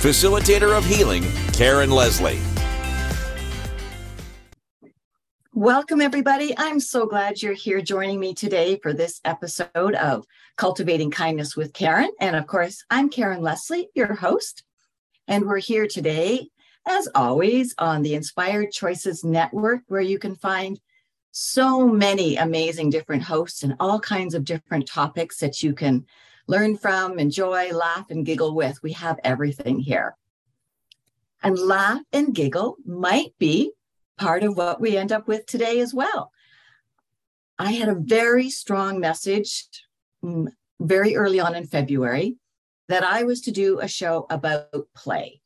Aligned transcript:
facilitator 0.00 0.74
of 0.74 0.86
healing, 0.86 1.22
Karen 1.52 1.90
Leslie. 1.90 2.40
Welcome, 5.52 6.00
everybody. 6.00 6.54
I'm 6.56 6.80
so 6.80 7.04
glad 7.04 7.42
you're 7.42 7.52
here 7.52 7.82
joining 7.82 8.18
me 8.18 8.32
today 8.32 8.78
for 8.82 8.94
this 8.94 9.20
episode 9.26 9.94
of 9.94 10.24
Cultivating 10.56 11.10
Kindness 11.10 11.54
with 11.54 11.74
Karen. 11.74 12.08
And 12.18 12.34
of 12.34 12.46
course, 12.46 12.82
I'm 12.88 13.10
Karen 13.10 13.42
Leslie, 13.42 13.90
your 13.94 14.14
host. 14.14 14.62
And 15.28 15.44
we're 15.44 15.58
here 15.58 15.86
today, 15.86 16.48
as 16.88 17.06
always, 17.14 17.74
on 17.76 18.00
the 18.00 18.14
Inspired 18.14 18.72
Choices 18.72 19.22
Network, 19.22 19.82
where 19.88 20.00
you 20.00 20.18
can 20.18 20.34
find 20.34 20.80
so 21.32 21.86
many 21.86 22.36
amazing 22.36 22.88
different 22.88 23.24
hosts 23.24 23.62
and 23.62 23.76
all 23.78 24.00
kinds 24.00 24.32
of 24.32 24.46
different 24.46 24.86
topics 24.86 25.36
that 25.40 25.62
you 25.62 25.74
can 25.74 26.06
learn 26.50 26.76
from, 26.76 27.20
enjoy, 27.20 27.70
laugh, 27.70 28.10
and 28.10 28.26
giggle 28.26 28.56
with. 28.56 28.82
We 28.82 28.92
have 28.94 29.20
everything 29.22 29.78
here. 29.78 30.16
And 31.44 31.56
laugh 31.56 32.02
and 32.12 32.34
giggle 32.34 32.76
might 32.84 33.38
be 33.38 33.70
part 34.18 34.42
of 34.42 34.56
what 34.56 34.80
we 34.80 34.96
end 34.96 35.12
up 35.12 35.28
with 35.28 35.46
today 35.46 35.78
as 35.78 35.94
well. 35.94 36.32
I 37.56 37.70
had 37.70 37.88
a 37.88 37.94
very 37.94 38.50
strong 38.50 38.98
message 38.98 39.68
mm, 40.24 40.48
very 40.80 41.14
early 41.14 41.38
on 41.38 41.54
in 41.54 41.66
February 41.66 42.36
that 42.88 43.04
I 43.04 43.22
was 43.22 43.42
to 43.42 43.52
do 43.52 43.78
a 43.78 43.86
show 43.86 44.26
about 44.28 44.88
play. 44.94 45.40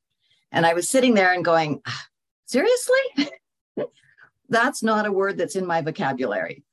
And 0.50 0.64
I 0.64 0.72
was 0.72 0.88
sitting 0.88 1.12
there 1.12 1.34
and 1.34 1.44
going, 1.44 1.82
ah, 1.86 2.06
seriously? 2.46 3.28
that's 4.48 4.82
not 4.82 5.06
a 5.06 5.12
word 5.12 5.36
that's 5.36 5.56
in 5.56 5.66
my 5.66 5.82
vocabulary. 5.82 6.64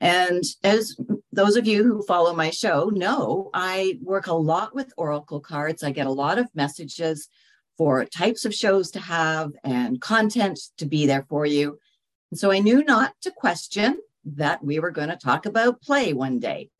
And 0.00 0.44
as 0.62 0.96
those 1.32 1.56
of 1.56 1.66
you 1.66 1.82
who 1.82 2.02
follow 2.02 2.34
my 2.34 2.50
show 2.50 2.90
know, 2.90 3.50
I 3.54 3.98
work 4.02 4.26
a 4.26 4.34
lot 4.34 4.74
with 4.74 4.92
Oracle 4.96 5.40
cards. 5.40 5.82
I 5.82 5.90
get 5.90 6.06
a 6.06 6.12
lot 6.12 6.38
of 6.38 6.54
messages 6.54 7.28
for 7.78 8.04
types 8.04 8.44
of 8.44 8.54
shows 8.54 8.90
to 8.92 9.00
have 9.00 9.52
and 9.64 10.00
content 10.00 10.60
to 10.76 10.84
be 10.84 11.06
there 11.06 11.24
for 11.28 11.46
you. 11.46 11.78
And 12.30 12.38
so 12.38 12.50
I 12.50 12.58
knew 12.58 12.84
not 12.84 13.14
to 13.22 13.30
question 13.30 13.98
that 14.24 14.62
we 14.62 14.78
were 14.78 14.90
going 14.90 15.08
to 15.08 15.16
talk 15.16 15.46
about 15.46 15.80
play 15.80 16.12
one 16.12 16.38
day. 16.38 16.70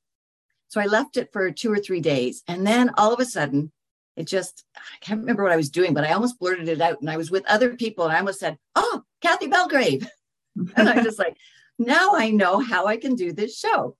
So 0.69 0.81
I 0.81 0.87
left 0.87 1.17
it 1.17 1.33
for 1.33 1.51
two 1.51 1.73
or 1.73 1.79
three 1.79 2.01
days. 2.01 2.43
And 2.47 2.67
then 2.67 2.91
all 2.97 3.13
of 3.13 3.21
a 3.21 3.25
sudden, 3.25 3.73
it 4.17 4.27
just, 4.27 4.65
I 4.77 4.81
can't 5.01 5.21
remember 5.21 5.43
what 5.43 5.53
I 5.53 5.57
was 5.57 5.71
doing, 5.71 5.95
but 5.95 6.05
I 6.05 6.13
almost 6.13 6.39
blurted 6.39 6.69
it 6.69 6.81
out. 6.81 7.01
And 7.01 7.11
I 7.11 7.17
was 7.17 7.31
with 7.31 7.47
other 7.47 7.75
people 7.75 8.05
and 8.05 8.13
I 8.13 8.19
almost 8.19 8.41
said, 8.41 8.59
Oh, 8.75 9.03
Cathy 9.23 9.47
Belgrave. 9.47 10.07
and 10.77 10.89
I 10.89 10.97
was 10.97 11.05
just 11.05 11.19
like, 11.19 11.37
now 11.79 12.15
I 12.15 12.31
know 12.31 12.61
how 12.61 12.87
I 12.87 12.99
can 12.99 13.15
do 13.15 13.33
this 13.33 13.59
show. 13.59 13.97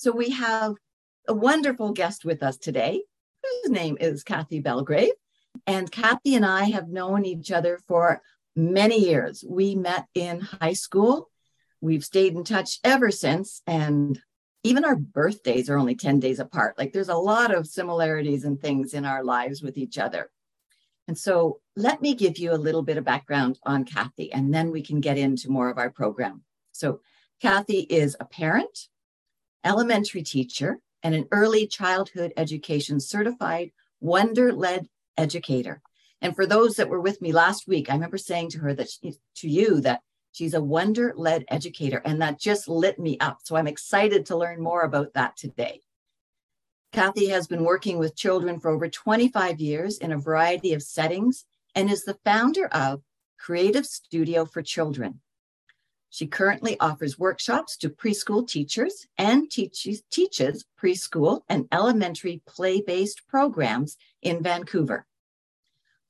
So 0.00 0.12
we 0.12 0.30
have 0.30 0.76
a 1.28 1.34
wonderful 1.34 1.92
guest 1.92 2.24
with 2.24 2.42
us 2.42 2.56
today, 2.56 3.02
whose 3.42 3.70
name 3.70 3.98
is 4.00 4.24
Cathy 4.24 4.58
Belgrave. 4.58 5.12
And 5.66 5.92
Cathy 5.92 6.36
and 6.36 6.46
I 6.46 6.70
have 6.70 6.88
known 6.88 7.26
each 7.26 7.52
other 7.52 7.78
for 7.86 8.22
many 8.56 8.96
years. 8.96 9.44
We 9.46 9.74
met 9.74 10.06
in 10.14 10.40
high 10.40 10.72
school. 10.72 11.28
We've 11.82 12.02
stayed 12.02 12.32
in 12.32 12.44
touch 12.44 12.78
ever 12.82 13.10
since. 13.10 13.60
And 13.66 14.18
even 14.64 14.86
our 14.86 14.96
birthdays 14.96 15.68
are 15.68 15.76
only 15.76 15.96
10 15.96 16.18
days 16.18 16.38
apart. 16.38 16.78
Like 16.78 16.94
there's 16.94 17.10
a 17.10 17.14
lot 17.14 17.54
of 17.54 17.66
similarities 17.66 18.46
and 18.46 18.58
things 18.58 18.94
in 18.94 19.04
our 19.04 19.22
lives 19.22 19.60
with 19.60 19.76
each 19.76 19.98
other. 19.98 20.30
And 21.08 21.18
so 21.18 21.60
let 21.76 22.00
me 22.00 22.14
give 22.14 22.38
you 22.38 22.54
a 22.54 22.64
little 22.64 22.82
bit 22.82 22.96
of 22.96 23.04
background 23.04 23.58
on 23.64 23.84
Cathy, 23.84 24.32
and 24.32 24.54
then 24.54 24.70
we 24.70 24.80
can 24.80 25.02
get 25.02 25.18
into 25.18 25.50
more 25.50 25.68
of 25.68 25.76
our 25.76 25.90
program. 25.90 26.42
So, 26.72 27.00
Cathy 27.42 27.80
is 27.80 28.16
a 28.18 28.24
parent, 28.24 28.88
elementary 29.64 30.22
teacher, 30.22 30.78
and 31.02 31.14
an 31.14 31.26
early 31.32 31.66
childhood 31.66 32.32
education 32.36 33.00
certified 33.00 33.70
wonder 34.00 34.52
led 34.52 34.88
educator. 35.16 35.80
And 36.22 36.34
for 36.34 36.46
those 36.46 36.76
that 36.76 36.88
were 36.88 37.00
with 37.00 37.22
me 37.22 37.32
last 37.32 37.66
week, 37.66 37.90
I 37.90 37.94
remember 37.94 38.18
saying 38.18 38.50
to 38.50 38.58
her 38.58 38.74
that 38.74 38.90
she, 38.90 39.14
to 39.36 39.48
you 39.48 39.80
that 39.80 40.00
she's 40.32 40.54
a 40.54 40.62
wonder 40.62 41.14
led 41.16 41.44
educator, 41.48 42.02
and 42.04 42.20
that 42.20 42.38
just 42.38 42.68
lit 42.68 42.98
me 42.98 43.18
up. 43.18 43.38
So 43.42 43.56
I'm 43.56 43.66
excited 43.66 44.26
to 44.26 44.36
learn 44.36 44.62
more 44.62 44.82
about 44.82 45.14
that 45.14 45.36
today. 45.36 45.80
Cathy 46.92 47.28
has 47.28 47.46
been 47.46 47.64
working 47.64 47.98
with 47.98 48.16
children 48.16 48.58
for 48.58 48.70
over 48.70 48.88
25 48.88 49.60
years 49.60 49.98
in 49.98 50.12
a 50.12 50.18
variety 50.18 50.74
of 50.74 50.82
settings 50.82 51.44
and 51.74 51.90
is 51.90 52.04
the 52.04 52.18
founder 52.24 52.66
of 52.66 53.02
Creative 53.38 53.86
Studio 53.86 54.44
for 54.44 54.60
Children, 54.60 55.20
she 56.10 56.26
currently 56.26 56.78
offers 56.80 57.18
workshops 57.18 57.76
to 57.78 57.88
preschool 57.88 58.46
teachers 58.46 59.06
and 59.16 59.48
teaches, 59.48 60.02
teaches 60.10 60.64
preschool 60.80 61.42
and 61.48 61.68
elementary 61.70 62.42
play 62.46 62.80
based 62.80 63.26
programs 63.28 63.96
in 64.20 64.42
Vancouver. 64.42 65.06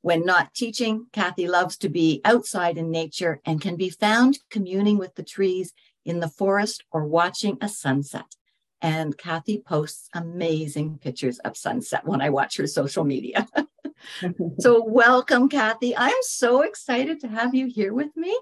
When 0.01 0.25
not 0.25 0.55
teaching, 0.55 1.07
Cathy 1.13 1.47
loves 1.47 1.77
to 1.79 1.91
be 1.91 2.23
outside 2.25 2.79
in 2.79 2.91
nature 2.91 3.41
and 3.45 3.61
can 3.61 3.77
be 3.77 3.91
found 3.91 4.39
communing 4.49 4.97
with 4.97 5.15
the 5.15 5.23
trees 5.23 5.75
in 6.07 6.21
the 6.21 6.29
forest 6.29 6.83
or 6.91 7.05
watching 7.05 7.59
a 7.61 7.69
sunset. 7.69 8.35
And 8.81 9.19
Cathy 9.19 9.59
posts 9.59 10.09
amazing 10.15 10.97
pictures 10.99 11.39
of 11.41 11.59
sunset 11.59 12.07
when 12.07 12.23
I 12.23 12.31
watch 12.31 12.57
her 12.57 12.67
social 12.67 13.05
media. 13.05 13.47
so, 14.59 14.83
welcome, 14.83 15.51
Cathy. 15.51 15.95
I'm 15.95 16.23
so 16.23 16.63
excited 16.63 17.21
to 17.21 17.29
have 17.29 17.55
you 17.55 17.67
here 17.67 17.93
with 17.93 18.17
me. 18.17 18.35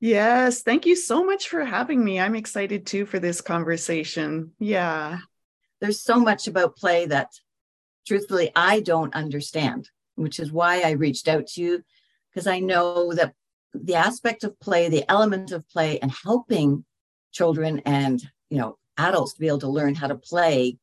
Yes, 0.00 0.62
thank 0.62 0.84
you 0.84 0.94
so 0.94 1.24
much 1.24 1.48
for 1.48 1.64
having 1.64 2.04
me. 2.04 2.20
I'm 2.20 2.34
excited 2.34 2.86
too 2.86 3.06
for 3.06 3.18
this 3.18 3.40
conversation. 3.40 4.52
Yeah. 4.58 5.18
There's 5.80 6.02
so 6.02 6.20
much 6.20 6.46
about 6.46 6.76
play 6.76 7.06
that 7.06 7.30
truthfully 8.06 8.50
I 8.54 8.80
don't 8.80 9.14
understand, 9.14 9.90
which 10.14 10.38
is 10.38 10.52
why 10.52 10.82
I 10.82 10.92
reached 10.92 11.28
out 11.28 11.46
to 11.48 11.62
you 11.62 11.82
because 12.30 12.46
I 12.46 12.60
know 12.60 13.12
that 13.14 13.32
the 13.72 13.94
aspect 13.94 14.44
of 14.44 14.58
play, 14.60 14.88
the 14.88 15.10
element 15.10 15.50
of 15.52 15.68
play 15.68 15.98
and 15.98 16.10
helping 16.10 16.84
children 17.32 17.80
and, 17.86 18.22
you 18.50 18.58
know, 18.58 18.78
adults 18.98 19.34
to 19.34 19.40
be 19.40 19.48
able 19.48 19.60
to 19.60 19.68
learn 19.68 19.94
how 19.94 20.06
to 20.06 20.14
play, 20.14 20.78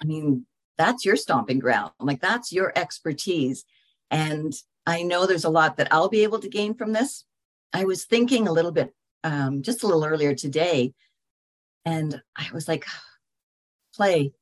I 0.00 0.04
mean, 0.04 0.46
that's 0.78 1.04
your 1.04 1.16
stomping 1.16 1.58
ground. 1.58 1.92
Like 1.98 2.20
that's 2.20 2.52
your 2.52 2.72
expertise. 2.76 3.64
And 4.10 4.52
I 4.86 5.02
know 5.02 5.26
there's 5.26 5.44
a 5.44 5.50
lot 5.50 5.76
that 5.78 5.92
I'll 5.92 6.08
be 6.08 6.22
able 6.22 6.38
to 6.40 6.48
gain 6.48 6.74
from 6.74 6.92
this 6.92 7.24
I 7.76 7.84
was 7.84 8.06
thinking 8.06 8.48
a 8.48 8.52
little 8.52 8.72
bit 8.72 8.94
um, 9.22 9.60
just 9.60 9.82
a 9.82 9.86
little 9.86 10.04
earlier 10.04 10.34
today, 10.34 10.94
and 11.84 12.20
I 12.34 12.46
was 12.54 12.66
like, 12.68 12.86
play. 13.94 14.32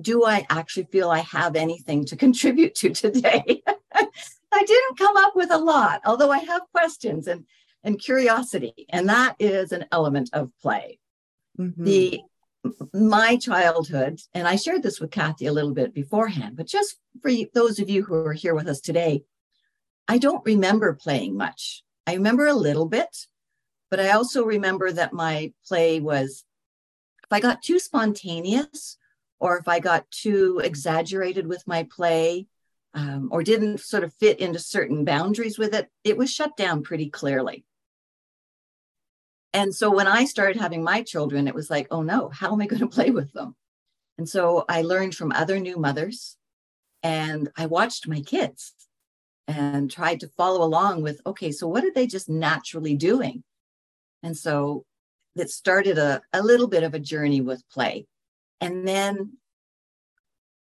Do 0.00 0.24
I 0.24 0.44
actually 0.50 0.88
feel 0.90 1.08
I 1.08 1.20
have 1.20 1.54
anything 1.54 2.04
to 2.06 2.16
contribute 2.24 2.74
to 2.76 2.90
today? 2.90 3.62
I 3.94 4.64
didn't 4.64 4.98
come 4.98 5.16
up 5.16 5.36
with 5.36 5.52
a 5.52 5.58
lot, 5.58 6.00
although 6.04 6.32
I 6.32 6.38
have 6.38 6.62
questions 6.72 7.28
and, 7.28 7.44
and 7.84 7.98
curiosity, 7.98 8.86
and 8.90 9.08
that 9.08 9.36
is 9.38 9.70
an 9.70 9.84
element 9.92 10.30
of 10.32 10.50
play. 10.60 10.98
Mm-hmm. 11.58 11.84
The 11.84 12.20
my 12.92 13.36
childhood, 13.36 14.20
and 14.34 14.48
I 14.48 14.56
shared 14.56 14.82
this 14.82 15.00
with 15.00 15.12
Kathy 15.12 15.46
a 15.46 15.52
little 15.52 15.72
bit 15.72 15.94
beforehand, 15.94 16.56
but 16.56 16.66
just 16.66 16.98
for 17.22 17.30
those 17.54 17.78
of 17.78 17.88
you 17.88 18.02
who 18.02 18.14
are 18.14 18.32
here 18.32 18.54
with 18.54 18.66
us 18.66 18.80
today, 18.80 19.22
I 20.08 20.18
don't 20.18 20.44
remember 20.44 20.92
playing 20.94 21.36
much. 21.36 21.84
I 22.08 22.14
remember 22.14 22.46
a 22.46 22.54
little 22.54 22.86
bit, 22.86 23.26
but 23.90 24.00
I 24.00 24.12
also 24.12 24.42
remember 24.42 24.90
that 24.90 25.12
my 25.12 25.52
play 25.66 26.00
was 26.00 26.42
if 27.22 27.30
I 27.30 27.38
got 27.38 27.60
too 27.60 27.78
spontaneous 27.78 28.96
or 29.38 29.58
if 29.58 29.68
I 29.68 29.78
got 29.78 30.10
too 30.10 30.58
exaggerated 30.64 31.46
with 31.46 31.62
my 31.66 31.86
play 31.94 32.46
um, 32.94 33.28
or 33.30 33.42
didn't 33.42 33.80
sort 33.80 34.04
of 34.04 34.14
fit 34.14 34.40
into 34.40 34.58
certain 34.58 35.04
boundaries 35.04 35.58
with 35.58 35.74
it, 35.74 35.90
it 36.02 36.16
was 36.16 36.32
shut 36.32 36.56
down 36.56 36.82
pretty 36.82 37.10
clearly. 37.10 37.66
And 39.52 39.74
so 39.74 39.94
when 39.94 40.06
I 40.06 40.24
started 40.24 40.58
having 40.58 40.82
my 40.82 41.02
children, 41.02 41.46
it 41.46 41.54
was 41.54 41.68
like, 41.68 41.88
oh 41.90 42.00
no, 42.00 42.30
how 42.30 42.54
am 42.54 42.62
I 42.62 42.66
going 42.68 42.80
to 42.88 42.88
play 42.88 43.10
with 43.10 43.34
them? 43.34 43.54
And 44.16 44.26
so 44.26 44.64
I 44.66 44.80
learned 44.80 45.14
from 45.14 45.30
other 45.32 45.60
new 45.60 45.76
mothers 45.76 46.38
and 47.02 47.50
I 47.54 47.66
watched 47.66 48.08
my 48.08 48.22
kids 48.22 48.72
and 49.48 49.90
tried 49.90 50.20
to 50.20 50.28
follow 50.28 50.62
along 50.62 51.02
with 51.02 51.20
okay 51.26 51.50
so 51.50 51.66
what 51.66 51.84
are 51.84 51.92
they 51.92 52.06
just 52.06 52.28
naturally 52.28 52.94
doing? 52.94 53.42
And 54.22 54.36
so 54.36 54.84
it 55.34 55.50
started 55.50 55.98
a, 55.98 56.20
a 56.32 56.42
little 56.42 56.68
bit 56.68 56.82
of 56.82 56.94
a 56.94 57.00
journey 57.00 57.40
with 57.40 57.68
play. 57.70 58.06
And 58.60 58.86
then 58.86 59.38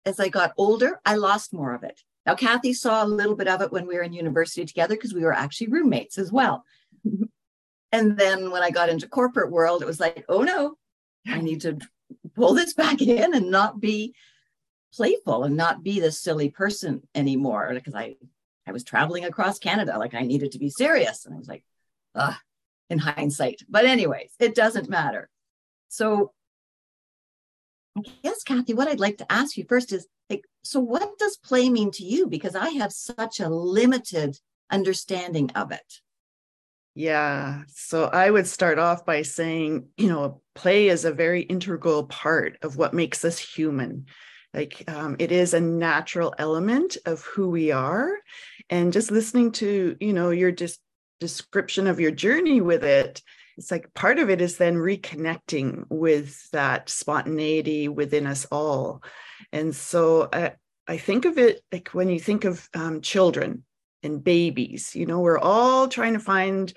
as 0.05 0.21
i 0.21 0.29
got 0.29 0.53
older 0.57 1.01
i 1.05 1.15
lost 1.15 1.53
more 1.53 1.75
of 1.75 1.83
it. 1.83 2.01
Now, 2.27 2.35
Cathy 2.35 2.73
saw 2.73 3.05
a 3.05 3.07
little 3.07 3.37
bit 3.37 3.47
of 3.47 3.61
it 3.61 3.71
when 3.71 3.87
we 3.87 3.95
were 3.95 4.01
in 4.01 4.11
university 4.11 4.65
together 4.65 4.95
because 4.95 5.13
we 5.13 5.23
were 5.23 5.31
actually 5.31 5.67
roommates 5.67 6.17
as 6.17 6.29
well. 6.29 6.65
and 7.93 8.17
then 8.17 8.51
when 8.51 8.61
I 8.61 8.69
got 8.69 8.89
into 8.89 9.07
corporate 9.07 9.49
world, 9.49 9.81
it 9.81 9.85
was 9.87 10.01
like, 10.01 10.25
oh 10.27 10.41
no, 10.41 10.75
I 11.25 11.39
need 11.39 11.61
to 11.61 11.79
pull 12.35 12.53
this 12.53 12.73
back 12.73 13.01
in 13.01 13.33
and 13.33 13.49
not 13.49 13.79
be 13.79 14.13
playful 14.93 15.45
and 15.45 15.55
not 15.55 15.83
be 15.83 16.01
this 16.01 16.19
silly 16.19 16.49
person 16.49 17.01
anymore 17.15 17.71
because 17.73 17.95
I 17.95 18.17
I 18.67 18.71
was 18.71 18.83
traveling 18.83 19.25
across 19.25 19.59
Canada 19.59 19.97
like 19.97 20.13
I 20.13 20.21
needed 20.21 20.51
to 20.53 20.59
be 20.59 20.69
serious 20.69 21.25
and 21.25 21.35
I 21.35 21.37
was 21.37 21.47
like 21.47 21.63
ah 22.15 22.39
in 22.89 22.99
hindsight 22.99 23.61
but 23.69 23.85
anyways 23.85 24.31
it 24.39 24.55
doesn't 24.55 24.89
matter 24.89 25.29
so 25.89 26.31
I 27.97 28.01
guess 28.23 28.43
Cathy 28.43 28.73
what 28.73 28.87
I'd 28.87 28.99
like 28.99 29.17
to 29.17 29.31
ask 29.31 29.57
you 29.57 29.65
first 29.67 29.91
is 29.91 30.07
like 30.29 30.45
so 30.63 30.79
what 30.79 31.17
does 31.17 31.37
play 31.37 31.69
mean 31.69 31.91
to 31.91 32.03
you 32.03 32.27
because 32.27 32.55
I 32.55 32.69
have 32.71 32.91
such 32.91 33.39
a 33.39 33.49
limited 33.49 34.39
understanding 34.69 35.51
of 35.55 35.71
it 35.71 36.01
yeah. 36.97 37.61
So 37.67 38.05
I 38.05 38.27
would 38.27 38.47
start 38.47 38.79
off 38.79 39.05
by 39.05 39.21
saying, 39.21 39.89
you 39.97 40.07
know, 40.07 40.41
play 40.55 40.87
is 40.87 41.05
a 41.05 41.11
very 41.11 41.43
integral 41.43 42.05
part 42.05 42.57
of 42.63 42.75
what 42.75 42.95
makes 42.95 43.23
us 43.23 43.37
human. 43.37 44.07
Like 44.51 44.83
um, 44.87 45.15
it 45.19 45.31
is 45.31 45.53
a 45.53 45.61
natural 45.61 46.33
element 46.39 46.97
of 47.05 47.21
who 47.21 47.49
we 47.49 47.71
are. 47.71 48.15
And 48.69 48.93
just 48.93 49.11
listening 49.11 49.51
to, 49.53 49.95
you 49.99 50.13
know, 50.13 50.29
your 50.29 50.51
just 50.51 50.79
description 51.19 51.87
of 51.87 51.99
your 51.99 52.11
journey 52.11 52.61
with 52.61 52.83
it, 52.83 53.21
it's 53.57 53.71
like 53.71 53.93
part 53.93 54.19
of 54.19 54.29
it 54.29 54.41
is 54.41 54.57
then 54.57 54.75
reconnecting 54.75 55.85
with 55.89 56.49
that 56.51 56.89
spontaneity 56.89 57.87
within 57.87 58.27
us 58.27 58.45
all. 58.51 59.01
And 59.51 59.75
so 59.75 60.29
I, 60.31 60.53
I 60.87 60.97
think 60.97 61.25
of 61.25 61.37
it 61.37 61.61
like 61.71 61.89
when 61.89 62.09
you 62.09 62.19
think 62.19 62.45
of 62.45 62.67
um, 62.75 63.01
children, 63.01 63.63
and 64.03 64.23
babies. 64.23 64.95
You 64.95 65.05
know, 65.05 65.19
we're 65.19 65.39
all 65.39 65.87
trying 65.87 66.13
to 66.13 66.19
find 66.19 66.73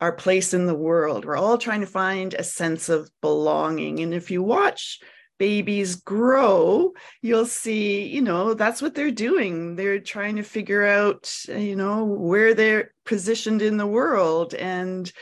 our 0.00 0.12
place 0.12 0.52
in 0.52 0.66
the 0.66 0.74
world. 0.74 1.24
We're 1.24 1.36
all 1.36 1.58
trying 1.58 1.80
to 1.80 1.86
find 1.86 2.34
a 2.34 2.42
sense 2.42 2.88
of 2.88 3.10
belonging. 3.20 4.00
And 4.00 4.12
if 4.12 4.30
you 4.30 4.42
watch 4.42 4.98
babies 5.42 5.96
grow, 5.96 6.92
you'll 7.20 7.46
see, 7.46 8.06
you 8.06 8.22
know, 8.22 8.54
that's 8.54 8.80
what 8.80 8.94
they're 8.94 9.10
doing. 9.10 9.74
They're 9.74 9.98
trying 9.98 10.36
to 10.36 10.44
figure 10.44 10.86
out, 10.86 11.34
you 11.48 11.74
know, 11.74 12.04
where 12.04 12.54
they're 12.54 12.94
positioned 13.04 13.60
in 13.60 13.76
the 13.76 13.86
world. 13.98 14.54
And 14.54 15.12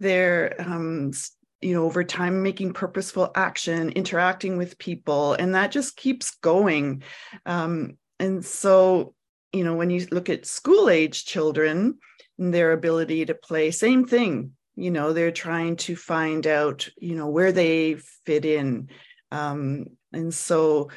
they're, 0.00 0.54
um, 0.58 1.12
you 1.60 1.74
know, 1.74 1.84
over 1.84 2.02
time 2.02 2.42
making 2.42 2.72
purposeful 2.72 3.30
action, 3.34 3.90
interacting 3.90 4.56
with 4.56 4.78
people. 4.78 5.34
And 5.34 5.54
that 5.54 5.70
just 5.70 5.98
keeps 5.98 6.30
going. 6.36 7.02
Um, 7.44 7.98
and 8.18 8.42
so 8.42 9.14
you 9.52 9.64
know, 9.64 9.74
when 9.74 9.90
you 9.90 10.06
look 10.10 10.28
at 10.28 10.46
school 10.46 10.90
age 10.90 11.24
children 11.24 11.98
and 12.38 12.52
their 12.52 12.72
ability 12.72 13.26
to 13.26 13.34
play, 13.34 13.70
same 13.70 14.06
thing. 14.06 14.52
You 14.76 14.90
know, 14.90 15.12
they're 15.12 15.32
trying 15.32 15.76
to 15.76 15.96
find 15.96 16.46
out, 16.46 16.88
you 16.96 17.16
know, 17.16 17.28
where 17.28 17.50
they 17.50 17.96
fit 18.26 18.44
in. 18.44 18.90
Um, 19.30 19.86
and 20.12 20.32
so 20.32 20.90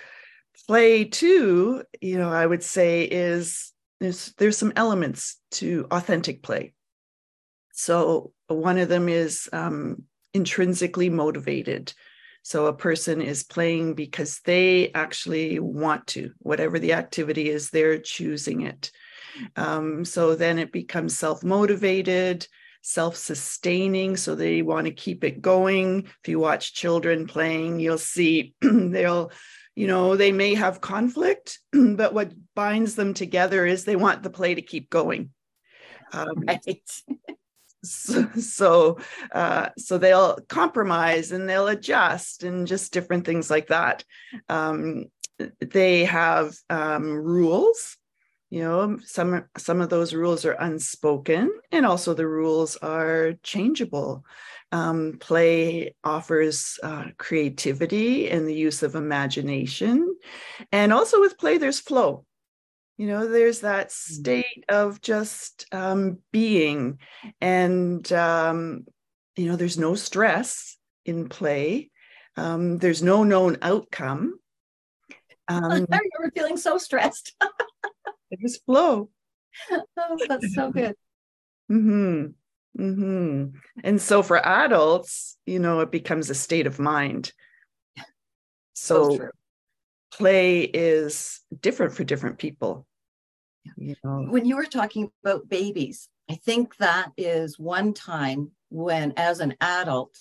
play 0.67 1.05
too, 1.05 1.83
you 1.99 2.17
know, 2.17 2.29
I 2.29 2.45
would 2.45 2.63
say 2.63 3.03
is 3.03 3.71
there's 3.99 4.33
there's 4.37 4.57
some 4.57 4.73
elements 4.75 5.37
to 5.51 5.87
authentic 5.91 6.41
play. 6.41 6.73
So 7.73 8.33
one 8.47 8.77
of 8.77 8.89
them 8.89 9.09
is 9.09 9.49
um, 9.53 10.03
intrinsically 10.33 11.09
motivated. 11.09 11.93
So 12.43 12.65
a 12.65 12.73
person 12.73 13.21
is 13.21 13.43
playing 13.43 13.93
because 13.93 14.39
they 14.45 14.91
actually 14.93 15.59
want 15.59 16.07
to, 16.07 16.31
whatever 16.39 16.79
the 16.79 16.93
activity 16.93 17.49
is, 17.49 17.69
they're 17.69 17.99
choosing 17.99 18.61
it. 18.61 18.91
Um, 19.55 20.03
so 20.05 20.35
then 20.35 20.57
it 20.59 20.71
becomes 20.71 21.17
self 21.17 21.43
motivated, 21.43 22.47
self 22.81 23.15
sustaining. 23.15 24.17
So 24.17 24.35
they 24.35 24.61
want 24.61 24.87
to 24.87 24.93
keep 24.93 25.23
it 25.23 25.41
going. 25.41 26.03
If 26.23 26.27
you 26.27 26.39
watch 26.39 26.73
children 26.73 27.27
playing, 27.27 27.79
you'll 27.79 27.97
see 27.97 28.53
they'll, 28.61 29.31
you 29.75 29.87
know, 29.87 30.15
they 30.15 30.31
may 30.31 30.55
have 30.55 30.81
conflict, 30.81 31.59
but 31.73 32.13
what 32.13 32.33
binds 32.55 32.95
them 32.95 33.13
together 33.13 33.65
is 33.65 33.85
they 33.85 33.95
want 33.95 34.23
the 34.23 34.29
play 34.29 34.55
to 34.55 34.61
keep 34.61 34.89
going. 34.89 35.31
Um, 36.11 36.27
right 36.47 36.81
so 37.83 38.27
so, 38.39 38.99
uh, 39.31 39.69
so 39.77 39.97
they'll 39.97 40.37
compromise 40.49 41.31
and 41.31 41.49
they'll 41.49 41.67
adjust 41.67 42.43
and 42.43 42.67
just 42.67 42.93
different 42.93 43.25
things 43.25 43.49
like 43.49 43.67
that 43.67 44.03
um, 44.49 45.05
they 45.59 46.05
have 46.05 46.53
um, 46.69 47.09
rules 47.09 47.97
you 48.51 48.59
know 48.59 48.99
some 49.05 49.45
some 49.57 49.79
of 49.79 49.89
those 49.89 50.13
rules 50.13 50.45
are 50.45 50.51
unspoken 50.51 51.49
and 51.71 51.85
also 51.85 52.13
the 52.13 52.27
rules 52.27 52.75
are 52.77 53.33
changeable. 53.41 54.25
Um, 54.73 55.17
play 55.19 55.95
offers 56.03 56.79
uh, 56.83 57.05
creativity 57.17 58.29
and 58.29 58.47
the 58.47 58.53
use 58.53 58.83
of 58.83 58.95
imagination. 58.95 60.15
And 60.71 60.93
also 60.93 61.19
with 61.19 61.37
play 61.37 61.57
there's 61.57 61.79
flow. 61.79 62.25
You 62.97 63.07
know 63.07 63.27
there's 63.27 63.61
that 63.61 63.87
mm-hmm. 63.87 64.13
state 64.13 64.65
of 64.67 65.01
just 65.01 65.65
um, 65.71 66.19
being 66.33 66.99
and 67.39 68.11
um, 68.11 68.85
you 69.37 69.45
know 69.45 69.55
there's 69.55 69.77
no 69.77 69.95
stress 69.95 70.77
in 71.05 71.29
play. 71.29 71.89
Um, 72.35 72.79
there's 72.79 73.01
no 73.01 73.23
known 73.23 73.57
outcome. 73.61 74.37
Um, 75.47 75.63
i 75.65 75.69
remember 75.69 76.31
feeling 76.33 76.55
so 76.55 76.77
stressed 76.77 77.35
it 78.31 78.39
was 78.41 78.57
flow. 78.57 79.09
Oh 79.97 80.17
that's 80.27 80.55
so 80.55 80.71
good. 80.75 80.95
Hmm 81.67 82.27
hmm 82.75 83.47
and 83.83 84.01
so 84.01 84.23
for 84.23 84.37
adults 84.45 85.37
you 85.45 85.59
know 85.59 85.81
it 85.81 85.91
becomes 85.91 86.29
a 86.29 86.35
state 86.35 86.67
of 86.67 86.79
mind. 86.79 87.33
So, 88.73 89.17
so 89.17 89.29
play 90.13 90.61
is 90.61 91.41
different 91.61 91.93
for 91.93 92.05
different 92.05 92.37
people 92.37 92.87
you 93.77 93.95
know. 94.03 94.27
When 94.29 94.45
you 94.45 94.55
were 94.55 94.65
talking 94.65 95.11
about 95.23 95.49
babies, 95.49 96.09
I 96.29 96.35
think 96.35 96.77
that 96.77 97.11
is 97.17 97.59
one 97.59 97.93
time 97.93 98.51
when, 98.69 99.13
as 99.17 99.39
an 99.39 99.55
adult, 99.59 100.17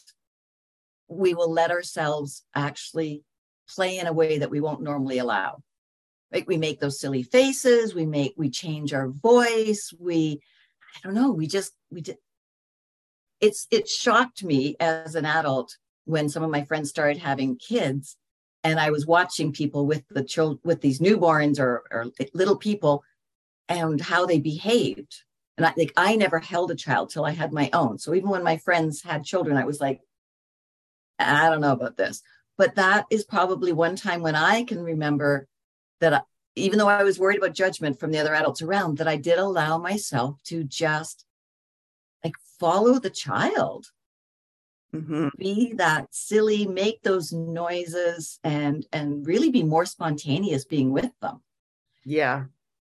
we 1.08 1.34
will 1.34 1.50
let 1.50 1.70
ourselves 1.70 2.44
actually 2.54 3.22
play 3.68 3.98
in 3.98 4.06
a 4.06 4.12
way 4.12 4.38
that 4.38 4.50
we 4.50 4.60
won't 4.60 4.82
normally 4.82 5.18
allow. 5.18 5.62
Like 6.32 6.48
we 6.48 6.56
make 6.56 6.80
those 6.80 7.00
silly 7.00 7.22
faces, 7.22 7.94
we 7.94 8.06
make, 8.06 8.34
we 8.36 8.50
change 8.50 8.92
our 8.92 9.08
voice, 9.08 9.92
we, 9.98 10.40
I 10.96 10.98
don't 11.02 11.14
know, 11.14 11.32
we 11.32 11.46
just, 11.46 11.72
we 11.90 12.00
did. 12.00 12.18
It's, 13.40 13.66
it 13.70 13.88
shocked 13.88 14.44
me 14.44 14.76
as 14.78 15.14
an 15.14 15.24
adult 15.24 15.76
when 16.04 16.28
some 16.28 16.42
of 16.42 16.50
my 16.50 16.64
friends 16.64 16.90
started 16.90 17.18
having 17.18 17.56
kids 17.56 18.16
and 18.62 18.78
I 18.78 18.90
was 18.90 19.06
watching 19.06 19.52
people 19.52 19.86
with 19.86 20.04
the 20.10 20.22
children, 20.22 20.60
with 20.64 20.80
these 20.80 21.00
newborns 21.00 21.58
or, 21.58 21.82
or 21.90 22.06
little 22.34 22.56
people 22.56 23.02
and 23.68 24.00
how 24.00 24.26
they 24.26 24.38
behaved. 24.38 25.22
And 25.56 25.66
I 25.66 25.72
like 25.76 25.92
I 25.96 26.16
never 26.16 26.38
held 26.38 26.70
a 26.70 26.76
child 26.76 27.10
till 27.10 27.24
I 27.24 27.32
had 27.32 27.52
my 27.52 27.70
own. 27.72 27.98
So 27.98 28.14
even 28.14 28.28
when 28.28 28.42
my 28.44 28.58
friends 28.58 29.02
had 29.02 29.24
children, 29.24 29.56
I 29.56 29.64
was 29.64 29.80
like, 29.80 30.00
I 31.18 31.48
don't 31.48 31.60
know 31.60 31.72
about 31.72 31.96
this. 31.96 32.22
But 32.56 32.74
that 32.76 33.06
is 33.10 33.24
probably 33.24 33.72
one 33.72 33.96
time 33.96 34.20
when 34.22 34.34
I 34.34 34.64
can 34.64 34.82
remember 34.82 35.48
that 36.00 36.14
I, 36.14 36.20
even 36.56 36.78
though 36.78 36.88
I 36.88 37.02
was 37.02 37.18
worried 37.18 37.38
about 37.38 37.54
judgment 37.54 37.98
from 37.98 38.10
the 38.10 38.18
other 38.18 38.34
adults 38.34 38.62
around, 38.62 38.98
that 38.98 39.08
I 39.08 39.16
did 39.16 39.38
allow 39.38 39.78
myself 39.78 40.42
to 40.44 40.64
just 40.64 41.24
like 42.24 42.34
follow 42.58 42.98
the 42.98 43.10
child. 43.10 43.86
Mm-hmm. 44.94 45.28
Be 45.38 45.74
that 45.74 46.08
silly, 46.10 46.66
make 46.66 47.02
those 47.02 47.32
noises 47.32 48.40
and 48.42 48.84
and 48.92 49.24
really 49.24 49.50
be 49.50 49.62
more 49.62 49.86
spontaneous 49.86 50.64
being 50.64 50.90
with 50.90 51.12
them. 51.22 51.42
Yeah, 52.04 52.46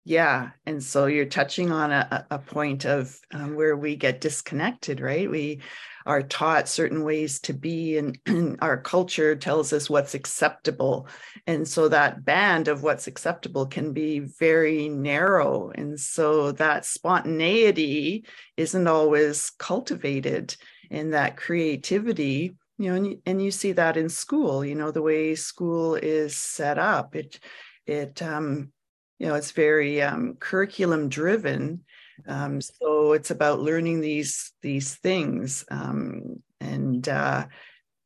yeah. 0.05 0.51
And 0.65 0.83
so 0.83 1.07
you're 1.07 1.27
touching 1.27 1.73
on 1.73 1.91
a, 1.91 2.27
a 2.31 2.39
point 2.39 2.87
of 2.87 3.19
um, 3.33 3.57
where 3.57 3.77
we 3.77 3.97
get 3.97 4.21
disconnected, 4.21 5.01
right? 5.01 5.29
We 5.29 5.61
are 6.09 6.23
taught 6.23 6.69
certain 6.69 7.05
ways 7.05 7.39
to 7.41 7.53
be, 7.53 7.99
and, 7.99 8.19
and, 8.27 8.57
our 8.61 8.79
culture 8.79 9.37
tells 9.37 9.73
us 9.73 9.91
what's 9.91 10.15
acceptable. 10.15 11.07
And 11.47 11.69
so 11.69 11.89
that 11.89 12.25
band 12.25 12.67
of 12.67 12.83
what's 12.83 13.07
acceptable 13.07 13.67
can 13.67 13.93
be 13.93 14.21
very 14.21 14.89
narrow. 14.89 15.71
And 15.75 16.01
so 16.01 16.53
that 16.53 16.87
spontaneity 16.87 18.25
isn't 18.57 18.89
always 18.89 19.51
cultivated 19.51 20.57
in 20.91 21.11
that 21.11 21.37
creativity 21.37 22.57
you 22.79 22.89
know 22.89 22.97
and 22.97 23.07
you, 23.07 23.23
and 23.27 23.43
you 23.43 23.51
see 23.51 23.73
that 23.73 23.97
in 23.97 24.09
school 24.09 24.65
you 24.65 24.75
know 24.75 24.91
the 24.91 25.03
way 25.03 25.35
school 25.35 25.97
is 25.97 26.37
set 26.37 26.79
up 26.79 27.15
it 27.17 27.39
it 27.87 28.23
um 28.23 28.73
you 29.19 29.27
know 29.27 29.35
it's 29.35 29.51
very 29.51 30.01
um, 30.01 30.37
curriculum 30.39 31.09
driven 31.09 31.85
um, 32.27 32.61
so 32.61 33.13
it's 33.13 33.31
about 33.31 33.61
learning 33.61 34.01
these 34.01 34.53
these 34.63 34.97
things 34.97 35.65
um, 35.71 36.43
and 36.61 37.09
uh, 37.09 37.47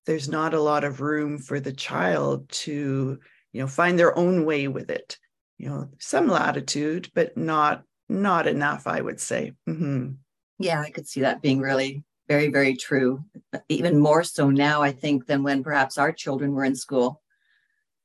there's 0.07 0.29
not 0.29 0.55
a 0.55 0.61
lot 0.61 0.85
of 0.85 1.01
room 1.01 1.39
for 1.39 1.61
the 1.61 1.73
child 1.73 2.49
to 2.51 3.19
you 3.53 3.61
know 3.61 3.67
find 3.67 3.99
their 3.99 4.17
own 4.17 4.45
way 4.45 4.69
with 4.69 4.91
it. 4.91 5.19
You 5.59 5.69
know 5.69 5.89
some 5.99 6.29
latitude 6.29 7.11
but 7.15 7.37
not 7.37 7.85
not 8.09 8.47
enough 8.47 8.87
i 8.87 9.01
would 9.01 9.21
say. 9.21 9.53
Mm-hmm. 9.69 10.13
yeah 10.59 10.81
i 10.81 10.91
could 10.91 11.07
see 11.07 11.21
that 11.21 11.43
being 11.43 11.61
really 11.61 12.03
very 12.29 12.49
very 12.49 12.77
true. 12.77 13.25
Even 13.69 13.99
more 13.99 14.25
so 14.25 14.51
now 14.51 14.83
i 14.83 14.93
think 14.93 15.27
than 15.27 15.43
when 15.43 15.63
perhaps 15.63 15.99
our 15.99 16.13
children 16.13 16.53
were 16.53 16.65
in 16.65 16.75
school. 16.75 17.23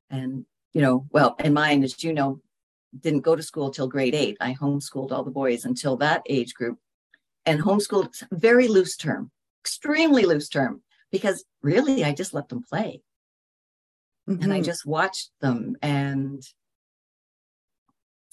And 0.09 0.45
you 0.73 0.81
know 0.81 1.07
well 1.11 1.35
in 1.43 1.53
mine 1.53 1.83
as 1.83 2.03
you 2.03 2.13
know 2.13 2.39
didn't 3.00 3.22
go 3.22 3.36
to 3.36 3.44
school 3.44 3.70
till 3.70 3.88
grade 3.88 4.15
eight 4.15 4.38
i 4.39 4.53
homeschooled 4.53 5.12
all 5.12 5.24
the 5.24 5.32
boys 5.32 5.65
until 5.65 5.98
that 5.98 6.22
age 6.27 6.53
group 6.53 6.77
and 7.46 7.62
homeschooled 7.62 8.24
very 8.32 8.67
loose 8.67 8.96
term 8.96 9.32
extremely 9.63 10.24
loose 10.24 10.50
term 10.50 10.82
because 11.12 11.44
really 11.62 12.03
i 12.03 12.13
just 12.13 12.34
let 12.34 12.50
them 12.50 12.63
play 12.63 13.01
mm-hmm. 14.29 14.41
and 14.41 14.53
i 14.53 14.58
mm-hmm. 14.58 14.63
just 14.63 14.86
watched 14.86 15.32
them 15.41 15.75
and 15.82 16.44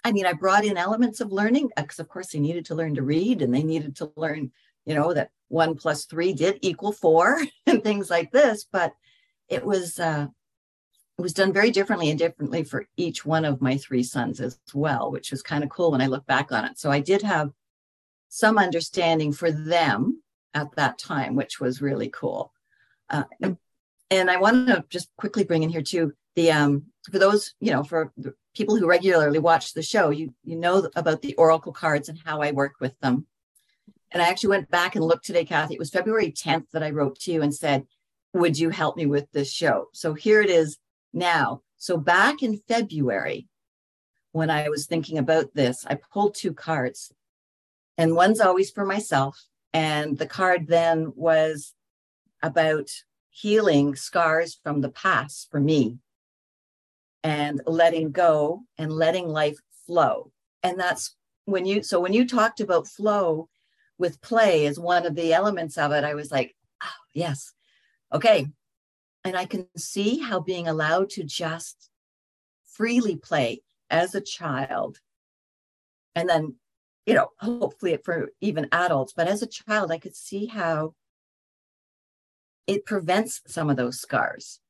I 0.05 0.13
mean, 0.13 0.27
I 0.27 0.35
brought 0.35 0.67
in 0.67 0.77
elements 0.77 1.21
of 1.21 1.33
learning 1.33 1.71
because, 1.75 1.99
of 1.99 2.09
course, 2.09 2.29
they 2.29 2.39
needed 2.39 2.67
to 2.67 2.75
learn 2.75 2.95
to 2.97 3.03
read 3.03 3.41
and 3.41 3.55
they 3.55 3.63
needed 3.63 3.97
to 3.97 4.13
learn, 4.17 4.53
you 4.85 4.95
know, 4.95 5.15
that 5.15 5.31
one 5.49 5.77
plus 5.77 6.05
three 6.05 6.35
did 6.35 6.59
equal 6.61 6.93
four 6.93 7.41
and 7.67 7.83
things 7.83 8.11
like 8.11 8.31
this. 8.31 8.67
But 8.71 8.93
it 9.49 9.65
was 9.65 9.99
uh, 9.99 10.27
it 11.19 11.23
was 11.23 11.33
done 11.33 11.53
very 11.53 11.71
differently 11.71 12.11
and 12.11 12.19
differently 12.19 12.65
for 12.65 12.87
each 12.97 13.25
one 13.25 13.45
of 13.45 13.63
my 13.63 13.77
three 13.77 14.03
sons 14.03 14.41
as 14.41 14.59
well, 14.73 15.13
which 15.13 15.31
was 15.31 15.43
kind 15.43 15.63
of 15.63 15.71
cool 15.71 15.93
when 15.93 16.01
I 16.01 16.07
look 16.07 16.27
back 16.27 16.51
on 16.51 16.65
it. 16.65 16.79
So 16.79 16.91
I 16.91 17.01
did 17.01 17.23
have 17.23 17.53
some 18.29 18.59
understanding 18.59 19.33
for 19.33 19.53
them 19.53 20.23
at 20.55 20.75
that 20.75 20.99
time, 20.99 21.37
which 21.37 21.61
was 21.61 21.81
really 21.81 22.09
cool. 22.09 22.53
Uh, 23.09 23.25
and 24.11 24.31
I 24.31 24.39
want 24.39 24.67
to 24.69 24.85
just 24.89 25.09
quickly 25.17 25.45
bring 25.45 25.63
in 25.63 25.71
here 25.71 25.83
too 25.83 26.13
the 26.35 26.51
um, 26.51 26.87
for 27.11 27.19
those 27.19 27.55
you 27.61 27.71
know 27.71 27.85
for 27.85 28.13
people 28.57 28.77
who 28.77 28.89
regularly 28.89 29.39
watch 29.39 29.73
the 29.73 29.83
show, 29.83 30.11
you 30.11 30.35
you 30.43 30.57
know 30.57 30.89
about 30.97 31.23
the 31.23 31.35
oracle 31.35 31.73
cards 31.73 32.09
and 32.09 32.19
how 32.25 32.41
I 32.41 32.51
work 32.51 32.75
with 32.81 32.99
them. 33.01 33.27
And 34.11 34.23
I 34.23 34.29
actually 34.29 34.51
went 34.51 34.71
back 34.71 34.95
and 34.95 35.05
looked 35.05 35.25
today, 35.25 35.45
Cathy. 35.45 35.75
It 35.75 35.81
was 35.81 35.91
February 35.91 36.31
10th 36.31 36.71
that 36.73 36.83
I 36.85 36.91
wrote 36.91 37.19
to 37.21 37.33
you 37.33 37.43
and 37.43 37.55
said, 37.55 37.87
"Would 38.33 38.59
you 38.59 38.71
help 38.71 38.97
me 38.97 39.07
with 39.07 39.31
this 39.33 39.53
show?" 39.53 39.89
So 39.93 40.15
here 40.15 40.41
it 40.41 40.51
is 40.51 40.79
now. 41.15 41.63
So 41.77 41.97
back 41.97 42.43
in 42.43 42.61
February, 42.69 43.47
when 44.33 44.51
I 44.51 44.69
was 44.69 44.87
thinking 44.87 45.19
about 45.19 45.55
this, 45.55 45.87
I 45.87 45.97
pulled 46.13 46.35
two 46.35 46.53
cards, 46.53 47.13
and 47.97 48.17
one's 48.17 48.41
always 48.41 48.71
for 48.71 48.85
myself, 48.85 49.41
and 49.73 50.19
the 50.19 50.27
card 50.27 50.67
then 50.67 51.13
was 51.15 51.73
about 52.43 52.91
healing 53.31 53.97
scars 53.97 54.59
from 54.63 54.81
the 54.81 54.91
past 54.91 55.49
for 55.51 55.61
me 55.61 55.99
and 57.23 57.61
letting 57.67 58.13
go 58.13 58.63
and 58.79 58.93
letting 58.93 59.29
life 59.29 59.57
flow. 59.87 60.31
And 60.63 60.79
that's 60.79 61.17
when 61.45 61.67
you, 61.67 61.83
so 61.83 62.01
when 62.01 62.13
you 62.13 62.27
talked 62.27 62.61
about 62.61 62.87
flow 62.87 63.49
with 63.99 64.21
play 64.21 64.67
as 64.67 64.79
one 64.79 65.07
of 65.07 65.15
the 65.15 65.33
elements 65.33 65.79
of 65.79 65.93
it, 65.93 66.05
I 66.05 66.15
was 66.15 66.31
like, 66.31 66.55
oh, 66.83 66.89
yes, 67.13 67.53
okay. 68.13 68.47
And 69.25 69.37
I 69.37 69.47
can 69.47 69.67
see 69.77 70.19
how 70.19 70.41
being 70.41 70.69
allowed 70.69 71.11
to 71.11 71.25
just 71.25 71.91
freely 72.75 73.17
play 73.17 73.63
as 73.91 74.15
a 74.15 74.21
child 74.21 74.99
and 76.15 76.29
then 76.29 76.55
you 77.07 77.15
know 77.15 77.29
hopefully 77.39 77.97
for 78.05 78.31
even 78.41 78.69
adults 78.73 79.13
but 79.15 79.29
as 79.29 79.43
a 79.43 79.47
child 79.47 79.91
i 79.91 79.99
could 79.99 80.17
see 80.17 80.47
how 80.47 80.95
it 82.67 82.85
prevents 82.87 83.43
some 83.47 83.71
of 83.71 83.77
those 83.77 84.01
scars 84.01 84.61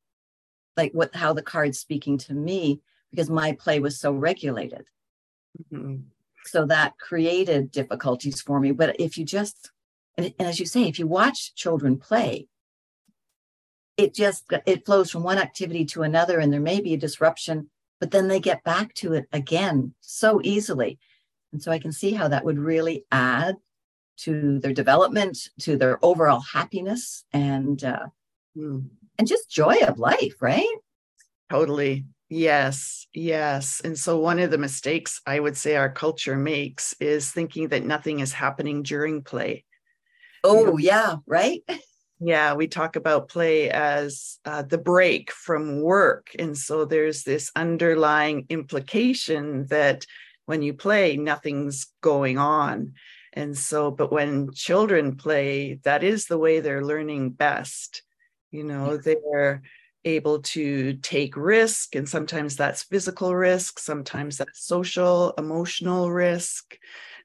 like 0.77 0.93
what 0.93 1.15
how 1.15 1.33
the 1.33 1.43
card's 1.43 1.79
speaking 1.79 2.19
to 2.19 2.35
me 2.35 2.81
because 3.11 3.31
my 3.31 3.53
play 3.53 3.79
was 3.79 3.99
so 3.99 4.13
regulated 4.13 4.87
mm-hmm. 5.73 5.97
so 6.45 6.67
that 6.67 6.99
created 6.99 7.71
difficulties 7.71 8.41
for 8.41 8.59
me 8.61 8.73
but 8.73 8.99
if 9.01 9.17
you 9.17 9.25
just 9.25 9.71
and, 10.17 10.35
and 10.39 10.49
as 10.49 10.59
you 10.59 10.67
say 10.67 10.85
if 10.85 10.99
you 10.99 11.07
watch 11.07 11.55
children 11.55 11.97
play 11.97 12.49
it 13.97 14.15
just 14.15 14.45
it 14.67 14.85
flows 14.85 15.11
from 15.11 15.23
one 15.23 15.39
activity 15.39 15.85
to 15.85 16.03
another 16.03 16.39
and 16.39 16.53
there 16.53 16.61
may 16.61 16.81
be 16.81 16.95
a 16.95 16.99
disruption 16.99 17.69
but 18.01 18.11
then 18.11 18.29
they 18.29 18.41
get 18.41 18.65
back 18.65 18.93
to 18.95 19.13
it 19.13 19.27
again 19.33 19.95
so 20.01 20.41
easily 20.43 20.99
and 21.53 21.63
so 21.63 21.71
i 21.71 21.79
can 21.79 21.93
see 21.93 22.13
how 22.13 22.29
that 22.29 22.45
would 22.45 22.59
really 22.59 23.05
add 23.13 23.57
to 24.17 24.59
their 24.61 24.73
development 24.73 25.49
to 25.59 25.77
their 25.77 25.99
overall 26.05 26.41
happiness 26.41 27.25
and 27.33 27.85
uh, 27.85 28.07
mm 28.57 28.85
and 29.19 29.29
just 29.29 29.51
joy 29.51 29.77
of 29.87 29.99
life, 29.99 30.35
right? 30.41 30.77
Totally. 31.51 32.05
Yes, 32.29 33.07
yes. 33.13 33.81
And 33.85 33.99
so, 33.99 34.19
one 34.19 34.39
of 34.39 34.51
the 34.51 34.59
mistakes 34.59 35.21
I 35.27 35.39
would 35.39 35.57
say 35.57 35.77
our 35.77 35.91
culture 35.91 36.37
makes 36.37 36.95
is 37.01 37.31
thinking 37.31 37.69
that 37.69 37.85
nothing 37.85 38.21
is 38.21 38.33
happening 38.33 38.83
during 38.83 39.23
play. 39.23 39.65
Oh, 40.43 40.59
you 40.59 40.67
know? 40.67 40.79
yeah, 40.79 41.17
right. 41.27 41.63
Yeah, 42.25 42.55
we 42.55 42.69
talk 42.69 42.97
about 42.97 43.29
play 43.29 43.71
as 43.71 44.39
uh, 44.45 44.63
the 44.63 44.79
break 44.79 45.31
from 45.31 45.81
work. 45.81 46.31
And 46.39 46.57
so, 46.57 46.85
there's 46.85 47.23
this 47.25 47.51
underlying 47.55 48.47
implication 48.49 49.67
that 49.67 50.07
when 50.47 50.63
you 50.63 50.75
play, 50.75 51.17
nothing's 51.17 51.87
going 52.01 52.39
on. 52.39 52.95
And 53.33 53.57
so, 53.57 53.91
but 53.91 54.13
when 54.13 54.53
children 54.53 55.17
play, 55.17 55.81
that 55.85 56.03
is 56.03 56.27
the 56.27 56.39
way 56.39 56.61
they're 56.61 56.85
learning 56.85 57.31
best 57.31 58.03
you 58.55 58.63
know 58.63 58.97
they're 58.97 59.63
able 60.05 60.41
to 60.43 60.95
take 60.95 61.37
risk 61.37 61.97
and 61.97 62.09
sometimes 62.09 62.57
that's 62.57 62.85
physical 62.85 63.35
risk 63.35 63.79
sometimes 63.79 64.37
that's 64.37 64.65
social 64.65 65.35
emotional 65.39 66.11
risk 66.13 66.79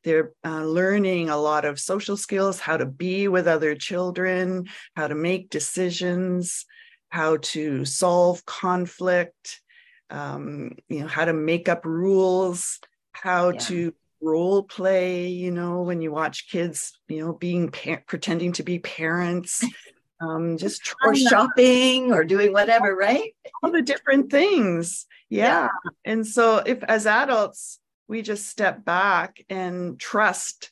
they're 0.03 0.31
uh, 0.45 0.63
learning 0.63 1.29
a 1.29 1.37
lot 1.37 1.65
of 1.65 1.79
social 1.79 2.17
skills 2.17 2.59
how 2.59 2.77
to 2.77 2.85
be 2.85 3.27
with 3.27 3.47
other 3.47 3.75
children 3.75 4.67
how 4.95 5.07
to 5.07 5.15
make 5.15 5.49
decisions 5.49 6.65
how 7.09 7.37
to 7.37 7.85
solve 7.85 8.45
conflict 8.45 9.61
um, 10.09 10.71
you 10.87 11.01
know 11.01 11.07
how 11.07 11.25
to 11.25 11.33
make 11.33 11.69
up 11.69 11.85
rules 11.85 12.79
how 13.11 13.49
yeah. 13.49 13.59
to 13.59 13.93
role 14.21 14.63
play 14.63 15.27
you 15.27 15.51
know 15.51 15.81
when 15.81 16.01
you 16.01 16.11
watch 16.11 16.49
kids 16.49 16.99
you 17.07 17.25
know 17.25 17.33
being 17.33 17.69
par- 17.69 18.03
pretending 18.05 18.51
to 18.51 18.63
be 18.63 18.79
parents 18.79 19.63
um, 20.21 20.57
just 20.57 20.93
or 21.03 21.15
shopping 21.15 22.11
or 22.11 22.23
doing 22.23 22.51
whatever, 22.51 22.95
right? 22.95 23.33
All 23.63 23.71
the 23.71 23.81
different 23.81 24.29
things. 24.29 25.05
Yeah. 25.29 25.69
yeah. 25.85 25.91
And 26.05 26.27
so 26.27 26.57
if 26.57 26.83
as 26.83 27.05
adults, 27.05 27.78
we 28.09 28.23
just 28.23 28.47
step 28.47 28.83
back 28.83 29.45
and 29.49 29.99
trust 29.99 30.71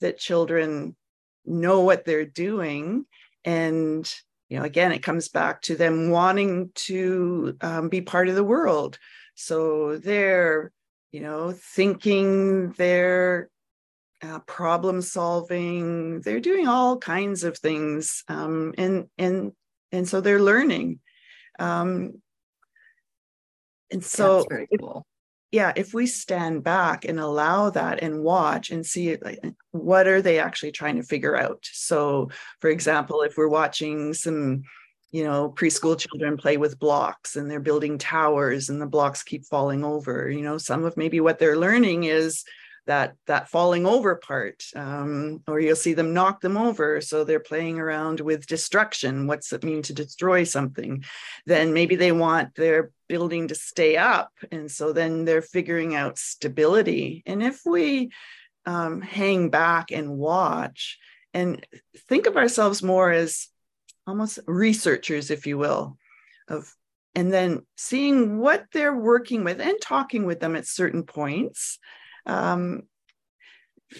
that 0.00 0.18
children 0.18 0.96
know 1.44 1.82
what 1.82 2.04
they're 2.04 2.24
doing. 2.24 3.04
And, 3.44 4.10
you 4.48 4.58
know, 4.58 4.64
again, 4.64 4.90
it 4.92 5.02
comes 5.02 5.28
back 5.28 5.60
to 5.62 5.76
them 5.76 6.10
wanting 6.10 6.70
to 6.86 7.56
um, 7.60 7.88
be 7.90 8.00
part 8.00 8.28
of 8.28 8.34
the 8.34 8.42
world. 8.42 8.98
So 9.34 9.98
they're, 9.98 10.72
you 11.12 11.20
know, 11.20 11.52
thinking 11.52 12.72
they're 12.72 13.50
uh, 14.22 14.38
problem 14.40 15.02
solving. 15.02 16.22
They're 16.22 16.40
doing 16.40 16.66
all 16.66 16.96
kinds 16.98 17.44
of 17.44 17.56
things, 17.56 18.24
um, 18.28 18.74
and 18.76 19.06
and 19.16 19.52
and 19.92 20.08
so 20.08 20.20
they're 20.20 20.42
learning. 20.42 20.98
Um, 21.60 22.20
and 23.92 24.04
so, 24.04 24.44
if, 24.50 24.80
cool. 24.80 25.06
Yeah, 25.50 25.72
if 25.76 25.94
we 25.94 26.06
stand 26.06 26.62
back 26.62 27.04
and 27.06 27.18
allow 27.18 27.70
that 27.70 28.02
and 28.02 28.22
watch 28.22 28.70
and 28.70 28.84
see 28.84 29.16
like, 29.16 29.40
what 29.70 30.06
are 30.06 30.20
they 30.20 30.38
actually 30.38 30.72
trying 30.72 30.96
to 30.96 31.02
figure 31.02 31.36
out. 31.36 31.66
So, 31.72 32.30
for 32.60 32.68
example, 32.68 33.22
if 33.22 33.36
we're 33.36 33.48
watching 33.48 34.12
some 34.12 34.62
you 35.10 35.24
know 35.24 35.50
preschool 35.56 35.98
children 35.98 36.36
play 36.36 36.58
with 36.58 36.78
blocks 36.78 37.36
and 37.36 37.50
they're 37.50 37.60
building 37.60 37.96
towers 37.96 38.68
and 38.68 38.80
the 38.80 38.86
blocks 38.86 39.22
keep 39.22 39.42
falling 39.46 39.82
over 39.82 40.28
you 40.28 40.42
know 40.42 40.58
some 40.58 40.84
of 40.84 40.98
maybe 40.98 41.18
what 41.18 41.38
they're 41.38 41.56
learning 41.56 42.04
is 42.04 42.44
that 42.88 43.14
that 43.26 43.50
falling 43.50 43.86
over 43.86 44.16
part 44.16 44.64
um, 44.74 45.42
or 45.46 45.60
you'll 45.60 45.76
see 45.76 45.92
them 45.92 46.14
knock 46.14 46.40
them 46.40 46.56
over 46.56 47.00
so 47.02 47.22
they're 47.22 47.38
playing 47.38 47.78
around 47.78 48.18
with 48.20 48.46
destruction. 48.46 49.26
What's 49.26 49.52
it 49.52 49.62
mean 49.62 49.82
to 49.82 49.92
destroy 49.92 50.44
something? 50.44 51.04
Then 51.46 51.74
maybe 51.74 51.96
they 51.96 52.12
want 52.12 52.54
their 52.54 52.90
building 53.06 53.48
to 53.48 53.54
stay 53.54 53.98
up 53.98 54.32
and 54.50 54.70
so 54.70 54.92
then 54.94 55.26
they're 55.26 55.42
figuring 55.42 55.94
out 55.94 56.18
stability. 56.18 57.22
And 57.26 57.42
if 57.42 57.60
we 57.64 58.10
um, 58.64 59.02
hang 59.02 59.50
back 59.50 59.90
and 59.92 60.16
watch 60.16 60.98
and 61.34 61.64
think 62.08 62.26
of 62.26 62.38
ourselves 62.38 62.82
more 62.82 63.12
as 63.12 63.48
almost 64.06 64.38
researchers 64.46 65.30
if 65.30 65.46
you 65.46 65.58
will 65.58 65.98
of 66.48 66.74
and 67.14 67.30
then 67.32 67.66
seeing 67.76 68.38
what 68.38 68.64
they're 68.72 68.96
working 68.96 69.44
with 69.44 69.60
and 69.60 69.76
talking 69.82 70.24
with 70.24 70.40
them 70.40 70.56
at 70.56 70.66
certain 70.66 71.02
points 71.02 71.78
um, 72.28 72.82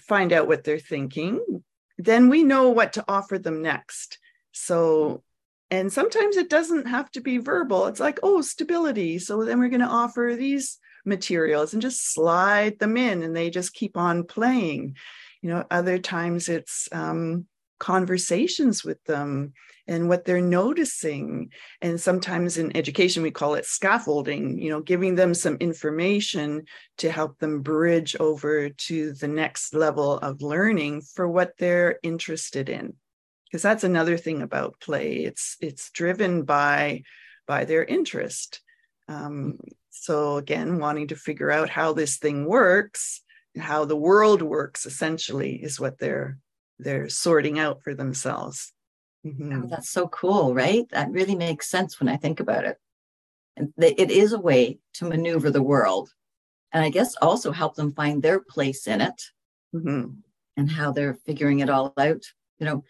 find 0.06 0.32
out 0.32 0.47
what 0.47 0.64
they're 0.64 0.78
thinking, 0.78 1.62
then 1.97 2.28
we 2.28 2.44
know 2.44 2.70
what 2.70 2.92
to 2.94 3.04
offer 3.08 3.38
them 3.38 3.62
next. 3.62 4.18
So, 4.52 5.23
and 5.70 5.92
sometimes 5.92 6.37
it 6.37 6.49
doesn't 6.49 6.87
have 6.87 7.11
to 7.12 7.20
be 7.20 7.38
verbal. 7.38 7.87
It's 7.87 8.00
like, 8.00 8.20
oh, 8.23 8.40
stability. 8.40 9.18
So 9.18 9.44
then 9.44 9.58
we're 9.58 9.68
going 9.68 9.80
to 9.80 9.87
offer 9.87 10.35
these 10.37 10.78
materials 11.04 11.73
and 11.73 11.82
just 11.82 12.12
slide 12.12 12.78
them 12.78 12.97
in 12.97 13.23
and 13.23 13.35
they 13.35 13.50
just 13.50 13.73
keep 13.73 13.97
on 13.97 14.25
playing 14.25 14.94
you 15.42 15.50
know 15.50 15.64
other 15.70 15.99
times 15.99 16.49
it's 16.49 16.88
um, 16.92 17.47
conversations 17.78 18.85
with 18.85 19.02
them 19.04 19.52
and 19.87 20.08
what 20.08 20.25
they're 20.25 20.40
noticing. 20.40 21.50
And 21.80 22.00
sometimes 22.00 22.58
in 22.58 22.76
education 22.76 23.23
we 23.23 23.30
call 23.30 23.54
it 23.54 23.64
scaffolding 23.64 24.58
you 24.58 24.70
know 24.70 24.80
giving 24.80 25.14
them 25.14 25.35
some 25.35 25.56
information 25.56 26.64
to 26.99 27.11
help 27.11 27.38
them 27.38 27.62
bridge 27.62 28.16
over 28.20 28.68
to 28.68 29.12
the 29.12 29.28
next 29.28 29.75
level 29.75 30.18
of 30.18 30.42
learning 30.42 31.02
for 31.02 31.28
what 31.28 31.52
they're 31.58 31.99
interested 32.02 32.68
in. 32.68 32.94
Because 33.44 33.62
that's 33.62 33.85
another 33.85 34.18
thing 34.18 34.42
about 34.42 34.80
play. 34.80 35.18
It's 35.25 35.56
it's 35.61 35.90
driven 35.90 36.42
by 36.42 37.02
by 37.47 37.64
their 37.64 37.85
interest. 37.85 38.61
Um, 39.08 39.58
so 39.90 40.37
again 40.37 40.78
wanting 40.78 41.08
to 41.08 41.16
figure 41.16 41.50
out 41.50 41.70
how 41.70 41.92
this 41.92 42.18
thing 42.18 42.44
works 42.44 43.23
how 43.58 43.85
the 43.85 43.97
world 43.97 44.42
works 44.42 44.87
essentially 44.87 45.56
is 45.56 45.80
what 45.80 45.99
they're 45.99 46.38
they're 46.78 47.08
sorting 47.08 47.58
out 47.58 47.82
for 47.82 47.94
themselves 47.94 48.73
mm-hmm. 49.26 49.62
oh, 49.64 49.66
that's 49.68 49.90
so 49.90 50.08
cool 50.08 50.54
right 50.54 50.88
that 50.90 51.11
really 51.11 51.35
makes 51.35 51.68
sense 51.68 52.00
when 52.00 52.08
i 52.08 52.16
think 52.16 52.40
about 52.40 52.64
it 52.64 52.76
and 53.56 53.73
it 53.78 54.11
is 54.11 54.32
a 54.32 54.40
way 54.40 54.78
to 54.94 55.04
maneuver 55.04 55.50
the 55.50 55.62
world 55.62 56.11
and 56.73 56.85
i 56.85 56.88
guess 56.88 57.14
also 57.16 57.52
help 57.52 57.75
them 57.75 57.92
find 57.92 58.23
their 58.23 58.40
place 58.40 58.87
in 58.87 59.00
it 59.00 59.23
mm-hmm. 59.75 60.06
and 60.56 60.70
how 60.70 60.92
they're 60.92 61.18
figuring 61.26 61.61
it 61.61 61.70
all 61.70 61.92
out 61.99 62.23
you 62.58 62.66
know 62.66 62.85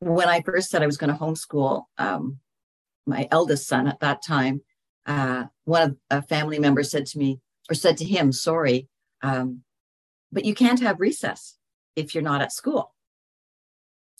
when 0.00 0.28
i 0.28 0.40
first 0.40 0.70
said 0.70 0.82
i 0.82 0.86
was 0.86 0.96
going 0.96 1.12
to 1.12 1.18
homeschool 1.18 1.84
um, 1.98 2.38
my 3.06 3.28
eldest 3.30 3.66
son 3.68 3.86
at 3.86 4.00
that 4.00 4.22
time 4.22 4.62
uh, 5.06 5.44
one 5.64 5.82
of 5.82 5.96
a 6.10 6.22
family 6.22 6.58
member 6.58 6.82
said 6.82 7.04
to 7.04 7.18
me 7.18 7.38
or 7.70 7.74
said 7.74 7.96
to 7.96 8.04
him 8.04 8.32
sorry 8.32 8.88
um, 9.22 9.62
but 10.34 10.44
you 10.44 10.54
can't 10.54 10.80
have 10.80 11.00
recess 11.00 11.56
if 11.96 12.14
you're 12.14 12.22
not 12.22 12.42
at 12.42 12.52
school. 12.52 12.93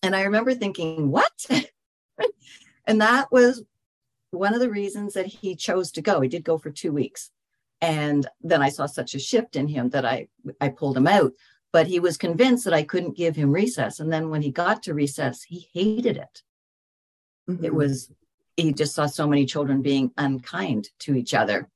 And 0.05 0.15
I 0.15 0.23
remember 0.23 0.55
thinking, 0.55 1.11
what? 1.11 1.33
and 2.87 3.01
that 3.01 3.33
was 3.33 3.63
one 4.31 4.55
of 4.55 4.61
the 4.61 4.71
reasons 4.71 5.15
that 5.15 5.27
he 5.27 5.57
chose 5.57 5.91
to 5.93 6.03
go. 6.03 6.21
He 6.21 6.29
did 6.29 6.45
go 6.45 6.59
for 6.59 6.71
two 6.71 6.93
weeks. 6.93 7.31
And 7.81 8.27
then 8.41 8.63
I 8.63 8.69
saw 8.69 8.87
such 8.87 9.15
a 9.15 9.19
shift 9.19 9.57
in 9.57 9.69
him 9.69 9.91
that 9.91 10.05
I, 10.05 10.29
I 10.61 10.69
pulled 10.69 10.97
him 10.97 11.07
out. 11.07 11.33
But 11.73 11.87
he 11.87 11.99
was 11.99 12.17
convinced 12.17 12.65
that 12.65 12.75
I 12.75 12.85
couldn't 12.85 13.17
give 13.17 13.35
him 13.35 13.51
recess. 13.51 13.99
And 13.99 14.13
then 14.13 14.31
when 14.31 14.43
he 14.43 14.51
got 14.51 14.85
to 14.85 14.95
recess, 14.95 15.43
he 15.43 15.69
hated 15.73 16.17
it. 16.17 16.43
Mm-hmm. 17.51 17.65
It 17.65 17.75
was, 17.75 18.11
he 18.57 18.73
just 18.73 18.95
saw 18.95 19.07
so 19.07 19.27
many 19.27 19.45
children 19.45 19.83
being 19.83 20.13
unkind 20.17 20.91
to 21.01 21.17
each 21.17 21.35
other 21.35 21.69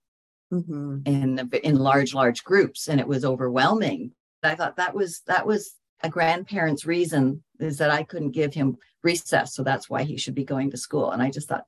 mm-hmm. 0.52 1.00
in, 1.04 1.50
in 1.64 1.76
large, 1.76 2.14
large 2.14 2.44
groups. 2.44 2.86
And 2.86 3.00
it 3.00 3.08
was 3.08 3.24
overwhelming 3.24 4.12
I 4.42 4.54
thought 4.54 4.76
that 4.76 4.94
was 4.94 5.20
that 5.26 5.46
was 5.46 5.74
a 6.02 6.08
grandparent's 6.08 6.86
reason 6.86 7.42
is 7.58 7.78
that 7.78 7.90
I 7.90 8.02
couldn't 8.02 8.32
give 8.32 8.54
him 8.54 8.78
recess, 9.02 9.54
so 9.54 9.62
that's 9.62 9.88
why 9.88 10.04
he 10.04 10.16
should 10.16 10.34
be 10.34 10.44
going 10.44 10.70
to 10.70 10.76
school. 10.76 11.10
And 11.10 11.22
I 11.22 11.30
just 11.30 11.48
thought, 11.48 11.64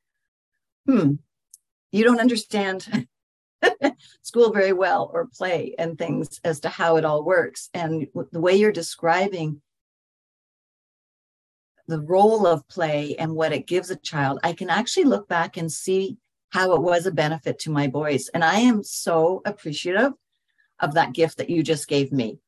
hmm, 0.86 1.14
you 1.92 2.04
don't 2.04 2.20
understand 2.20 3.06
school 4.22 4.52
very 4.52 4.72
well 4.72 5.10
or 5.12 5.26
play 5.26 5.74
and 5.78 5.98
things 5.98 6.40
as 6.44 6.60
to 6.60 6.68
how 6.68 6.96
it 6.96 7.04
all 7.04 7.24
works. 7.24 7.68
And 7.74 8.06
the 8.32 8.40
way 8.40 8.54
you're 8.54 8.72
describing 8.72 9.60
the 11.88 12.00
role 12.00 12.46
of 12.46 12.66
play 12.68 13.16
and 13.16 13.34
what 13.34 13.52
it 13.52 13.66
gives 13.66 13.90
a 13.90 13.96
child, 13.96 14.38
I 14.42 14.52
can 14.52 14.70
actually 14.70 15.04
look 15.04 15.28
back 15.28 15.56
and 15.56 15.70
see 15.70 16.18
how 16.50 16.74
it 16.74 16.82
was 16.82 17.06
a 17.06 17.12
benefit 17.12 17.58
to 17.60 17.70
my 17.70 17.86
boys. 17.86 18.28
And 18.28 18.44
I 18.44 18.60
am 18.60 18.82
so 18.82 19.42
appreciative 19.44 20.12
of 20.78 20.94
that 20.94 21.12
gift 21.12 21.38
that 21.38 21.50
you 21.50 21.62
just 21.62 21.88
gave 21.88 22.12
me 22.12 22.38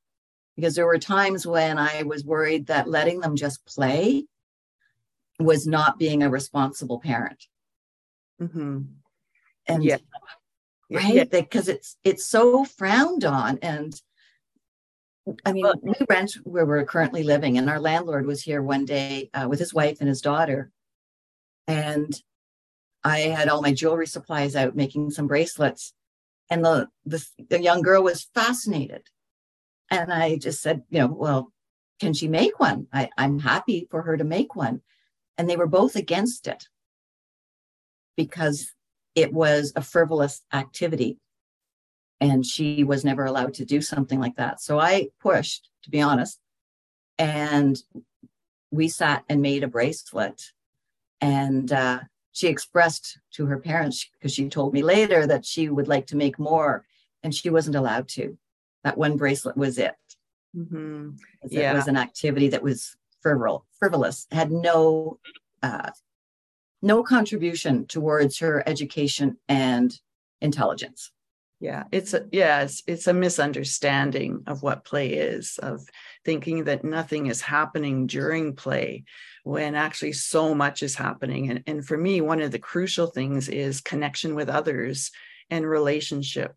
because 0.56 0.74
there 0.74 0.86
were 0.86 0.98
times 0.98 1.46
when 1.46 1.78
I 1.78 2.02
was 2.02 2.24
worried 2.24 2.66
that 2.66 2.88
letting 2.88 3.20
them 3.20 3.36
just 3.36 3.64
play 3.64 4.26
was 5.38 5.66
not 5.66 5.98
being 5.98 6.22
a 6.22 6.30
responsible 6.30 7.00
parent. 7.00 7.46
Mm-hmm. 8.40 8.80
And 9.66 9.84
yeah. 9.84 9.98
right, 10.90 11.14
yeah. 11.14 11.24
because 11.24 11.68
it's 11.68 11.96
it's 12.04 12.26
so 12.26 12.64
frowned 12.64 13.24
on. 13.24 13.58
And 13.62 14.00
I 15.44 15.52
mean, 15.52 15.64
we 15.82 15.94
rent 16.08 16.36
where 16.44 16.66
we're 16.66 16.84
currently 16.84 17.22
living, 17.22 17.56
and 17.56 17.70
our 17.70 17.80
landlord 17.80 18.26
was 18.26 18.42
here 18.42 18.62
one 18.62 18.84
day 18.84 19.30
uh, 19.34 19.46
with 19.48 19.58
his 19.58 19.72
wife 19.72 19.98
and 20.00 20.08
his 20.08 20.20
daughter, 20.20 20.70
and 21.66 22.12
I 23.04 23.20
had 23.20 23.48
all 23.48 23.62
my 23.62 23.72
jewelry 23.72 24.06
supplies 24.06 24.56
out 24.56 24.76
making 24.76 25.10
some 25.10 25.28
bracelets, 25.28 25.94
and 26.50 26.64
the 26.64 26.88
the, 27.06 27.24
the 27.48 27.62
young 27.62 27.82
girl 27.82 28.02
was 28.02 28.28
fascinated 28.34 29.02
and 29.92 30.10
I 30.10 30.36
just 30.36 30.62
said, 30.62 30.82
you 30.88 31.00
know, 31.00 31.06
well, 31.06 31.52
can 32.00 32.14
she 32.14 32.26
make 32.26 32.58
one? 32.58 32.86
I, 32.92 33.10
I'm 33.18 33.38
happy 33.38 33.86
for 33.90 34.02
her 34.02 34.16
to 34.16 34.24
make 34.24 34.56
one. 34.56 34.80
And 35.36 35.48
they 35.48 35.56
were 35.56 35.66
both 35.66 35.96
against 35.96 36.46
it 36.46 36.64
because 38.16 38.72
it 39.14 39.32
was 39.32 39.72
a 39.76 39.82
frivolous 39.82 40.40
activity. 40.52 41.18
And 42.20 42.46
she 42.46 42.84
was 42.84 43.04
never 43.04 43.26
allowed 43.26 43.54
to 43.54 43.66
do 43.66 43.82
something 43.82 44.18
like 44.18 44.36
that. 44.36 44.62
So 44.62 44.80
I 44.80 45.08
pushed, 45.20 45.68
to 45.82 45.90
be 45.90 46.00
honest. 46.00 46.40
And 47.18 47.76
we 48.70 48.88
sat 48.88 49.24
and 49.28 49.42
made 49.42 49.62
a 49.62 49.68
bracelet. 49.68 50.52
And 51.20 51.70
uh, 51.70 52.00
she 52.32 52.48
expressed 52.48 53.18
to 53.32 53.46
her 53.46 53.58
parents, 53.58 54.08
because 54.14 54.32
she 54.32 54.48
told 54.48 54.72
me 54.72 54.82
later 54.82 55.26
that 55.26 55.44
she 55.44 55.68
would 55.68 55.88
like 55.88 56.06
to 56.06 56.16
make 56.16 56.38
more, 56.38 56.86
and 57.22 57.34
she 57.34 57.50
wasn't 57.50 57.76
allowed 57.76 58.08
to 58.08 58.38
that 58.84 58.98
one 58.98 59.16
bracelet 59.16 59.56
was 59.56 59.78
it. 59.78 59.94
Mm-hmm. 60.56 61.10
Yeah. 61.48 61.72
It 61.72 61.76
was 61.76 61.88
an 61.88 61.96
activity 61.96 62.48
that 62.48 62.62
was 62.62 62.96
frivol- 63.24 63.64
frivolous, 63.78 64.26
had 64.30 64.50
no 64.50 65.18
uh, 65.62 65.90
no 66.82 67.02
contribution 67.02 67.86
towards 67.86 68.38
her 68.40 68.62
education 68.66 69.36
and 69.48 69.98
intelligence. 70.40 71.12
Yeah, 71.60 71.84
it's 71.92 72.12
a 72.12 72.26
yeah, 72.32 72.62
it's, 72.62 72.82
it's 72.88 73.06
a 73.06 73.14
misunderstanding 73.14 74.42
of 74.48 74.64
what 74.64 74.84
play 74.84 75.10
is, 75.10 75.58
of 75.62 75.80
thinking 76.24 76.64
that 76.64 76.82
nothing 76.82 77.28
is 77.28 77.40
happening 77.40 78.08
during 78.08 78.56
play 78.56 79.04
when 79.44 79.76
actually 79.76 80.12
so 80.12 80.56
much 80.56 80.82
is 80.82 80.96
happening. 80.96 81.50
And, 81.50 81.62
and 81.68 81.86
for 81.86 81.96
me, 81.96 82.20
one 82.20 82.40
of 82.40 82.50
the 82.50 82.58
crucial 82.58 83.06
things 83.06 83.48
is 83.48 83.80
connection 83.80 84.34
with 84.34 84.48
others 84.48 85.12
and 85.50 85.64
relationship 85.64 86.56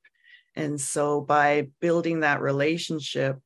and 0.55 0.79
so 0.79 1.21
by 1.21 1.67
building 1.81 2.21
that 2.21 2.41
relationship, 2.41 3.39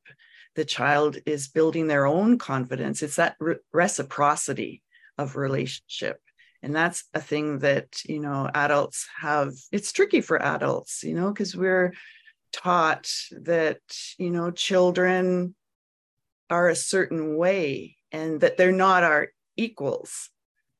the 0.54 0.64
child 0.64 1.18
is 1.26 1.48
building 1.48 1.86
their 1.86 2.06
own 2.06 2.38
confidence. 2.38 3.02
It's 3.02 3.16
that 3.16 3.36
re- 3.40 3.56
reciprocity 3.72 4.82
of 5.18 5.36
relationship. 5.36 6.20
And 6.62 6.74
that's 6.74 7.04
a 7.14 7.20
thing 7.20 7.60
that, 7.60 8.04
you 8.04 8.20
know, 8.20 8.50
adults 8.52 9.08
have. 9.18 9.52
It's 9.72 9.92
tricky 9.92 10.20
for 10.20 10.40
adults, 10.40 11.02
you 11.02 11.14
know, 11.14 11.30
because 11.30 11.56
we're 11.56 11.94
taught 12.52 13.10
that, 13.30 13.80
you 14.18 14.30
know, 14.30 14.50
children 14.50 15.54
are 16.50 16.68
a 16.68 16.76
certain 16.76 17.36
way 17.36 17.96
and 18.12 18.40
that 18.40 18.56
they're 18.56 18.72
not 18.72 19.04
our 19.04 19.28
equals. 19.56 20.28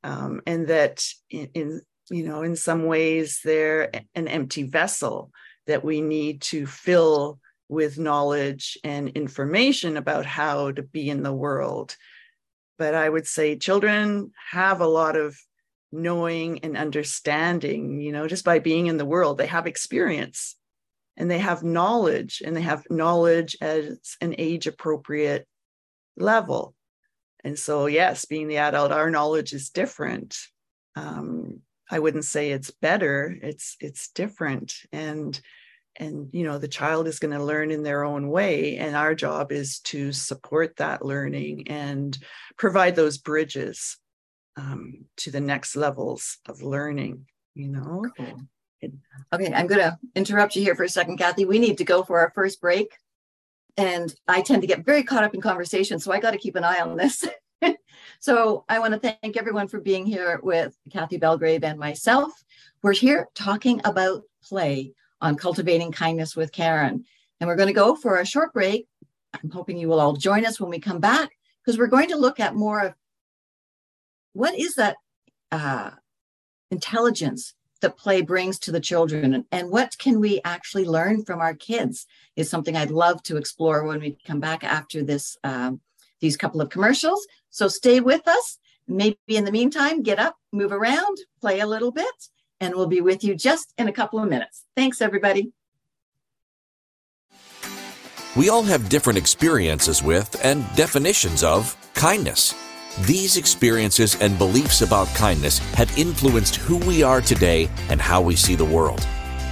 Um, 0.03 0.43
and 0.47 0.67
that 0.69 1.05
in, 1.29 1.51
in, 1.55 1.81
you 2.11 2.25
know, 2.25 2.43
in 2.43 2.57
some 2.57 2.85
ways 2.85 3.41
they're 3.45 3.91
an 4.15 4.29
empty 4.29 4.65
vessel 4.65 5.31
that 5.67 5.85
we 5.85 6.01
need 6.01 6.43
to 6.43 6.67
fill 6.67 7.39
with 7.69 7.99
knowledge 7.99 8.79
and 8.83 9.11
information 9.11 9.97
about 9.97 10.27
how 10.27 10.73
to 10.73 10.83
be 10.83 11.09
in 11.09 11.23
the 11.23 11.33
world. 11.33 11.97
But 12.79 12.95
I 12.95 13.09
would 13.09 13.27
say 13.27 13.57
children 13.57 14.33
have 14.51 14.81
a 14.81 14.87
lot 14.87 15.17
of 15.17 15.39
knowing 15.93 16.61
and 16.61 16.77
understanding, 16.77 18.01
you 18.01 18.13
know, 18.13 18.27
just 18.27 18.45
by 18.45 18.59
being 18.59 18.87
in 18.87 18.97
the 18.97 19.05
world, 19.05 19.39
they 19.39 19.47
have 19.47 19.67
experience 19.67 20.57
and 21.17 21.31
they 21.31 21.39
have 21.39 21.63
knowledge 21.63 22.43
and 22.45 22.57
they 22.57 22.63
have 22.63 22.87
knowledge 22.91 23.57
at 23.61 23.85
an 24.21 24.35
age 24.39 24.67
appropriate 24.67 25.47
level. 26.17 26.75
And 27.45 27.59
so, 27.59 27.87
yes, 27.87 28.25
being 28.25 28.49
the 28.49 28.59
adult, 28.59 28.93
our 28.93 29.11
knowledge 29.11 29.53
is 29.53 29.71
different. 29.71 30.37
Um, 30.97 31.61
I 31.91 31.99
wouldn't 31.99 32.25
say 32.25 32.51
it's 32.51 32.71
better. 32.71 33.37
It's 33.43 33.77
it's 33.81 34.09
different, 34.11 34.75
and 34.93 35.39
and 35.97 36.29
you 36.33 36.45
know 36.45 36.59
the 36.59 36.69
child 36.69 37.09
is 37.09 37.19
going 37.19 37.37
to 37.37 37.43
learn 37.43 37.71
in 37.71 37.83
their 37.83 38.05
own 38.05 38.29
way, 38.29 38.77
and 38.77 38.95
our 38.95 39.15
job 39.15 39.53
is 39.53 39.81
to 39.81 40.13
support 40.13 40.77
that 40.77 41.05
learning 41.05 41.69
and 41.69 42.17
provide 42.57 42.97
those 42.97 43.19
bridges 43.19 43.97
um, 44.57 45.05
to 45.19 45.31
the 45.31 45.41
next 45.41 45.77
levels 45.77 46.39
of 46.47 46.63
learning. 46.63 47.27
You 47.55 47.69
know. 47.69 48.05
Cool. 48.17 48.41
Okay, 49.33 49.53
I'm 49.53 49.67
going 49.67 49.81
to 49.81 49.99
interrupt 50.15 50.57
you 50.57 50.63
here 50.63 50.75
for 50.75 50.85
a 50.85 50.89
second, 50.89 51.19
Cathy. 51.19 51.45
We 51.45 51.59
need 51.59 51.77
to 51.79 51.85
go 51.85 52.03
for 52.03 52.19
our 52.19 52.33
first 52.35 52.63
break. 52.63 52.95
And 53.77 54.15
I 54.27 54.41
tend 54.43 54.63
to 54.63 54.69
get 54.69 54.85
very 54.85 55.03
caught 55.03 55.23
up 55.23 55.35
in 55.35 55.41
conversation, 55.41 55.99
so 55.99 56.13
I 56.13 56.21
got 56.21 56.33
to 56.33 56.39
keep 56.39 56.57
an 56.57 56.65
eye 56.65 56.81
on 56.81 56.97
this. 56.97 57.25
so 58.21 58.65
I 58.69 58.79
want 58.79 58.95
to 58.95 59.01
thank 59.01 59.37
everyone 59.37 59.69
for 59.69 59.81
being 59.81 60.07
here 60.07 60.41
with 60.43 60.77
Cathy 60.91 61.17
Belgrave 61.17 61.65
and 61.65 61.79
myself. 61.79 62.33
We're 62.83 62.93
here 62.93 63.29
talking 63.35 63.81
about 63.85 64.23
play 64.43 64.93
on 65.21 65.37
Cultivating 65.37 65.93
Kindness 65.93 66.37
with 66.37 66.53
Karen. 66.53 67.05
And 67.41 67.49
we're 67.49 67.57
going 67.57 67.69
to 67.69 67.73
go 67.73 67.95
for 67.95 68.19
a 68.19 68.27
short 68.27 68.53
break. 68.53 68.87
I'm 69.35 69.51
hoping 69.51 69.77
you 69.77 69.89
will 69.89 70.01
all 70.01 70.15
join 70.15 70.45
us 70.45 70.61
when 70.61 70.71
we 70.71 70.81
come 70.81 71.01
back 71.01 71.31
because 71.65 71.79
we're 71.79 71.87
going 71.87 72.09
to 72.09 72.17
look 72.17 72.41
at 72.41 72.55
more 72.55 72.81
of 72.81 72.95
what 74.33 74.59
is 74.59 74.75
that 74.75 74.97
uh, 75.53 75.91
intelligence 76.71 77.55
that 77.81 77.97
play 77.97 78.21
brings 78.21 78.59
to 78.59 78.73
the 78.73 78.81
children 78.81 79.47
and, 79.51 79.71
what 79.71 79.97
can 79.99 80.21
we 80.21 80.41
actually 80.45 80.85
learn 80.85 81.25
from 81.25 81.41
our 81.41 81.55
kids 81.55 82.07
is 82.37 82.51
something 82.51 82.77
I'd 82.77 82.91
love 82.91 83.23
to 83.25 83.37
explore 83.37 83.85
when 83.85 84.01
we 84.01 84.19
come 84.27 84.41
back 84.41 84.65
after 84.65 85.03
this 85.03 85.39
um, 85.45 85.81
these 86.21 86.37
couple 86.37 86.61
of 86.61 86.71
commercials. 86.71 87.27
So 87.51 87.69
stay 87.69 88.01
with 88.01 88.27
us. 88.29 88.59
Maybe 88.87 89.17
in 89.29 89.45
the 89.45 89.53
meantime, 89.53 90.03
get 90.03 90.19
up, 90.19 90.37
move 90.53 90.73
around, 90.73 91.19
play 91.41 91.61
a 91.61 91.67
little 91.67 91.93
bit, 91.93 92.29
and 92.61 92.75
we'll 92.75 92.87
be 92.87 93.01
with 93.01 93.23
you 93.23 93.35
just 93.35 93.73
in 93.79 93.89
a 93.89 93.93
couple 93.93 94.19
of 94.19 94.29
minutes. 94.29 94.65
Thanks, 94.77 95.01
everybody. 95.01 95.53
We 98.37 98.49
all 98.49 98.63
have 98.63 98.89
different 98.89 99.19
experiences 99.19 100.03
with 100.03 100.45
and 100.45 100.65
definitions 100.77 101.43
of 101.43 101.77
kindness. 101.95 102.55
These 103.01 103.37
experiences 103.37 104.17
and 104.21 104.39
beliefs 104.39 104.83
about 104.83 105.09
kindness 105.09 105.59
have 105.75 105.97
influenced 105.99 106.57
who 106.57 106.77
we 106.79 107.03
are 107.03 107.21
today 107.21 107.69
and 107.89 108.01
how 108.01 108.21
we 108.21 108.37
see 108.37 108.55
the 108.55 108.65
world. 108.65 109.07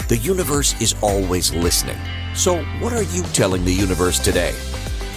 The 0.09 0.17
universe 0.17 0.81
is 0.81 0.95
always 1.03 1.53
listening. 1.55 1.99
So, 2.35 2.63
what 2.81 2.93
are 2.93 3.03
you 3.03 3.23
telling 3.33 3.65
the 3.65 3.73
universe 3.73 4.19
today? 4.19 4.55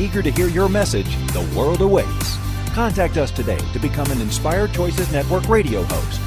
Eager 0.00 0.22
to 0.22 0.30
hear 0.30 0.46
your 0.48 0.68
message, 0.68 1.16
the 1.32 1.40
world 1.56 1.80
awaits. 1.80 2.36
Contact 2.74 3.16
us 3.16 3.32
today 3.32 3.58
to 3.72 3.78
become 3.78 4.10
an 4.10 4.20
Inspired 4.20 4.72
Choices 4.72 5.10
Network 5.12 5.48
radio 5.48 5.82
host. 5.82 6.20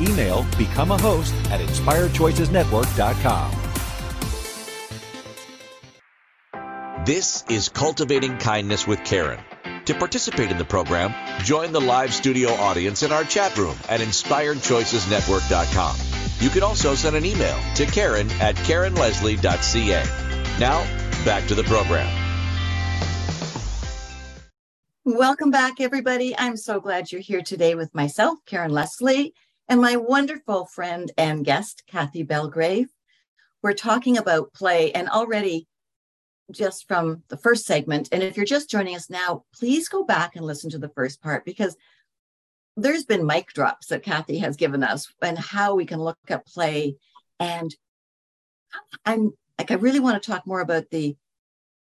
Email 0.00 0.46
become 0.58 0.90
a 0.90 0.98
host 0.98 1.32
at 1.50 1.60
inspiredchoicesnetwork.com. 1.60 3.52
This 7.04 7.44
is 7.48 7.68
Cultivating 7.68 8.38
Kindness 8.38 8.86
with 8.86 9.02
Karen. 9.04 9.40
To 9.86 9.94
participate 9.94 10.52
in 10.52 10.58
the 10.58 10.64
program, 10.64 11.12
join 11.44 11.72
the 11.72 11.80
live 11.80 12.14
studio 12.14 12.50
audience 12.50 13.02
in 13.02 13.10
our 13.10 13.24
chat 13.24 13.58
room 13.58 13.76
at 13.88 13.98
inspiredchoicesnetwork.com. 14.00 15.96
You 16.38 16.50
can 16.50 16.62
also 16.62 16.94
send 16.94 17.16
an 17.16 17.24
email 17.24 17.58
to 17.74 17.86
Karen 17.86 18.30
at 18.40 18.54
KarenLeslie.ca. 18.56 20.04
Now, 20.60 20.84
back 21.24 21.48
to 21.48 21.56
the 21.56 21.64
program. 21.64 22.21
Welcome 25.04 25.50
back, 25.50 25.80
everybody. 25.80 26.32
I'm 26.38 26.56
so 26.56 26.78
glad 26.78 27.10
you're 27.10 27.20
here 27.20 27.42
today 27.42 27.74
with 27.74 27.92
myself, 27.92 28.38
Karen 28.46 28.70
Leslie, 28.70 29.34
and 29.68 29.80
my 29.80 29.96
wonderful 29.96 30.66
friend 30.66 31.10
and 31.18 31.44
guest, 31.44 31.82
Cathy 31.88 32.22
Belgrave. 32.22 32.86
We're 33.64 33.72
talking 33.72 34.16
about 34.16 34.52
play, 34.52 34.92
and 34.92 35.08
already 35.08 35.66
just 36.52 36.86
from 36.86 37.24
the 37.26 37.36
first 37.36 37.66
segment, 37.66 38.10
and 38.12 38.22
if 38.22 38.36
you're 38.36 38.46
just 38.46 38.70
joining 38.70 38.94
us 38.94 39.10
now, 39.10 39.42
please 39.52 39.88
go 39.88 40.04
back 40.04 40.36
and 40.36 40.46
listen 40.46 40.70
to 40.70 40.78
the 40.78 40.90
first 40.90 41.20
part 41.20 41.44
because 41.44 41.76
there's 42.76 43.04
been 43.04 43.26
mic 43.26 43.48
drops 43.48 43.88
that 43.88 44.04
Cathy 44.04 44.38
has 44.38 44.54
given 44.54 44.84
us 44.84 45.12
and 45.20 45.36
how 45.36 45.74
we 45.74 45.84
can 45.84 45.98
look 45.98 46.16
at 46.28 46.46
play. 46.46 46.94
And 47.40 47.74
I'm 49.04 49.32
like, 49.58 49.72
I 49.72 49.74
really 49.74 49.98
want 49.98 50.22
to 50.22 50.30
talk 50.30 50.46
more 50.46 50.60
about 50.60 50.90
the 50.92 51.16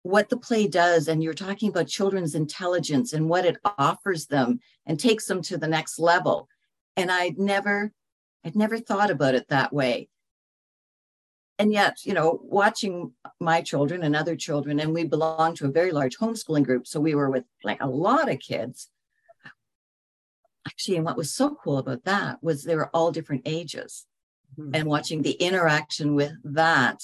what 0.03 0.29
the 0.29 0.37
play 0.37 0.67
does 0.67 1.07
and 1.07 1.23
you're 1.23 1.33
talking 1.33 1.69
about 1.69 1.87
children's 1.87 2.35
intelligence 2.35 3.13
and 3.13 3.29
what 3.29 3.45
it 3.45 3.57
offers 3.77 4.27
them 4.27 4.59
and 4.85 4.99
takes 4.99 5.25
them 5.25 5.41
to 5.41 5.57
the 5.57 5.67
next 5.67 5.97
level. 5.97 6.47
And 6.95 7.11
i'd 7.11 7.39
never 7.39 7.91
i'd 8.45 8.55
never 8.55 8.77
thought 8.77 9.09
about 9.09 9.33
it 9.35 9.47
that 9.49 9.73
way. 9.73 10.09
And 11.57 11.71
yet 11.71 11.97
you 12.03 12.13
know 12.13 12.39
watching 12.43 13.13
my 13.39 13.61
children 13.61 14.03
and 14.03 14.15
other 14.15 14.35
children 14.35 14.79
and 14.79 14.93
we 14.93 15.05
belong 15.05 15.55
to 15.55 15.65
a 15.65 15.71
very 15.71 15.91
large 15.91 16.17
homeschooling 16.17 16.65
group 16.65 16.85
so 16.85 16.99
we 16.99 17.15
were 17.15 17.29
with 17.29 17.45
like 17.63 17.81
a 17.81 17.87
lot 17.87 18.29
of 18.29 18.39
kids. 18.39 18.89
Actually 20.67 20.97
and 20.97 21.05
what 21.05 21.17
was 21.17 21.33
so 21.33 21.55
cool 21.55 21.77
about 21.77 22.03
that 22.03 22.43
was 22.43 22.63
they 22.63 22.75
were 22.75 22.89
all 22.93 23.11
different 23.11 23.43
ages. 23.45 24.05
Mm-hmm. 24.59 24.75
and 24.75 24.85
watching 24.85 25.23
the 25.23 25.31
interaction 25.31 26.13
with 26.13 26.33
that 26.43 26.99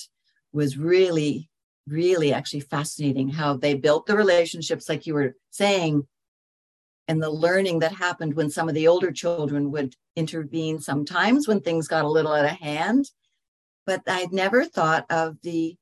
was 0.52 0.78
really 0.78 1.50
really 1.90 2.34
actually 2.34 2.62
fascinating 2.62 3.30
how 3.30 3.56
they 3.56 3.74
built 3.74 4.06
the 4.06 4.16
relationships, 4.16 4.88
like 4.88 5.06
you 5.06 5.14
were 5.14 5.36
saying, 5.50 6.08
and 7.08 7.22
the 7.22 7.30
learning 7.30 7.80
that 7.80 7.92
happened 7.92 8.36
when 8.36 8.50
some 8.50 8.70
of 8.70 8.76
the 8.76 8.88
older 8.88 9.12
children 9.12 9.72
would 9.72 9.96
intervene 10.16 10.80
sometimes 10.80 11.48
when 11.48 11.60
things 11.60 11.88
got 11.88 12.06
a 12.06 12.10
little 12.10 12.32
out 12.32 12.46
of 12.46 12.52
hand. 12.52 13.10
But 13.86 14.04
I'd 14.08 14.32
never 14.32 14.66
thought 14.66 15.06
of 15.10 15.38
the 15.42 15.76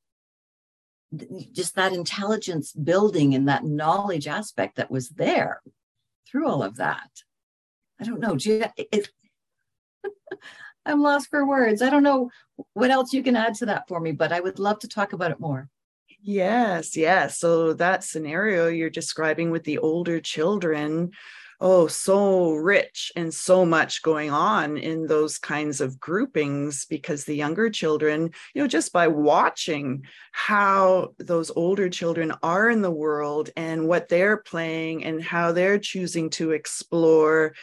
just 1.51 1.75
that 1.75 1.93
intelligence 1.93 2.73
building 2.73 3.33
and 3.33 3.47
that 3.47 3.63
knowledge 3.63 4.27
aspect 4.27 4.75
that 4.75 4.91
was 4.91 5.09
there 5.09 5.61
through 6.29 6.47
all 6.47 6.63
of 6.63 6.77
that. 6.77 7.09
I 7.99 8.03
don't 8.03 8.19
know. 8.19 8.35
You, 8.35 8.65
it, 8.77 9.09
I'm 10.85 11.01
lost 11.01 11.29
for 11.29 11.45
words. 11.45 11.81
I 11.81 11.89
don't 11.89 12.03
know 12.03 12.29
what 12.73 12.91
else 12.91 13.13
you 13.13 13.23
can 13.23 13.35
add 13.35 13.55
to 13.55 13.65
that 13.67 13.87
for 13.87 13.99
me, 13.99 14.11
but 14.11 14.31
I 14.31 14.39
would 14.39 14.59
love 14.59 14.79
to 14.79 14.87
talk 14.87 15.13
about 15.13 15.31
it 15.31 15.39
more. 15.39 15.69
Yes, 16.29 16.97
yes. 16.97 17.39
So 17.39 17.71
that 17.73 18.03
scenario 18.03 18.67
you're 18.67 18.89
describing 18.89 19.49
with 19.49 19.63
the 19.63 19.77
older 19.77 20.19
children, 20.19 21.11
oh, 21.61 21.87
so 21.87 22.51
rich 22.51 23.13
and 23.15 23.33
so 23.33 23.65
much 23.65 24.01
going 24.03 24.29
on 24.29 24.75
in 24.75 25.07
those 25.07 25.37
kinds 25.37 25.79
of 25.79 26.01
groupings 26.01 26.85
because 26.85 27.23
the 27.23 27.33
younger 27.35 27.69
children, 27.69 28.31
you 28.53 28.61
know, 28.61 28.67
just 28.67 28.91
by 28.91 29.07
watching 29.07 30.03
how 30.33 31.13
those 31.17 31.49
older 31.55 31.87
children 31.87 32.33
are 32.43 32.69
in 32.69 32.81
the 32.81 32.91
world 32.91 33.49
and 33.55 33.87
what 33.87 34.09
they're 34.09 34.37
playing 34.37 35.05
and 35.05 35.23
how 35.23 35.53
they're 35.53 35.79
choosing 35.79 36.29
to 36.31 36.51
explore 36.51 37.53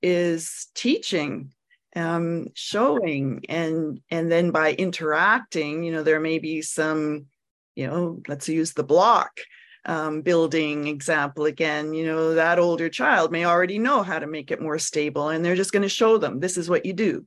is 0.00 0.68
teaching 0.74 1.52
um 1.94 2.48
showing 2.54 3.44
and 3.50 4.00
and 4.10 4.32
then 4.32 4.50
by 4.50 4.72
interacting 4.72 5.82
you 5.84 5.92
know 5.92 6.02
there 6.02 6.20
may 6.20 6.38
be 6.38 6.62
some 6.62 7.26
you 7.74 7.86
know, 7.86 8.22
let's 8.28 8.48
use 8.48 8.72
the 8.72 8.84
block 8.84 9.40
um, 9.84 10.22
building 10.22 10.86
example 10.86 11.46
again. 11.46 11.94
You 11.94 12.06
know, 12.06 12.34
that 12.34 12.58
older 12.58 12.88
child 12.88 13.32
may 13.32 13.44
already 13.44 13.78
know 13.78 14.02
how 14.02 14.18
to 14.18 14.26
make 14.26 14.50
it 14.50 14.60
more 14.60 14.78
stable, 14.78 15.28
and 15.28 15.44
they're 15.44 15.56
just 15.56 15.72
going 15.72 15.82
to 15.82 15.88
show 15.88 16.18
them 16.18 16.40
this 16.40 16.56
is 16.56 16.68
what 16.68 16.86
you 16.86 16.92
do. 16.92 17.26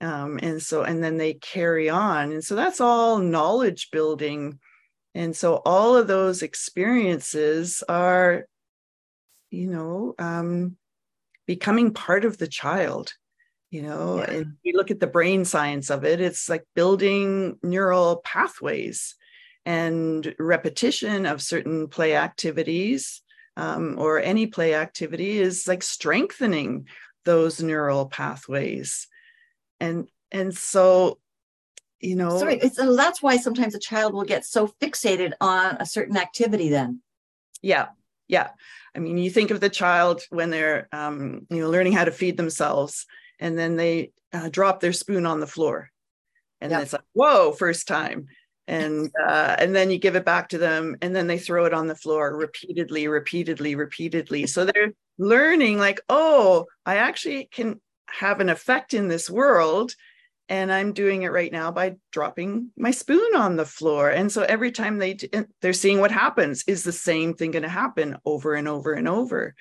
Um, 0.00 0.38
and 0.42 0.62
so, 0.62 0.82
and 0.82 1.04
then 1.04 1.18
they 1.18 1.34
carry 1.34 1.90
on. 1.90 2.32
And 2.32 2.42
so 2.42 2.54
that's 2.54 2.80
all 2.80 3.18
knowledge 3.18 3.90
building. 3.90 4.58
And 5.14 5.36
so 5.36 5.56
all 5.66 5.96
of 5.96 6.06
those 6.06 6.42
experiences 6.42 7.82
are, 7.86 8.46
you 9.50 9.66
know, 9.66 10.14
um, 10.18 10.76
becoming 11.46 11.92
part 11.92 12.24
of 12.24 12.38
the 12.38 12.46
child 12.46 13.12
you 13.70 13.82
know 13.82 14.18
yeah. 14.18 14.30
and 14.30 14.52
you 14.62 14.72
look 14.74 14.90
at 14.90 15.00
the 15.00 15.06
brain 15.06 15.44
science 15.44 15.90
of 15.90 16.04
it 16.04 16.20
it's 16.20 16.48
like 16.48 16.64
building 16.74 17.58
neural 17.62 18.20
pathways 18.24 19.16
and 19.70 20.34
repetition 20.40 21.26
of 21.26 21.40
certain 21.40 21.86
play 21.86 22.16
activities 22.16 23.22
um, 23.56 23.96
or 23.98 24.18
any 24.18 24.48
play 24.48 24.74
activity 24.74 25.38
is 25.38 25.68
like 25.68 25.84
strengthening 25.84 26.88
those 27.24 27.62
neural 27.62 28.06
pathways. 28.06 29.06
And 29.78 30.08
and 30.32 30.52
so 30.52 31.18
you 32.00 32.16
know. 32.16 32.36
Sorry 32.36 32.58
it's 32.58 32.78
and 32.78 32.98
that's 32.98 33.22
why 33.22 33.36
sometimes 33.36 33.76
a 33.76 33.78
child 33.78 34.12
will 34.12 34.24
get 34.24 34.44
so 34.44 34.66
fixated 34.82 35.34
on 35.40 35.76
a 35.78 35.86
certain 35.86 36.16
activity 36.16 36.68
then. 36.68 37.00
Yeah 37.62 37.88
yeah. 38.26 38.50
I 38.96 38.98
mean 38.98 39.18
you 39.18 39.30
think 39.30 39.52
of 39.52 39.60
the 39.60 39.68
child 39.68 40.22
when 40.30 40.50
they're 40.50 40.88
um, 40.90 41.46
you 41.48 41.60
know 41.60 41.70
learning 41.70 41.92
how 41.92 42.04
to 42.04 42.12
feed 42.12 42.36
themselves 42.36 43.06
and 43.38 43.56
then 43.56 43.76
they 43.76 44.10
uh, 44.32 44.48
drop 44.48 44.80
their 44.80 44.92
spoon 44.92 45.26
on 45.26 45.38
the 45.38 45.46
floor. 45.46 45.90
And 46.60 46.72
it's 46.72 46.92
like 46.92 47.02
whoa 47.12 47.52
first 47.52 47.86
time 47.86 48.26
and 48.70 49.10
uh, 49.20 49.56
and 49.58 49.74
then 49.74 49.90
you 49.90 49.98
give 49.98 50.14
it 50.14 50.24
back 50.24 50.48
to 50.50 50.58
them 50.58 50.96
and 51.02 51.14
then 51.14 51.26
they 51.26 51.38
throw 51.38 51.64
it 51.64 51.74
on 51.74 51.88
the 51.88 51.94
floor 51.94 52.36
repeatedly 52.36 53.08
repeatedly 53.08 53.74
repeatedly. 53.74 54.46
So 54.46 54.64
they're 54.64 54.92
learning 55.18 55.78
like 55.78 56.00
oh 56.08 56.64
i 56.86 56.96
actually 56.96 57.46
can 57.52 57.78
have 58.08 58.40
an 58.40 58.48
effect 58.48 58.94
in 58.94 59.06
this 59.06 59.28
world 59.28 59.94
and 60.48 60.72
i'm 60.72 60.94
doing 60.94 61.22
it 61.22 61.28
right 61.28 61.52
now 61.52 61.70
by 61.70 61.94
dropping 62.10 62.70
my 62.76 62.90
spoon 62.90 63.36
on 63.36 63.56
the 63.56 63.66
floor. 63.66 64.08
And 64.08 64.32
so 64.32 64.42
every 64.42 64.72
time 64.72 64.98
they 64.98 65.18
they're 65.60 65.72
seeing 65.74 66.00
what 66.00 66.10
happens 66.10 66.64
is 66.66 66.84
the 66.84 66.92
same 66.92 67.34
thing 67.34 67.50
going 67.50 67.64
to 67.64 67.68
happen 67.68 68.16
over 68.24 68.54
and 68.54 68.66
over 68.66 68.94
and 68.94 69.06
over 69.06 69.54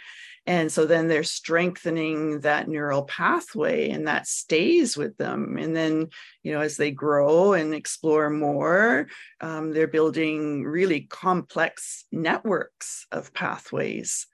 and 0.46 0.72
so 0.72 0.86
then 0.86 1.08
they're 1.08 1.24
strengthening 1.24 2.42
that 2.42 2.68
neural 2.68 3.04
pathway 3.04 3.90
and 3.90 4.08
that 4.08 4.28
stays 4.28 4.98
with 4.98 5.18
them. 5.18 5.58
And 5.58 5.76
then 5.76 6.10
you 6.44 6.54
know 6.54 6.62
as 6.62 6.78
they 6.78 6.92
grow 6.92 7.54
and 7.54 7.74
explore 7.74 8.30
more 8.30 9.08
um, 9.42 9.72
they're 9.72 9.88
building 9.88 10.64
really 10.64 11.02
complex 11.02 12.06
networks 12.12 13.06
of 13.12 13.34
pathways. 13.34 14.28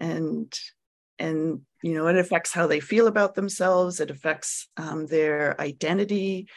And 0.00 0.52
and 1.18 1.62
you 1.82 1.94
know 1.94 2.08
it 2.08 2.16
affects 2.16 2.52
how 2.52 2.66
they 2.66 2.80
feel 2.80 3.06
about 3.06 3.34
themselves. 3.34 4.00
It 4.00 4.10
affects 4.10 4.68
um, 4.76 5.06
their 5.06 5.60
identity. 5.60 6.48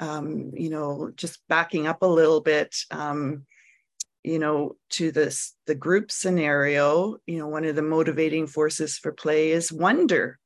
Um, 0.00 0.50
you 0.54 0.70
know 0.70 1.10
just 1.14 1.40
backing 1.48 1.86
up 1.86 2.02
a 2.02 2.06
little 2.06 2.40
bit 2.40 2.74
um, 2.90 3.46
you 4.24 4.38
know 4.38 4.76
to 4.88 5.12
this 5.12 5.54
the 5.66 5.74
group 5.74 6.10
scenario 6.10 7.18
you 7.26 7.38
know 7.38 7.46
one 7.46 7.64
of 7.64 7.76
the 7.76 7.82
motivating 7.82 8.46
forces 8.46 8.98
for 8.98 9.12
play 9.12 9.50
is 9.50 9.70
wonder 9.70 10.38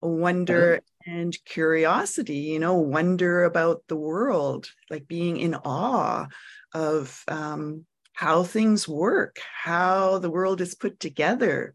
wonder 0.00 0.80
mm-hmm. 1.06 1.18
and 1.18 1.36
curiosity 1.44 2.36
you 2.36 2.58
know 2.58 2.76
wonder 2.76 3.44
about 3.44 3.82
the 3.88 3.96
world 3.96 4.70
like 4.90 5.08
being 5.08 5.38
in 5.38 5.54
awe 5.54 6.26
of 6.72 7.22
um, 7.28 7.84
how 8.12 8.42
things 8.42 8.88
work 8.88 9.38
how 9.62 10.18
the 10.18 10.30
world 10.30 10.60
is 10.60 10.74
put 10.74 11.00
together 11.00 11.74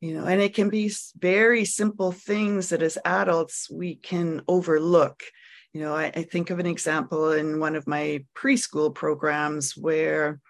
you 0.00 0.14
know 0.14 0.24
and 0.24 0.40
it 0.40 0.54
can 0.54 0.68
be 0.68 0.92
very 1.18 1.64
simple 1.64 2.12
things 2.12 2.68
that 2.68 2.82
as 2.82 2.98
adults 3.04 3.68
we 3.70 3.96
can 3.96 4.42
overlook 4.46 5.22
you 5.74 5.80
know 5.80 5.94
I, 5.94 6.04
I, 6.04 6.22
think 6.22 6.50
of 6.50 6.58
an 6.58 6.66
example 6.66 7.32
in 7.32 7.60
one 7.60 7.76
of 7.76 7.86
my 7.86 8.24
preschool 8.34 8.94
programs 8.94 9.76
where 9.76 10.40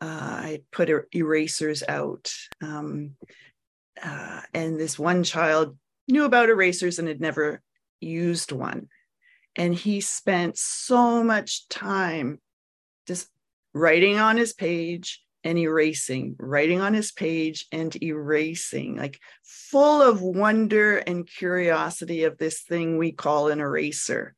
uh, 0.00 0.06
i 0.06 0.60
put 0.72 0.90
er- 0.90 1.08
erasers 1.14 1.82
out 1.86 2.32
um, 2.62 3.12
uh, 4.02 4.40
and 4.54 4.80
this 4.80 4.98
one 4.98 5.22
child 5.22 5.76
knew 6.08 6.24
about 6.24 6.48
erasers 6.48 6.98
and 6.98 7.06
had 7.06 7.20
never 7.20 7.62
used 8.00 8.50
one 8.50 8.88
and 9.54 9.74
he 9.74 10.00
spent 10.00 10.56
so 10.56 11.22
much 11.22 11.68
time 11.68 12.40
just 13.06 13.28
writing 13.74 14.18
on 14.18 14.36
his 14.36 14.52
page 14.52 15.22
and 15.44 15.58
erasing, 15.58 16.36
writing 16.38 16.80
on 16.80 16.94
his 16.94 17.12
page 17.12 17.66
and 17.72 18.00
erasing, 18.02 18.96
like 18.96 19.20
full 19.42 20.02
of 20.02 20.20
wonder 20.20 20.98
and 20.98 21.26
curiosity 21.26 22.24
of 22.24 22.38
this 22.38 22.62
thing 22.62 22.98
we 22.98 23.12
call 23.12 23.48
an 23.48 23.60
eraser. 23.60 24.34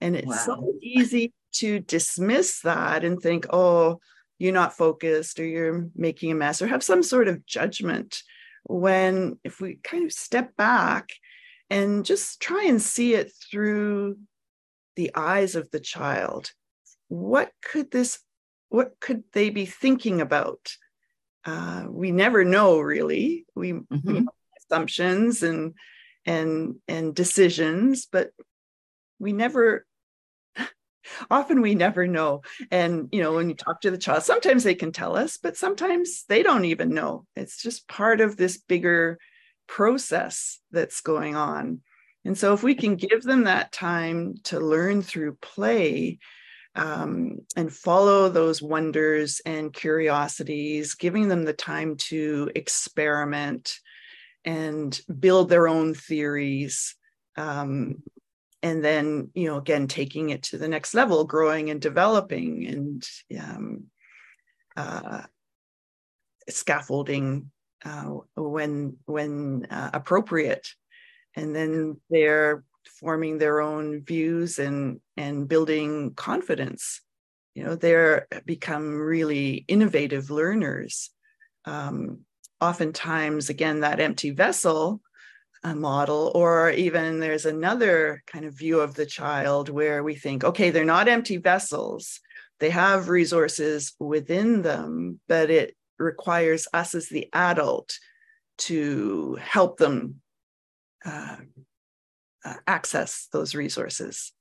And 0.00 0.16
it's 0.16 0.26
wow. 0.26 0.36
so 0.44 0.74
easy 0.80 1.32
to 1.54 1.80
dismiss 1.80 2.60
that 2.60 3.04
and 3.04 3.20
think, 3.20 3.46
oh, 3.50 4.00
you're 4.38 4.52
not 4.52 4.76
focused 4.76 5.40
or 5.40 5.44
you're 5.44 5.88
making 5.96 6.30
a 6.30 6.34
mess 6.34 6.62
or 6.62 6.68
have 6.68 6.82
some 6.82 7.02
sort 7.02 7.28
of 7.28 7.44
judgment. 7.46 8.22
When 8.64 9.38
if 9.44 9.60
we 9.60 9.78
kind 9.82 10.04
of 10.04 10.12
step 10.12 10.56
back 10.56 11.10
and 11.70 12.04
just 12.04 12.40
try 12.40 12.64
and 12.64 12.80
see 12.80 13.14
it 13.14 13.32
through 13.50 14.18
the 14.96 15.10
eyes 15.14 15.56
of 15.56 15.70
the 15.70 15.80
child, 15.80 16.52
what 17.08 17.50
could 17.62 17.90
this 17.90 18.20
what 18.68 19.00
could 19.00 19.24
they 19.32 19.50
be 19.50 19.64
thinking 19.64 20.20
about? 20.20 20.72
Uh, 21.44 21.84
we 21.88 22.12
never 22.12 22.44
know 22.44 22.78
really. 22.78 23.46
We, 23.54 23.72
mm-hmm. 23.72 24.12
we 24.12 24.26
assumptions 24.70 25.42
and 25.42 25.74
and 26.26 26.76
and 26.86 27.14
decisions, 27.14 28.06
but 28.10 28.30
we 29.18 29.32
never 29.32 29.86
often 31.30 31.60
we 31.60 31.74
never 31.74 32.06
know 32.06 32.42
and 32.70 33.08
you 33.12 33.20
know 33.22 33.34
when 33.34 33.48
you 33.48 33.54
talk 33.54 33.80
to 33.80 33.90
the 33.90 33.98
child 33.98 34.22
sometimes 34.22 34.64
they 34.64 34.74
can 34.74 34.92
tell 34.92 35.16
us 35.16 35.36
but 35.36 35.56
sometimes 35.56 36.24
they 36.28 36.42
don't 36.42 36.64
even 36.64 36.90
know 36.90 37.24
it's 37.36 37.62
just 37.62 37.88
part 37.88 38.20
of 38.20 38.36
this 38.36 38.58
bigger 38.58 39.18
process 39.66 40.60
that's 40.70 41.00
going 41.00 41.36
on 41.36 41.80
and 42.24 42.36
so 42.36 42.52
if 42.52 42.62
we 42.62 42.74
can 42.74 42.96
give 42.96 43.22
them 43.22 43.44
that 43.44 43.72
time 43.72 44.34
to 44.44 44.60
learn 44.60 45.02
through 45.02 45.36
play 45.40 46.18
um, 46.74 47.40
and 47.56 47.72
follow 47.72 48.28
those 48.28 48.62
wonders 48.62 49.40
and 49.44 49.72
curiosities, 49.72 50.94
giving 50.94 51.28
them 51.28 51.44
the 51.44 51.52
time 51.52 51.96
to 51.96 52.50
experiment 52.54 53.78
and 54.44 55.00
build 55.18 55.48
their 55.48 55.66
own 55.66 55.94
theories. 55.94 56.94
Um, 57.36 58.02
and 58.62 58.84
then, 58.84 59.30
you 59.34 59.46
know, 59.46 59.56
again, 59.56 59.86
taking 59.86 60.30
it 60.30 60.42
to 60.44 60.58
the 60.58 60.68
next 60.68 60.94
level, 60.94 61.24
growing 61.24 61.70
and 61.70 61.80
developing 61.80 62.66
and 62.66 63.08
um, 63.40 63.84
uh, 64.76 65.22
scaffolding 66.48 67.50
uh, 67.84 68.16
when 68.36 68.96
when 69.04 69.66
uh, 69.70 69.90
appropriate. 69.92 70.66
And 71.36 71.54
then 71.54 72.00
they're 72.10 72.64
forming 73.00 73.38
their 73.38 73.60
own 73.60 74.02
views 74.02 74.58
and 74.58 75.00
and 75.16 75.48
building 75.48 76.14
confidence 76.14 77.00
you 77.58 77.64
know 77.64 77.74
they're 77.74 78.28
become 78.44 78.98
really 78.98 79.64
innovative 79.68 80.30
learners 80.30 81.10
um, 81.64 82.20
oftentimes 82.60 83.50
again 83.50 83.80
that 83.80 84.00
empty 84.00 84.30
vessel 84.30 85.00
model 85.64 86.32
or 86.34 86.70
even 86.70 87.20
there's 87.20 87.46
another 87.46 88.22
kind 88.26 88.44
of 88.44 88.54
view 88.54 88.80
of 88.80 88.94
the 88.94 89.06
child 89.06 89.68
where 89.68 90.02
we 90.02 90.14
think 90.14 90.44
okay 90.44 90.70
they're 90.70 90.84
not 90.84 91.08
empty 91.08 91.36
vessels 91.36 92.20
they 92.60 92.70
have 92.70 93.08
resources 93.08 93.92
within 93.98 94.62
them 94.62 95.20
but 95.28 95.50
it 95.50 95.74
requires 95.98 96.68
us 96.72 96.94
as 96.94 97.08
the 97.08 97.28
adult 97.32 97.98
to 98.56 99.36
help 99.40 99.78
them 99.78 100.20
uh, 101.04 101.36
uh, 102.44 102.54
access 102.66 103.28
those 103.32 103.54
resources. 103.54 104.32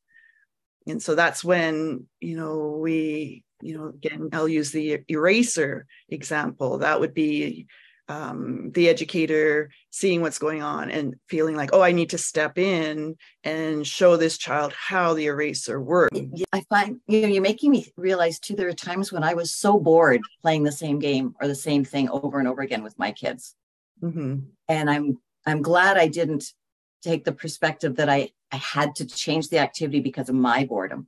And 0.87 1.01
so 1.01 1.15
that's 1.15 1.43
when, 1.43 2.05
you 2.19 2.37
know, 2.37 2.79
we, 2.81 3.43
you 3.61 3.77
know, 3.77 3.87
again, 3.87 4.29
I'll 4.33 4.47
use 4.47 4.71
the 4.71 4.99
eraser 5.07 5.85
example. 6.09 6.79
That 6.79 6.99
would 6.99 7.13
be 7.13 7.67
um, 8.09 8.71
the 8.71 8.87
educator 8.87 9.69
seeing 9.89 10.21
what's 10.21 10.39
going 10.39 10.61
on 10.61 10.89
and 10.89 11.15
feeling 11.27 11.55
like, 11.55 11.71
oh, 11.73 11.81
I 11.81 11.91
need 11.91 12.09
to 12.11 12.17
step 12.17 12.57
in 12.57 13.15
and 13.43 13.85
show 13.85 14.15
this 14.15 14.37
child 14.37 14.73
how 14.73 15.13
the 15.13 15.25
eraser 15.25 15.81
works. 15.81 16.17
I 16.53 16.63
find 16.69 16.99
you 17.07 17.21
know 17.21 17.27
you're 17.27 17.41
making 17.41 17.71
me 17.71 17.87
realize 17.97 18.39
too. 18.39 18.55
There 18.55 18.69
are 18.69 18.73
times 18.73 19.11
when 19.11 19.23
I 19.23 19.33
was 19.33 19.53
so 19.53 19.79
bored 19.79 20.21
playing 20.41 20.63
the 20.63 20.71
same 20.71 20.99
game 20.99 21.35
or 21.41 21.47
the 21.47 21.55
same 21.55 21.83
thing 21.83 22.09
over 22.09 22.39
and 22.39 22.47
over 22.47 22.61
again 22.61 22.83
with 22.83 22.97
my 22.97 23.11
kids, 23.11 23.55
mm-hmm. 24.01 24.39
and 24.69 24.89
I'm 24.89 25.19
I'm 25.45 25.61
glad 25.61 25.97
I 25.97 26.07
didn't 26.07 26.53
take 27.01 27.23
the 27.23 27.31
perspective 27.31 27.95
that 27.97 28.09
I, 28.09 28.29
I 28.51 28.57
had 28.57 28.95
to 28.95 29.05
change 29.05 29.49
the 29.49 29.59
activity 29.59 29.99
because 29.99 30.29
of 30.29 30.35
my 30.35 30.65
boredom. 30.65 31.07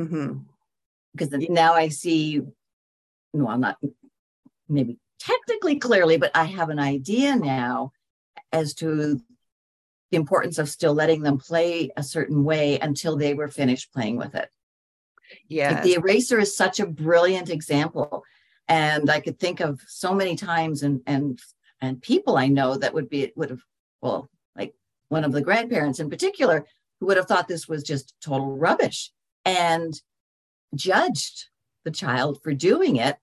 Mm-hmm. 0.00 0.38
Because 1.14 1.30
now 1.48 1.74
I 1.74 1.88
see, 1.88 2.40
no, 3.34 3.48
I'm 3.48 3.60
not 3.60 3.78
maybe 4.68 4.98
technically 5.22 5.76
clearly, 5.76 6.16
but 6.16 6.32
I 6.34 6.44
have 6.44 6.68
an 6.68 6.78
idea 6.78 7.36
now 7.36 7.92
as 8.52 8.74
to 8.74 9.20
the 10.10 10.16
importance 10.16 10.58
of 10.58 10.68
still 10.68 10.94
letting 10.94 11.22
them 11.22 11.38
play 11.38 11.90
a 11.96 12.02
certain 12.02 12.44
way 12.44 12.78
until 12.80 13.16
they 13.16 13.32
were 13.32 13.48
finished 13.48 13.92
playing 13.92 14.16
with 14.16 14.34
it. 14.34 14.50
Yeah. 15.48 15.74
Like 15.74 15.82
the 15.84 15.94
eraser 15.94 16.38
is 16.38 16.56
such 16.56 16.80
a 16.80 16.86
brilliant 16.86 17.50
example. 17.50 18.24
And 18.68 19.10
I 19.10 19.20
could 19.20 19.38
think 19.38 19.60
of 19.60 19.80
so 19.86 20.14
many 20.14 20.36
times 20.36 20.82
and 20.82 21.00
and 21.06 21.38
and 21.80 22.02
people 22.02 22.36
I 22.36 22.48
know 22.48 22.76
that 22.76 22.94
would 22.94 23.08
be 23.08 23.32
would 23.36 23.50
have 23.50 23.62
well 24.00 24.28
like 24.56 24.74
one 25.08 25.24
of 25.24 25.32
the 25.32 25.40
grandparents 25.40 26.00
in 26.00 26.10
particular, 26.10 26.66
who 27.00 27.06
would 27.06 27.16
have 27.16 27.26
thought 27.26 27.48
this 27.48 27.68
was 27.68 27.82
just 27.82 28.14
total 28.20 28.56
rubbish 28.56 29.10
and 29.44 29.94
judged 30.74 31.48
the 31.84 31.90
child 31.90 32.40
for 32.42 32.52
doing 32.52 32.96
it 32.96 33.16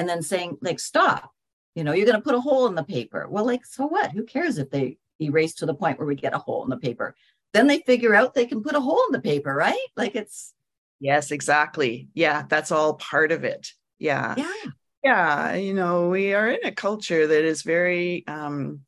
and 0.00 0.08
then 0.08 0.22
saying, 0.22 0.56
like, 0.62 0.80
stop, 0.80 1.30
you 1.74 1.84
know, 1.84 1.92
you're 1.92 2.06
going 2.06 2.18
to 2.18 2.24
put 2.24 2.34
a 2.34 2.40
hole 2.40 2.66
in 2.66 2.74
the 2.74 2.82
paper. 2.82 3.28
Well, 3.28 3.44
like, 3.44 3.64
so 3.66 3.86
what? 3.86 4.10
Who 4.10 4.24
cares 4.24 4.58
if 4.58 4.70
they 4.70 4.96
erase 5.20 5.54
to 5.56 5.66
the 5.66 5.74
point 5.74 5.98
where 5.98 6.08
we 6.08 6.16
get 6.16 6.34
a 6.34 6.38
hole 6.38 6.64
in 6.64 6.70
the 6.70 6.78
paper? 6.78 7.14
then 7.52 7.66
they 7.66 7.80
figure 7.80 8.14
out 8.14 8.34
they 8.34 8.46
can 8.46 8.62
put 8.62 8.76
a 8.76 8.80
hole 8.80 9.02
in 9.08 9.12
the 9.12 9.20
paper, 9.20 9.54
right? 9.54 9.76
Like 9.96 10.14
it's 10.14 10.54
Yes, 11.02 11.30
exactly. 11.30 12.08
Yeah, 12.12 12.44
that's 12.48 12.70
all 12.70 12.94
part 12.94 13.32
of 13.32 13.44
it. 13.44 13.72
Yeah. 13.98 14.34
Yeah. 14.36 14.70
Yeah, 15.02 15.54
you 15.54 15.72
know, 15.72 16.10
we 16.10 16.34
are 16.34 16.50
in 16.50 16.60
a 16.64 16.72
culture 16.72 17.26
that 17.26 17.44
is 17.44 17.62
very 17.62 18.24
um 18.26 18.80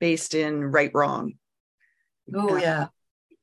based 0.00 0.34
in 0.34 0.64
right 0.64 0.90
wrong. 0.94 1.34
Oh 2.34 2.56
yeah. 2.56 2.86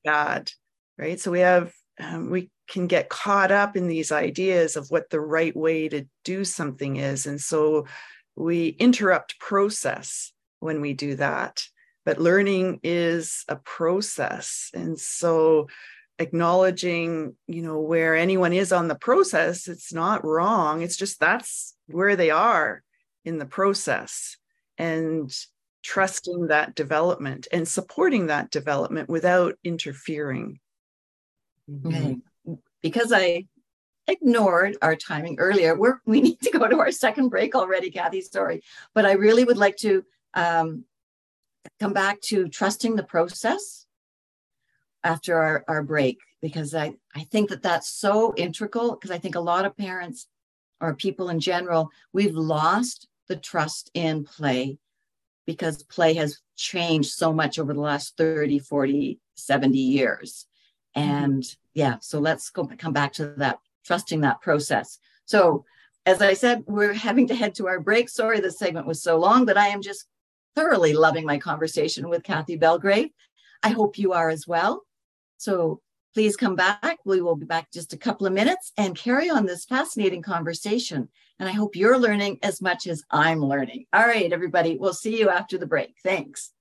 God, 0.06 0.52
right? 0.98 1.19
So 1.19 1.32
we 1.32 1.41
have 1.41 1.72
um, 2.00 2.30
we 2.32 2.50
can 2.70 2.88
get 2.88 3.10
caught 3.10 3.52
up 3.52 3.76
in 3.76 3.88
these 3.88 4.12
ideas 4.12 4.76
of 4.76 4.90
what 4.92 5.10
the 5.10 5.20
right 5.20 5.56
way 5.56 5.90
to 5.90 6.06
do 6.24 6.46
something 6.46 6.98
is. 6.98 7.26
And 7.26 7.42
so 7.42 7.88
we 8.36 8.68
interrupt 8.70 9.40
process 9.40 10.32
when 10.60 10.80
we 10.80 10.94
do 10.94 11.16
that 11.16 11.64
but 12.10 12.20
learning 12.20 12.80
is 12.82 13.46
a 13.48 13.56
process. 13.56 14.72
And 14.74 15.00
so 15.00 15.68
acknowledging 16.18 17.36
you 17.48 17.62
know 17.62 17.80
where 17.80 18.16
anyone 18.16 18.52
is 18.52 18.74
on 18.74 18.90
the 18.90 18.96
process 18.96 19.68
it's 19.68 19.94
not 19.94 20.26
wrong. 20.26 20.82
It's 20.82 20.98
just 20.98 21.20
that's 21.20 21.76
where 21.86 22.16
they 22.16 22.32
are 22.32 22.82
in 23.26 23.38
the 23.38 23.46
process. 23.46 24.38
And 24.78 25.32
trusting 25.84 26.48
that 26.48 26.74
development 26.74 27.48
and 27.52 27.68
supporting 27.68 28.26
that 28.26 28.50
development 28.50 29.08
without 29.08 29.60
interfering. 29.64 30.60
Okay. 31.86 32.18
Because 32.82 33.12
i 33.12 33.46
ignored 34.08 34.76
our 34.82 34.96
timing 34.96 35.38
earlier 35.38 35.76
we're 35.76 36.00
we 36.06 36.20
need 36.20 36.39
to 36.42 36.50
go 36.50 36.68
to 36.68 36.80
our 36.80 36.92
second 36.92 37.30
break 37.30 37.54
already 37.54 37.92
cathy 37.92 38.22
sorry 38.22 38.60
but 38.96 39.06
i 39.06 39.12
really 39.12 39.44
would 39.44 39.58
like 39.58 39.76
to 39.76 40.04
um, 40.34 40.84
come 41.80 41.94
back 41.94 42.20
to 42.22 42.48
trusting 42.48 42.96
the 42.96 43.04
process 43.04 43.86
after 45.04 45.38
our, 45.38 45.63
our 45.68 45.84
break 45.84 46.20
because 46.42 46.74
I, 46.74 46.94
I 47.15 47.24
think 47.24 47.50
that 47.50 47.62
that's 47.62 47.89
so 47.89 48.34
integral 48.36 48.94
because 48.94 49.12
I 49.12 49.18
think 49.18 49.36
a 49.36 49.42
lot 49.42 49.65
of 49.65 49.78
parents 49.78 50.28
or 50.82 50.94
people 50.96 51.30
in 51.30 51.39
general, 51.39 51.89
we've 52.13 52.36
lost 52.36 53.08
the 53.28 53.36
trust 53.36 53.92
in 53.94 54.24
play 54.24 54.78
because 55.46 55.84
play 55.84 56.13
has 56.15 56.39
changed 56.56 57.12
so 57.12 57.34
much 57.34 57.60
over 57.60 57.74
the 57.74 57.82
last 57.82 58.15
30, 58.18 58.60
40, 58.60 59.20
70 59.36 59.78
years. 59.78 60.46
Mm-hmm. 60.97 61.10
And 61.25 61.56
yeah, 61.73 61.97
so 62.02 62.19
let's 62.19 62.49
go 62.49 62.69
come 62.78 62.93
back 62.93 63.13
to 63.13 63.34
that, 63.38 63.60
trusting 63.86 64.21
that 64.21 64.41
process. 64.41 64.99
So 65.25 65.65
as 66.06 66.21
I 66.21 66.34
said, 66.34 66.63
we're 66.65 66.93
having 66.93 67.28
to 67.28 67.36
head 67.36 67.56
to 67.56 67.67
our 67.67 67.80
break. 67.80 68.10
Sorry, 68.10 68.39
this 68.39 68.58
segment 68.58 68.88
was 68.88 69.04
so 69.04 69.17
long, 69.17 69.45
but 69.45 69.58
I 69.58 69.67
am 69.67 69.82
just 69.82 70.06
thoroughly 70.56 70.93
loving 70.93 71.25
my 71.25 71.38
conversation 71.38 72.10
with 72.10 72.23
Cathy 72.23 72.56
Belgrave. 72.56 73.10
I 73.62 73.69
hope 73.69 73.97
you 73.97 74.13
are 74.13 74.30
as 74.30 74.47
well. 74.47 74.84
So 75.38 75.82
please 76.13 76.36
come 76.36 76.56
back. 76.56 76.97
We 77.06 77.21
will 77.21 77.36
be 77.36 77.45
back 77.45 77.71
just 77.71 77.93
a 77.93 77.97
couple 77.97 78.25
of 78.25 78.34
minutes 78.34 78.71
and 78.78 78.97
carry 78.97 79.30
on 79.30 79.45
this 79.45 79.65
fascinating 79.65 80.21
conversation. 80.21 81.10
And 81.38 81.47
I 81.47 81.52
hope 81.52 81.75
you're 81.75 81.99
learning 81.99 82.39
as 82.43 82.62
much 82.62 82.88
as 82.88 83.04
I'm 83.12 83.39
learning. 83.39 83.86
All 83.93 84.06
right, 84.06 84.34
everybody, 84.34 84.78
we'll 84.78 84.93
see 84.93 85.19
you 85.19 85.30
after 85.30 85.58
the 85.58 85.67
break. 85.67 85.95
Thanks. 86.04 86.52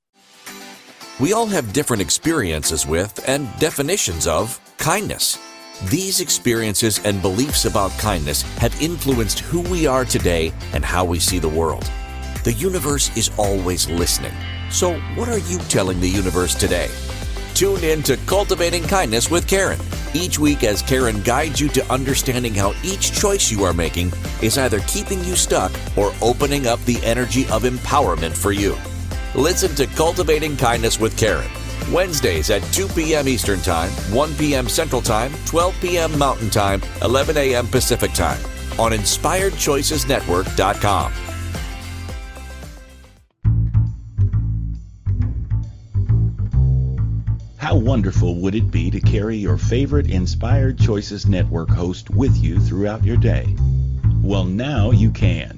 We 1.20 1.33
all 1.33 1.46
have 1.46 1.72
different 1.72 2.00
experiences 2.00 2.87
with 2.87 3.28
and 3.28 3.48
definitions 3.59 4.28
of 4.28 4.61
kindness. 4.78 5.37
These 5.87 6.20
experiences 6.20 7.04
and 7.04 7.20
beliefs 7.20 7.64
about 7.64 7.90
kindness 7.98 8.42
have 8.59 8.81
influenced 8.81 9.40
who 9.40 9.62
we 9.62 9.85
are 9.85 10.04
today 10.04 10.52
and 10.74 10.85
how 10.85 11.04
we 11.04 11.18
see 11.18 11.40
the 11.40 11.48
world. 11.48 11.90
The 12.44 12.52
universe 12.52 13.16
is 13.16 13.33
always 13.37 13.90
listening. 13.90 14.33
So, 14.70 14.94
what 15.16 15.28
are 15.28 15.38
you 15.38 15.59
telling 15.68 16.00
the 16.00 16.09
universe 16.09 16.54
today? 16.54 16.88
Tune 17.52 17.83
in 17.83 18.04
to 18.04 18.16
Cultivating 18.26 18.85
Kindness 18.85 19.28
with 19.28 19.48
Karen 19.48 19.81
each 20.14 20.38
week 20.38 20.62
as 20.62 20.83
Karen 20.83 21.20
guides 21.22 21.61
you 21.61 21.68
to 21.70 21.92
understanding 21.92 22.54
how 22.54 22.74
each 22.85 23.12
choice 23.12 23.50
you 23.50 23.64
are 23.64 23.74
making 23.74 24.12
is 24.40 24.57
either 24.57 24.78
keeping 24.87 25.22
you 25.24 25.35
stuck 25.35 25.72
or 25.96 26.12
opening 26.22 26.68
up 26.68 26.81
the 26.85 27.02
energy 27.04 27.42
of 27.48 27.64
empowerment 27.64 28.37
for 28.37 28.52
you. 28.52 28.76
Listen 29.34 29.74
to 29.76 29.86
Cultivating 29.86 30.56
Kindness 30.56 30.98
with 30.98 31.16
Karen 31.16 31.50
Wednesdays 31.92 32.50
at 32.50 32.62
2 32.72 32.88
p.m. 32.88 33.28
Eastern 33.28 33.60
Time, 33.60 33.90
1 34.12 34.34
p.m. 34.34 34.68
Central 34.68 35.00
Time, 35.00 35.32
12 35.46 35.80
p.m. 35.80 36.18
Mountain 36.18 36.50
Time, 36.50 36.82
11 37.02 37.38
a.m. 37.38 37.66
Pacific 37.66 38.12
Time 38.12 38.38
on 38.78 38.92
InspiredChoicesNetwork.com. 38.92 41.12
How 47.56 47.76
wonderful 47.76 48.36
would 48.36 48.54
it 48.54 48.70
be 48.70 48.90
to 48.90 49.00
carry 49.00 49.36
your 49.36 49.58
favorite 49.58 50.10
Inspired 50.10 50.78
Choices 50.78 51.26
Network 51.26 51.68
host 51.68 52.08
with 52.10 52.34
you 52.36 52.58
throughout 52.60 53.04
your 53.04 53.18
day? 53.18 53.54
Well, 54.22 54.44
now 54.44 54.90
you 54.90 55.10
can. 55.10 55.58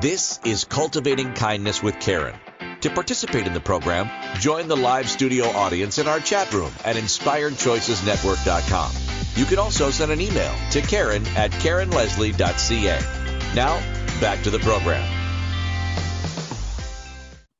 This 0.00 0.40
is 0.44 0.64
Cultivating 0.64 1.34
Kindness 1.34 1.80
with 1.82 2.00
Karen. 2.00 2.34
To 2.80 2.90
participate 2.90 3.46
in 3.46 3.52
the 3.54 3.60
program, 3.60 4.10
join 4.38 4.66
the 4.68 4.76
live 4.76 5.08
studio 5.08 5.46
audience 5.46 5.98
in 5.98 6.06
our 6.08 6.20
chat 6.20 6.52
room 6.52 6.70
at 6.84 6.96
inspiredchoicesnetwork.com. 6.96 8.92
You 9.36 9.46
can 9.46 9.58
also 9.58 9.90
send 9.90 10.12
an 10.12 10.20
email 10.20 10.54
to 10.72 10.82
Karen 10.82 11.26
at 11.36 11.52
KarenLeslie.ca. 11.52 13.54
Now, 13.54 13.80
back 14.20 14.42
to 14.42 14.50
the 14.50 14.58
program. 14.58 15.02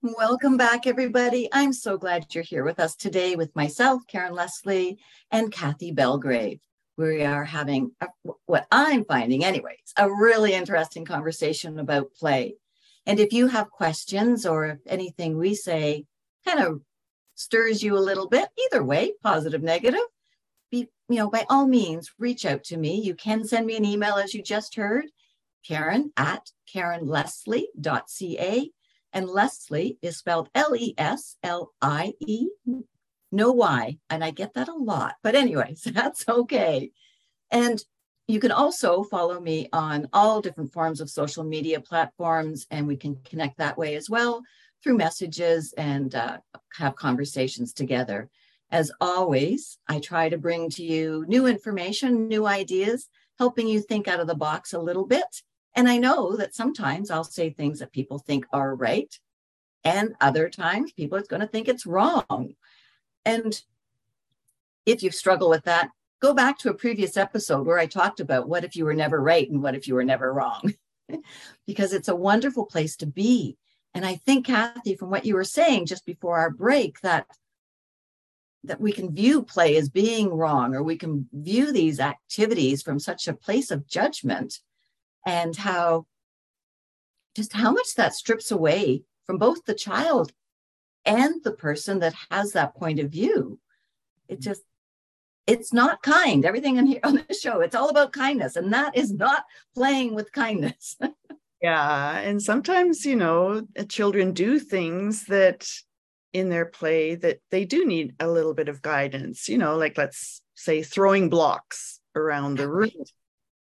Welcome 0.03 0.59
back, 0.59 0.87
everybody. 0.87 1.49
I'm 1.53 1.73
so 1.73 1.97
glad 1.97 2.35
you're 2.35 2.45
here 2.45 2.65
with 2.65 2.81
us 2.81 2.97
today 2.97 3.37
with 3.37 3.57
myself, 3.57 4.03
Karen 4.07 4.35
Leslie, 4.35 4.99
and 5.31 5.51
Cathy 5.53 5.93
Belgrave. 5.93 6.61
We 6.97 7.25
are 7.25 7.45
having 7.45 7.93
a, 8.01 8.09
what 8.47 8.67
I'm 8.71 9.05
finding, 9.05 9.45
anyways, 9.45 9.93
a 9.99 10.11
really 10.11 10.55
interesting 10.55 11.05
conversation 11.05 11.79
about 11.79 12.15
play. 12.15 12.55
And 13.07 13.21
if 13.21 13.33
you 13.33 13.49
have 13.49 13.71
questions 13.71 14.47
or 14.47 14.67
if 14.67 14.79
anything 14.87 15.37
we 15.37 15.55
say 15.55 16.07
kind 16.47 16.61
of 16.61 16.83
stirs 17.35 17.83
you 17.83 17.97
a 17.97 17.99
little 17.99 18.29
bit, 18.29 18.49
either 18.65 18.85
way, 18.85 19.13
positive, 19.23 19.63
negative, 19.63 20.05
be, 20.71 20.89
you 21.09 21.17
know, 21.17 21.29
by 21.31 21.45
all 21.51 21.67
means, 21.67 22.13
reach 22.19 22.47
out 22.47 22.65
to 22.65 22.77
me. 22.77 23.01
You 23.01 23.15
can 23.15 23.45
send 23.45 23.67
me 23.67 23.77
an 23.77 23.85
email 23.85 24.15
as 24.15 24.35
you 24.35 24.43
just 24.43 24.77
heard, 24.77 25.07
Karen 25.67 26.13
at 26.17 26.51
KarenLeslie.ca. 26.73 28.71
And 29.13 29.29
Leslie 29.29 29.99
is 30.03 30.17
spelled 30.17 30.49
L 30.55 30.75
E 30.75 30.95
S 30.99 31.37
L 31.43 31.73
I 31.81 32.15
E, 32.21 32.49
no 33.35 33.53
why. 33.53 33.99
And 34.09 34.25
I 34.25 34.31
get 34.31 34.55
that 34.55 34.69
a 34.69 34.75
lot. 34.75 35.17
But, 35.23 35.35
anyways, 35.35 35.83
that's 35.93 36.25
okay. 36.29 36.93
And 37.51 37.83
you 38.27 38.41
can 38.41 38.53
also 38.53 39.03
follow 39.03 39.39
me 39.41 39.69
on 39.73 40.09
all 40.13 40.41
different 40.41 40.73
forms 40.73 41.01
of 41.01 41.11
social 41.11 41.45
media 41.45 41.81
platforms, 41.81 42.67
and 42.71 42.87
we 42.87 42.97
can 42.97 43.17
connect 43.25 43.59
that 43.59 43.77
way 43.77 43.97
as 43.97 44.09
well 44.09 44.43
through 44.83 44.97
messages 44.97 45.75
and 45.77 46.15
uh, 46.15 46.39
have 46.79 46.97
conversations 46.97 47.73
together. 47.73 48.31
As 48.71 48.91
always, 49.01 49.79
I 49.89 49.99
try 49.99 50.29
to 50.29 50.39
bring 50.39 50.71
to 50.71 50.83
you 50.83 51.25
new 51.29 51.47
information, 51.47 52.29
new 52.29 52.47
ideas, 52.47 53.09
helping 53.39 53.69
you 53.69 53.81
think 53.81 54.09
out 54.09 54.21
of 54.21 54.27
the 54.27 54.35
box 54.35 54.73
a 54.73 54.79
little 54.79 55.07
bit. 55.07 55.43
And 55.77 55.89
I 55.89 55.99
know 55.99 56.37
that 56.37 56.55
sometimes 56.55 57.11
I'll 57.11 57.25
say 57.25 57.51
things 57.51 57.81
that 57.81 57.93
people 57.93 58.19
think 58.19 58.47
are 58.53 58.75
right, 58.75 59.13
and 59.85 60.15
other 60.21 60.49
times 60.49 60.93
people 60.93 61.19
are 61.19 61.23
going 61.23 61.41
to 61.41 61.49
think 61.49 61.69
it's 61.69 61.85
wrong. 61.85 62.55
And 63.25 63.61
if 64.87 65.03
you 65.03 65.11
struggle 65.11 65.49
with 65.49 65.65
that, 65.65 65.91
go 66.21 66.35
back 66.35 66.59
to 66.59 66.71
a 66.71 66.75
previous 66.75 67.17
episode 67.17 67.67
where 67.67 67.79
I 67.79 67.87
talked 67.87 68.21
about 68.21 68.49
what 68.49 68.65
if 68.65 68.77
you 68.77 68.85
were 68.85 68.95
never 68.95 69.21
right 69.21 69.49
and 69.49 69.63
what 69.63 69.75
if 69.75 69.89
you 69.89 69.95
were 69.95 70.05
never 70.05 70.33
wrong, 70.33 70.75
because 71.67 71.93
it's 71.93 72.09
a 72.09 72.17
wonderful 72.17 72.67
place 72.67 72.97
to 72.97 73.07
be. 73.07 73.57
And 73.95 74.05
I 74.05 74.17
think, 74.17 74.47
Cathy, 74.47 74.97
from 74.97 75.11
what 75.11 75.25
you 75.25 75.35
were 75.35 75.45
saying 75.45 75.87
just 75.87 76.05
before 76.05 76.39
our 76.39 76.51
break, 76.51 77.01
that 77.01 77.27
that 78.65 78.81
we 78.81 78.93
can 78.93 79.15
view 79.15 79.43
play 79.43 79.77
as 79.77 79.89
being 79.91 80.31
wrong 80.31 80.75
or 80.75 80.83
we 80.83 80.97
can 80.97 81.29
view 81.33 81.71
these 81.71 82.01
activities 82.01 82.83
from 82.83 82.99
such 82.99 83.29
a 83.29 83.35
place 83.35 83.71
of 83.71 83.87
judgment 83.87 84.61
and 85.27 85.55
how 85.57 86.07
just 87.37 87.53
how 87.53 87.71
much 87.73 87.95
that 87.97 88.15
strips 88.15 88.51
away 88.51 89.03
from 89.27 89.39
both 89.39 89.65
the 89.65 89.75
child 89.75 90.33
and 91.07 91.43
the 91.45 91.53
person 91.53 92.01
that 92.01 92.15
has 92.31 92.53
that 92.53 92.75
point 92.75 93.01
of 93.01 93.11
view. 93.11 93.59
It 94.29 94.35
mm-hmm. 94.35 94.43
just, 94.43 94.63
it's 95.47 95.73
not 95.73 96.03
kind. 96.03 96.45
Everything 96.45 96.77
in 96.77 96.87
here 96.87 97.01
on 97.05 97.23
the 97.29 97.35
show, 97.35 97.61
it's 97.61 97.75
all 97.75 97.91
about 97.91 98.13
kindness, 98.13 98.57
and 98.57 98.73
that 98.73 98.97
is 98.97 99.13
not 99.13 99.45
playing 99.75 100.15
with 100.15 100.33
kindness. 100.33 100.97
yeah. 101.63 102.19
And 102.19 102.43
sometimes, 102.43 103.05
you 103.05 103.17
know, 103.17 103.67
children 103.89 104.33
do 104.33 104.59
things 104.59 105.27
that 105.27 105.69
in 106.33 106.49
their 106.49 106.67
play 106.67 107.15
that 107.15 107.39
they 107.51 107.65
do 107.65 107.87
need 107.87 108.15
a 108.19 108.29
little 108.29 108.55
bit 108.55 108.69
of 108.69 108.83
guidance, 108.83 109.49
you 109.49 109.57
know, 109.57 109.77
like 109.77 109.97
let's 109.97 110.43
say 110.55 110.83
throwing 110.83 111.31
blocks 111.31 112.01
around 112.17 112.59
the 112.59 112.69
room. 112.69 112.91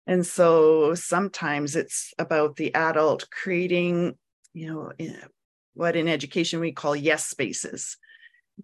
And 0.05 0.25
so 0.25 0.95
sometimes 0.95 1.75
it's 1.75 2.13
about 2.19 2.57
the 2.57 2.73
adult 2.75 3.29
creating, 3.29 4.17
you 4.53 4.73
know, 4.73 4.91
eh, 4.99 5.13
what 5.79 5.95
in 5.95 6.09
education 6.09 6.59
we 6.59 6.73
call 6.73 6.93
yes 6.93 7.25
spaces. 7.25 7.95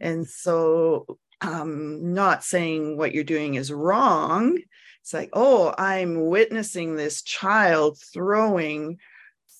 And 0.01 0.28
so 0.28 1.18
um, 1.39 2.13
not 2.13 2.43
saying 2.43 2.97
what 2.97 3.13
you're 3.13 3.24
doing 3.24 3.55
is 3.55 3.72
wrong. 3.72 4.59
It's 5.01 5.13
like, 5.13 5.30
oh, 5.32 5.74
I'm 5.78 6.26
witnessing 6.26 6.95
this 6.95 7.22
child 7.22 7.97
throwing. 8.13 8.97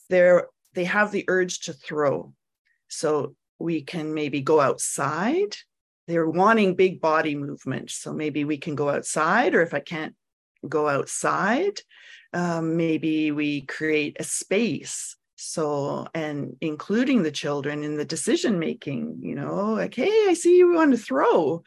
They're, 0.10 0.48
they 0.74 0.84
have 0.84 1.14
the 1.14 1.24
urge 1.30 1.62
to 1.62 1.74
throw. 1.74 2.34
So 2.90 3.36
we 3.58 3.84
can 3.84 4.14
maybe 4.14 4.42
go 4.42 4.60
outside. 4.60 5.56
They're 6.08 6.30
wanting 6.30 6.76
big 6.76 7.00
body 7.00 7.36
movement. 7.36 7.90
So 7.90 8.12
maybe 8.12 8.44
we 8.44 8.58
can 8.58 8.76
go 8.76 8.90
outside, 8.90 9.56
or 9.56 9.62
if 9.62 9.74
I 9.74 9.80
can't 9.80 10.14
go 10.68 10.90
outside, 10.90 11.80
um, 12.34 12.76
maybe 12.76 13.32
we 13.32 13.62
create 13.62 14.18
a 14.20 14.26
space. 14.26 15.16
So, 15.36 16.08
and 16.14 16.56
including 16.62 17.24
the 17.24 17.32
children 17.32 17.84
in 17.84 17.98
the 17.98 18.06
decision 18.06 18.58
making, 18.58 19.20
you 19.22 19.36
know, 19.36 19.74
like, 19.74 19.94
hey, 19.94 20.26
I 20.28 20.34
see 20.34 20.58
you 20.58 20.74
want 20.74 20.92
to 20.92 20.98
throw. 20.98 21.64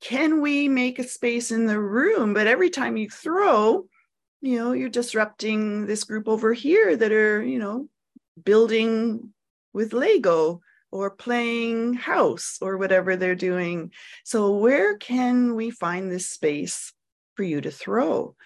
Can 0.00 0.40
we 0.40 0.68
make 0.68 0.98
a 0.98 1.08
space 1.08 1.50
in 1.50 1.66
the 1.66 1.80
room? 1.80 2.34
But 2.34 2.46
every 2.46 2.70
time 2.70 2.96
you 2.96 3.08
throw, 3.08 3.86
you 4.40 4.58
know, 4.58 4.72
you're 4.72 4.88
disrupting 4.88 5.86
this 5.86 6.04
group 6.04 6.28
over 6.28 6.52
here 6.52 6.96
that 6.96 7.12
are, 7.12 7.42
you 7.42 7.58
know, 7.58 7.88
building 8.44 9.32
with 9.72 9.92
Lego 9.92 10.60
or 10.90 11.10
playing 11.10 11.94
house 11.94 12.58
or 12.60 12.76
whatever 12.76 13.16
they're 13.16 13.34
doing. 13.34 13.92
So, 14.24 14.56
where 14.56 14.96
can 14.96 15.54
we 15.54 15.70
find 15.70 16.10
this 16.10 16.28
space 16.28 16.92
for 17.34 17.42
you 17.42 17.60
to 17.60 17.70
throw? 17.70 18.36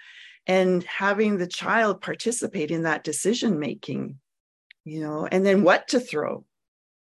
And 0.46 0.84
having 0.84 1.38
the 1.38 1.48
child 1.48 2.00
participate 2.00 2.70
in 2.70 2.84
that 2.84 3.02
decision 3.02 3.59
making, 3.59 4.18
you 4.87 5.01
know, 5.01 5.26
and 5.30 5.45
then 5.45 5.62
what 5.62 5.89
to 5.89 6.01
throw. 6.01 6.45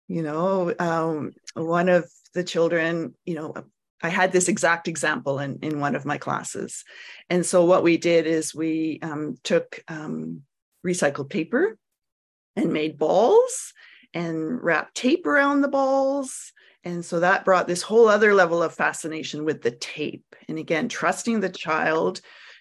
You 0.08 0.22
know, 0.22 0.74
um, 0.80 1.32
one 1.54 1.88
of 1.88 2.10
the 2.34 2.42
children, 2.42 3.14
you 3.24 3.36
know, 3.36 3.54
I 4.02 4.08
had 4.08 4.32
this 4.32 4.48
exact 4.48 4.88
example 4.88 5.38
in, 5.38 5.60
in 5.62 5.78
one 5.78 5.94
of 5.94 6.04
my 6.04 6.18
classes. 6.18 6.84
And 7.28 7.46
so, 7.46 7.64
what 7.64 7.84
we 7.84 7.96
did 7.96 8.26
is 8.26 8.54
we 8.54 8.98
um, 9.02 9.36
took 9.44 9.84
um, 9.86 10.42
recycled 10.84 11.30
paper 11.30 11.78
and 12.56 12.72
made 12.72 12.98
balls 12.98 13.72
and 14.12 14.60
wrap 14.60 14.92
tape 14.94 15.26
around 15.26 15.60
the 15.60 15.68
balls. 15.68 16.52
And 16.82 17.04
so 17.04 17.20
that 17.20 17.44
brought 17.44 17.68
this 17.68 17.82
whole 17.82 18.08
other 18.08 18.34
level 18.34 18.62
of 18.62 18.74
fascination 18.74 19.44
with 19.44 19.62
the 19.62 19.70
tape. 19.70 20.34
And 20.48 20.58
again, 20.58 20.88
trusting 20.88 21.38
the 21.40 21.50
child 21.50 22.20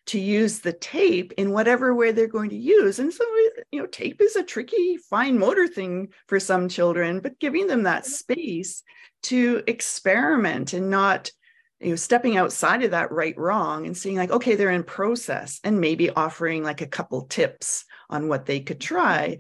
to 0.10 0.20
use 0.20 0.60
the 0.60 0.74
tape 0.74 1.34
in 1.38 1.52
whatever 1.52 1.94
way 1.94 2.12
they're 2.12 2.28
going 2.28 2.50
to 2.50 2.56
use. 2.56 3.00
And 3.00 3.14
so, 3.14 3.24
you 3.72 3.80
know, 3.80 3.86
tape 3.86 4.22
is 4.22 4.36
a 4.36 4.44
tricky, 4.44 4.98
fine 4.98 5.38
motor 5.38 5.68
thing 5.68 6.10
for 6.28 6.40
some 6.40 6.70
children, 6.70 7.20
but 7.20 7.40
giving 7.40 7.68
them 7.68 7.84
that 7.84 8.06
space 8.06 8.84
to 9.24 9.64
experiment 9.68 10.74
and 10.74 10.90
not 10.90 11.32
you 11.80 11.90
know 11.90 11.96
stepping 11.96 12.36
outside 12.36 12.84
of 12.84 12.92
that 12.92 13.12
right 13.12 13.38
wrong 13.38 13.86
and 13.86 13.96
seeing 13.96 14.18
like 14.18 14.32
okay 14.32 14.56
they're 14.56 14.70
in 14.70 14.84
process 14.84 15.62
and 15.64 15.80
maybe 15.80 16.10
offering 16.10 16.62
like 16.62 16.82
a 16.82 16.88
couple 16.88 17.22
tips 17.24 17.86
on 18.10 18.28
what 18.28 18.46
they 18.46 18.60
could 18.60 18.82
try 18.82 19.38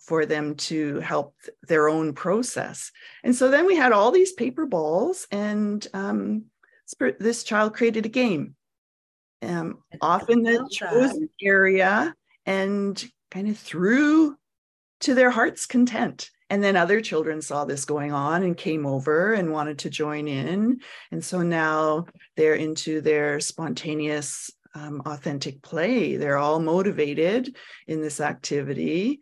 for 0.00 0.26
them 0.26 0.54
to 0.54 1.00
help 1.00 1.34
their 1.62 1.88
own 1.88 2.12
process. 2.12 2.90
And 3.22 3.34
so 3.34 3.50
then 3.50 3.66
we 3.66 3.76
had 3.76 3.92
all 3.92 4.10
these 4.10 4.32
paper 4.32 4.66
balls, 4.66 5.26
and 5.30 5.86
um, 5.92 6.44
this 7.18 7.44
child 7.44 7.74
created 7.74 8.06
a 8.06 8.10
game 8.10 8.54
um, 9.44 9.78
off 10.00 10.28
in 10.30 10.42
the 10.42 10.68
chosen 10.70 11.28
area 11.40 12.14
and 12.46 13.04
kind 13.30 13.48
of 13.48 13.58
threw 13.58 14.36
to 15.00 15.14
their 15.14 15.30
heart's 15.30 15.66
content. 15.66 16.30
And 16.50 16.62
then 16.62 16.76
other 16.76 17.00
children 17.00 17.40
saw 17.42 17.64
this 17.64 17.84
going 17.84 18.12
on 18.12 18.42
and 18.42 18.56
came 18.56 18.86
over 18.86 19.32
and 19.32 19.50
wanted 19.50 19.78
to 19.80 19.90
join 19.90 20.28
in. 20.28 20.80
And 21.10 21.24
so 21.24 21.42
now 21.42 22.06
they're 22.36 22.54
into 22.54 23.00
their 23.00 23.40
spontaneous 23.40 24.50
um, 24.74 25.02
authentic 25.06 25.62
play. 25.62 26.16
They're 26.16 26.36
all 26.36 26.60
motivated 26.60 27.56
in 27.86 28.02
this 28.02 28.20
activity. 28.20 29.20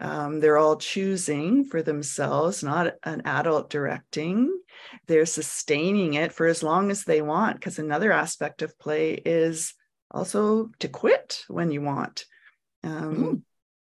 Um, 0.00 0.40
they're 0.40 0.58
all 0.58 0.76
choosing 0.76 1.64
for 1.64 1.82
themselves, 1.82 2.62
not 2.62 2.94
an 3.04 3.22
adult 3.24 3.70
directing. 3.70 4.50
They're 5.06 5.26
sustaining 5.26 6.14
it 6.14 6.32
for 6.32 6.46
as 6.46 6.62
long 6.62 6.90
as 6.90 7.04
they 7.04 7.22
want, 7.22 7.56
because 7.56 7.78
another 7.78 8.12
aspect 8.12 8.62
of 8.62 8.78
play 8.78 9.12
is 9.12 9.74
also 10.10 10.70
to 10.78 10.88
quit 10.88 11.44
when 11.48 11.70
you 11.70 11.82
want. 11.82 12.24
Um, 12.82 13.16
mm. 13.16 13.42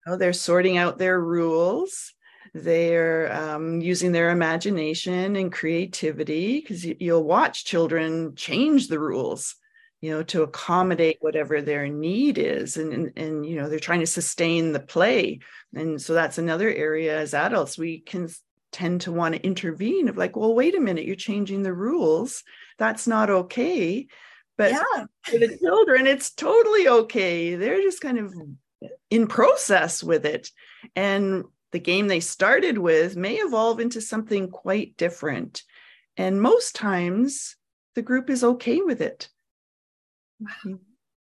know, 0.07 0.17
they're 0.17 0.33
sorting 0.33 0.77
out 0.77 0.97
their 0.97 1.19
rules. 1.19 2.13
They're 2.53 3.33
um, 3.33 3.81
using 3.81 4.11
their 4.11 4.29
imagination 4.29 5.35
and 5.35 5.51
creativity 5.51 6.61
because 6.61 6.85
you, 6.85 6.95
you'll 6.99 7.23
watch 7.23 7.65
children 7.65 8.35
change 8.35 8.87
the 8.87 8.99
rules 8.99 9.55
you 10.03 10.11
know 10.11 10.21
to 10.21 10.43
accommodate 10.43 11.17
whatever 11.21 11.61
their 11.61 11.87
need 11.87 12.37
is 12.37 12.75
and, 12.75 12.93
and 12.93 13.13
and 13.15 13.45
you 13.45 13.55
know 13.55 13.69
they're 13.69 13.79
trying 13.79 14.01
to 14.01 14.05
sustain 14.05 14.73
the 14.73 14.79
play 14.81 15.39
and 15.73 15.99
so 16.01 16.13
that's 16.13 16.37
another 16.37 16.69
area 16.69 17.17
as 17.17 17.33
adults 17.33 17.77
we 17.77 17.99
can 17.99 18.27
tend 18.73 19.01
to 19.01 19.11
want 19.11 19.35
to 19.35 19.45
intervene 19.45 20.09
of 20.09 20.17
like 20.17 20.35
well 20.35 20.53
wait 20.53 20.75
a 20.75 20.79
minute 20.79 21.05
you're 21.05 21.15
changing 21.15 21.63
the 21.63 21.73
rules. 21.73 22.43
That's 22.77 23.07
not 23.07 23.29
okay. 23.29 24.07
But 24.57 24.71
yeah. 24.71 25.05
for 25.23 25.37
the 25.37 25.57
children 25.57 26.07
it's 26.07 26.31
totally 26.31 26.87
okay. 26.87 27.55
They're 27.55 27.81
just 27.81 28.01
kind 28.01 28.19
of 28.19 28.33
mm. 28.33 28.55
in 29.09 29.27
process 29.27 30.03
with 30.03 30.25
it. 30.25 30.49
And 30.95 31.45
the 31.71 31.79
game 31.79 32.07
they 32.07 32.19
started 32.19 32.77
with 32.77 33.15
may 33.15 33.35
evolve 33.35 33.79
into 33.79 34.01
something 34.01 34.49
quite 34.49 34.97
different. 34.97 35.63
And 36.17 36.41
most 36.41 36.75
times 36.75 37.55
the 37.95 38.01
group 38.01 38.29
is 38.29 38.43
okay 38.43 38.81
with 38.81 39.01
it 39.01 39.29
mm-hmm. 40.41 40.75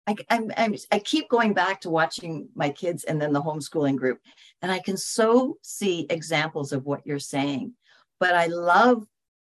I, 0.07 0.15
I'm, 0.29 0.51
I'm, 0.55 0.75
I 0.91 0.99
keep 0.99 1.29
going 1.29 1.53
back 1.53 1.81
to 1.81 1.89
watching 1.89 2.49
my 2.55 2.69
kids 2.69 3.03
and 3.03 3.19
then 3.19 3.33
the 3.33 3.41
homeschooling 3.41 3.95
group, 3.95 4.19
and 4.61 4.71
I 4.71 4.79
can 4.79 4.97
so 4.97 5.57
see 5.61 6.05
examples 6.09 6.71
of 6.71 6.85
what 6.85 7.05
you're 7.05 7.19
saying. 7.19 7.73
But 8.19 8.35
I 8.35 8.47
love, 8.47 9.05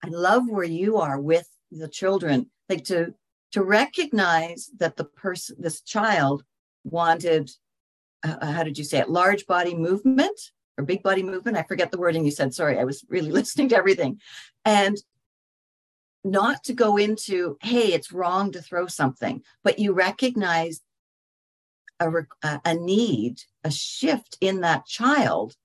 I 0.04 0.08
love 0.10 0.50
where 0.50 0.66
you 0.66 0.98
are 0.98 1.20
with 1.20 1.48
the 1.72 1.88
children, 1.88 2.50
like 2.68 2.84
to 2.86 3.14
to 3.52 3.64
recognize 3.64 4.70
that 4.78 4.96
the 4.96 5.06
person, 5.06 5.56
this 5.60 5.82
child, 5.82 6.44
wanted, 6.84 7.50
uh, 8.24 8.36
uh 8.42 8.52
how 8.52 8.64
did 8.64 8.78
you 8.78 8.84
say 8.84 9.00
it, 9.00 9.10
large 9.10 9.48
body 9.48 9.76
movement 9.76 10.40
or 10.78 10.86
big 10.86 11.04
body 11.04 11.24
movement? 11.24 11.58
I 11.58 11.64
forget 11.64 11.92
the 11.92 11.98
wording 11.98 12.26
you 12.26 12.32
said. 12.32 12.54
Sorry, 12.54 12.80
I 12.80 12.84
was 12.84 13.06
really 13.10 13.32
listening 13.40 13.70
to 13.70 13.78
everything, 13.78 14.20
and 14.66 14.98
not 16.24 16.64
to 16.66 16.74
go 16.74 16.98
into, 16.98 17.58
hey, 17.62 17.94
it's 17.94 18.12
wrong 18.12 18.52
to 18.52 18.62
throw 18.62 18.88
something, 18.88 19.42
but 19.64 19.80
you 19.80 19.94
recognize 19.94 20.82
a, 22.00 22.12
a 22.66 22.74
need, 22.74 23.42
a 23.64 23.72
shift 23.72 24.38
in 24.42 24.62
that 24.62 24.86
child 24.86 25.56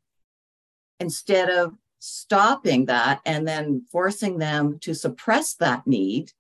instead 1.00 1.50
of 1.50 1.74
stopping 1.98 2.86
that 2.86 3.20
and 3.24 3.46
then 3.46 3.84
forcing 3.90 4.38
them 4.38 4.78
to 4.80 4.94
suppress 4.94 5.54
that 5.54 5.86
need. 5.86 6.32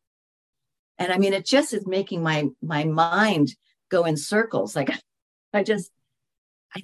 And 0.98 1.12
I 1.12 1.18
mean, 1.18 1.32
it 1.32 1.44
just 1.44 1.72
is 1.72 1.86
making 1.86 2.22
my 2.22 2.48
my 2.62 2.84
mind 2.84 3.56
go 3.90 4.04
in 4.04 4.16
circles. 4.16 4.76
Like 4.76 4.90
I 5.52 5.62
just, 5.62 5.90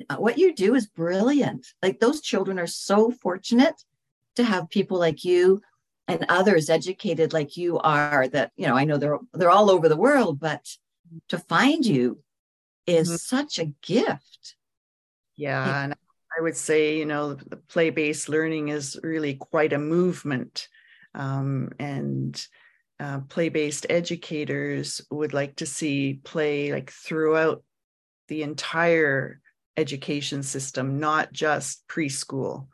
I, 0.08 0.16
what 0.16 0.38
you 0.38 0.54
do 0.54 0.74
is 0.74 0.86
brilliant. 0.86 1.66
Like 1.82 2.00
those 2.00 2.20
children 2.20 2.58
are 2.58 2.66
so 2.66 3.10
fortunate 3.10 3.84
to 4.36 4.44
have 4.44 4.70
people 4.70 4.98
like 4.98 5.24
you 5.24 5.60
and 6.10 6.26
others 6.28 6.70
educated 6.70 7.32
like 7.32 7.56
you 7.56 7.78
are 7.78 8.28
that 8.28 8.52
you 8.56 8.66
know 8.66 8.76
i 8.76 8.84
know 8.84 8.96
they're 8.96 9.18
they're 9.34 9.50
all 9.50 9.70
over 9.70 9.88
the 9.88 9.96
world 9.96 10.40
but 10.40 10.66
to 11.28 11.38
find 11.38 11.84
you 11.84 12.18
is 12.86 13.08
mm-hmm. 13.08 13.16
such 13.16 13.58
a 13.58 13.72
gift 13.82 14.56
yeah 15.36 15.84
and 15.84 15.94
i 16.36 16.42
would 16.42 16.56
say 16.56 16.98
you 16.98 17.06
know 17.06 17.34
the 17.34 17.56
play-based 17.56 18.28
learning 18.28 18.68
is 18.68 18.98
really 19.02 19.34
quite 19.34 19.72
a 19.72 19.78
movement 19.78 20.68
um, 21.14 21.70
and 21.80 22.46
uh, 23.00 23.18
play-based 23.28 23.86
educators 23.90 25.00
would 25.10 25.32
like 25.32 25.56
to 25.56 25.66
see 25.66 26.20
play 26.22 26.72
like 26.72 26.90
throughout 26.90 27.64
the 28.28 28.42
entire 28.42 29.40
education 29.76 30.42
system 30.42 31.00
not 31.00 31.32
just 31.32 31.86
preschool 31.88 32.66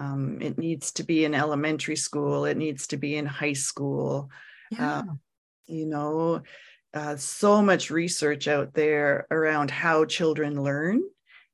Um, 0.00 0.38
it 0.40 0.56
needs 0.56 0.92
to 0.92 1.02
be 1.02 1.26
in 1.26 1.34
elementary 1.34 1.96
school. 1.96 2.46
It 2.46 2.56
needs 2.56 2.86
to 2.88 2.96
be 2.96 3.16
in 3.16 3.26
high 3.26 3.52
school. 3.52 4.30
Yeah. 4.70 4.98
Uh, 4.98 5.02
you 5.66 5.86
know, 5.86 6.42
uh, 6.94 7.16
so 7.16 7.60
much 7.60 7.90
research 7.90 8.48
out 8.48 8.72
there 8.72 9.26
around 9.30 9.70
how 9.70 10.06
children 10.06 10.60
learn 10.62 11.02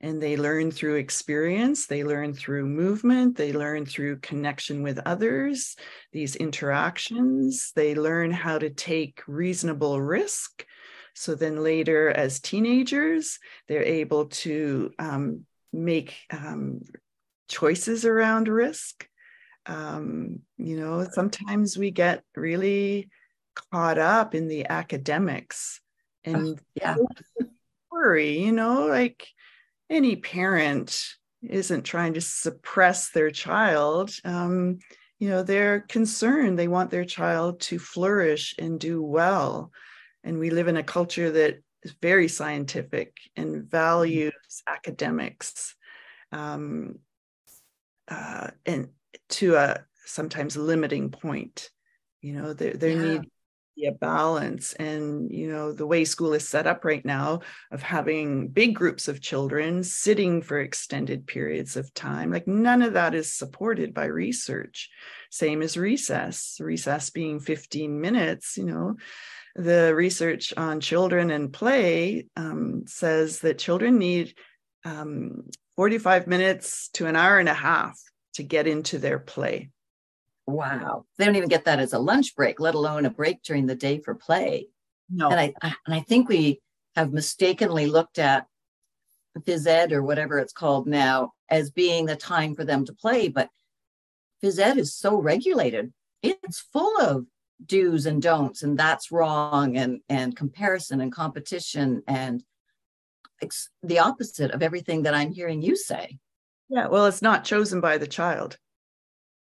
and 0.01 0.22
they 0.22 0.36
learn 0.36 0.70
through 0.70 0.97
experience 0.97 1.86
they 1.86 2.05
learn 2.05 2.34
through 2.34 2.66
movement 2.66 3.36
they 3.36 3.53
learn 3.53 3.86
through 3.86 4.18
connection 4.18 4.82
with 4.82 4.99
others 5.07 5.76
these 6.12 6.36
interactions 6.36 7.72
they 7.74 7.94
learn 7.94 8.30
how 8.30 8.59
to 8.59 8.70
take 8.70 9.22
reasonable 9.26 10.01
risk 10.01 10.66
so 11.14 11.34
then 11.34 11.62
later 11.62 12.11
as 12.11 12.40
teenagers 12.40 13.38
they're 13.68 13.82
able 13.82 14.26
to 14.26 14.90
um, 14.99 15.47
make 15.72 16.14
um, 16.30 16.80
choices 17.49 18.05
around 18.05 18.49
risk. 18.49 19.09
Um, 19.66 20.40
you 20.59 20.76
know 20.76 21.07
sometimes 21.11 21.76
we 21.76 21.90
get 21.90 22.22
really 22.36 23.09
caught 23.72 23.99
up 23.99 24.34
in 24.34 24.47
the 24.47 24.66
academics 24.68 25.80
and 26.24 26.61
yeah. 26.74 26.97
worry 27.90 28.38
you 28.38 28.53
know 28.53 28.86
like 28.86 29.26
any 29.90 30.14
parent 30.14 31.05
isn't 31.42 31.82
trying 31.82 32.14
to 32.14 32.20
suppress 32.20 33.11
their 33.11 33.30
child 33.30 34.12
um, 34.24 34.78
you 35.18 35.28
know 35.28 35.42
they're 35.42 35.80
concerned. 35.80 36.59
They 36.59 36.68
want 36.68 36.90
their 36.90 37.05
child 37.05 37.61
to 37.62 37.78
flourish 37.78 38.55
and 38.59 38.78
do 38.78 39.03
well. 39.03 39.72
And 40.24 40.38
we 40.38 40.51
live 40.51 40.68
in 40.68 40.76
a 40.76 40.82
culture 40.82 41.30
that 41.30 41.62
is 41.82 41.94
very 42.03 42.28
scientific 42.28 43.16
and 43.36 43.64
values 43.64 44.62
academics. 44.66 45.74
Um, 46.32 46.99
uh, 48.09 48.50
and 48.64 48.88
to 49.28 49.57
a 49.57 49.84
sometimes 50.04 50.57
limiting 50.57 51.11
point 51.11 51.70
you 52.20 52.32
know 52.32 52.52
there, 52.52 52.74
there 52.74 52.94
Yeah. 52.94 53.02
need 53.02 53.30
be 53.76 53.86
a 53.86 53.92
balance. 53.92 54.72
And 54.72 55.30
you 55.30 55.48
know 55.48 55.72
the 55.72 55.86
way 55.86 56.04
school 56.04 56.32
is 56.32 56.48
set 56.48 56.66
up 56.66 56.84
right 56.84 57.04
now 57.04 57.40
of 57.70 57.82
having 57.82 58.48
big 58.48 58.74
groups 58.74 59.07
of 59.07 59.20
children 59.20 59.84
sitting 59.84 60.40
for 60.42 60.59
extended 60.59 61.26
periods 61.26 61.76
of 61.76 61.92
time 61.92 62.30
like 62.32 62.48
none 62.48 62.80
of 62.82 62.94
that 62.94 63.14
is 63.14 63.32
supported 63.32 63.92
by 63.92 64.07
research. 64.07 64.90
Same 65.30 65.62
as 65.62 65.76
recess 65.76 66.57
recess 66.61 67.11
being 67.11 67.38
15 67.38 68.00
minutes 68.00 68.57
you 68.57 68.64
know. 68.64 68.96
The 69.54 69.94
research 69.94 70.52
on 70.57 70.80
children 70.80 71.30
and 71.30 71.52
play 71.52 72.26
um, 72.36 72.84
says 72.86 73.40
that 73.40 73.59
children 73.59 73.98
need 73.98 74.34
um, 74.87 75.43
45 75.76 76.26
minutes 76.26 76.89
to 76.95 77.07
an 77.07 77.16
hour 77.16 77.39
and 77.39 77.49
a 77.49 77.55
half 77.55 77.99
to 78.34 78.43
get 78.43 78.66
into 78.66 78.99
their 78.99 79.18
play 79.18 79.70
Wow. 80.47 81.07
They 81.18 81.24
don't 81.24 81.37
even 81.37 81.49
get 81.49 81.64
that 81.64 81.80
as 81.80 81.93
a 81.93 81.99
lunch 81.99 82.37
break, 82.37 82.61
let 82.61 82.74
alone 82.74 83.05
a 83.05 83.11
break 83.11 83.43
during 83.43 83.66
the 83.66 83.74
day 83.74 83.99
for 83.99 84.14
play. 84.14 84.68
no 85.11 85.28
And 85.30 85.41
I, 85.41 85.55
I 85.61 85.74
and 85.87 85.95
I 85.95 86.01
think 86.01 86.28
we 86.28 86.61
have 86.95 87.12
mistakenly 87.12 87.87
looked 87.87 88.18
at 88.18 88.47
phys 89.41 89.66
ed 89.66 89.93
or 89.93 90.03
whatever 90.03 90.39
it's 90.39 90.53
called 90.53 90.87
now 90.87 91.32
as 91.51 91.70
being 91.70 92.07
the 92.07 92.16
time 92.16 92.55
for 92.55 92.64
them 92.64 92.84
to 92.87 92.95
play, 92.95 93.28
but 93.28 93.51
phys 94.43 94.59
ed 94.59 94.78
is 94.78 94.95
so 94.95 95.16
regulated. 95.16 95.93
It's 96.22 96.61
full 96.72 97.01
of 97.01 97.26
do's 97.64 98.07
and 98.07 98.22
don'ts, 98.22 98.62
and 98.62 98.78
that's 98.78 99.11
wrong, 99.11 99.76
and 99.76 100.01
and 100.09 100.37
comparison 100.37 101.01
and 101.01 101.12
competition, 101.12 102.03
and 102.07 102.43
it's 103.41 103.68
the 103.82 103.99
opposite 103.99 104.51
of 104.51 104.62
everything 104.62 105.03
that 105.03 105.14
I'm 105.14 105.32
hearing 105.32 105.62
you 105.62 105.76
say. 105.76 106.18
yeah 106.68 106.87
well 106.89 107.07
it's 107.07 107.22
not 107.22 107.45
chosen 107.45 107.80
by 107.80 107.99
the 107.99 108.07
child 108.07 108.59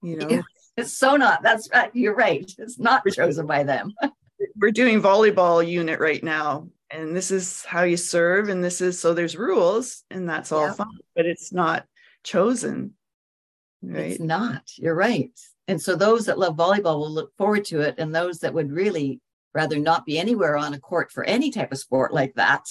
you 0.03 0.17
know 0.17 0.43
It's 0.77 0.93
so 0.93 1.17
not. 1.17 1.41
That's 1.45 1.69
right. 1.73 1.89
You're 1.95 2.17
right. 2.17 2.51
It's 2.59 2.81
not 2.81 3.07
chosen 3.07 3.47
by 3.47 3.63
them. 3.63 3.95
we're 4.61 4.73
doing 4.73 5.01
volleyball 5.01 5.65
unit 5.65 6.01
right 6.01 6.23
now 6.25 6.69
and 6.91 7.15
this 7.15 7.31
is 7.31 7.65
how 7.65 7.85
you 7.85 7.97
serve 7.97 8.49
and 8.49 8.63
this 8.63 8.81
is 8.81 8.99
so 9.01 9.15
there's 9.15 9.37
rules 9.37 10.03
and 10.11 10.29
that's 10.29 10.51
all 10.51 10.67
Yeah. 10.67 10.73
fine 10.73 10.99
but 11.15 11.27
it's 11.27 11.53
not 11.53 11.87
chosen 12.25 12.95
right 13.83 14.13
It's 14.13 14.21
not. 14.21 14.63
You're 14.77 14.97
right. 14.97 15.31
And 15.69 15.81
so 15.81 15.95
those 15.95 16.27
that 16.27 16.39
love 16.41 16.57
volleyball 16.57 16.99
will 16.99 17.11
look 17.11 17.33
forward 17.39 17.65
to 17.67 17.81
it, 17.81 17.95
and 17.99 18.13
those 18.15 18.41
that 18.41 18.53
would 18.53 18.71
really 18.73 19.21
rather 19.55 19.79
not 19.79 20.05
be 20.05 20.19
anywhere 20.19 20.57
on 20.57 20.75
a 20.75 20.81
court 20.81 21.11
for 21.13 21.23
any 21.25 21.51
type 21.53 21.71
of 21.73 21.79
sport 21.79 22.13
like 22.13 22.35
that 22.35 22.65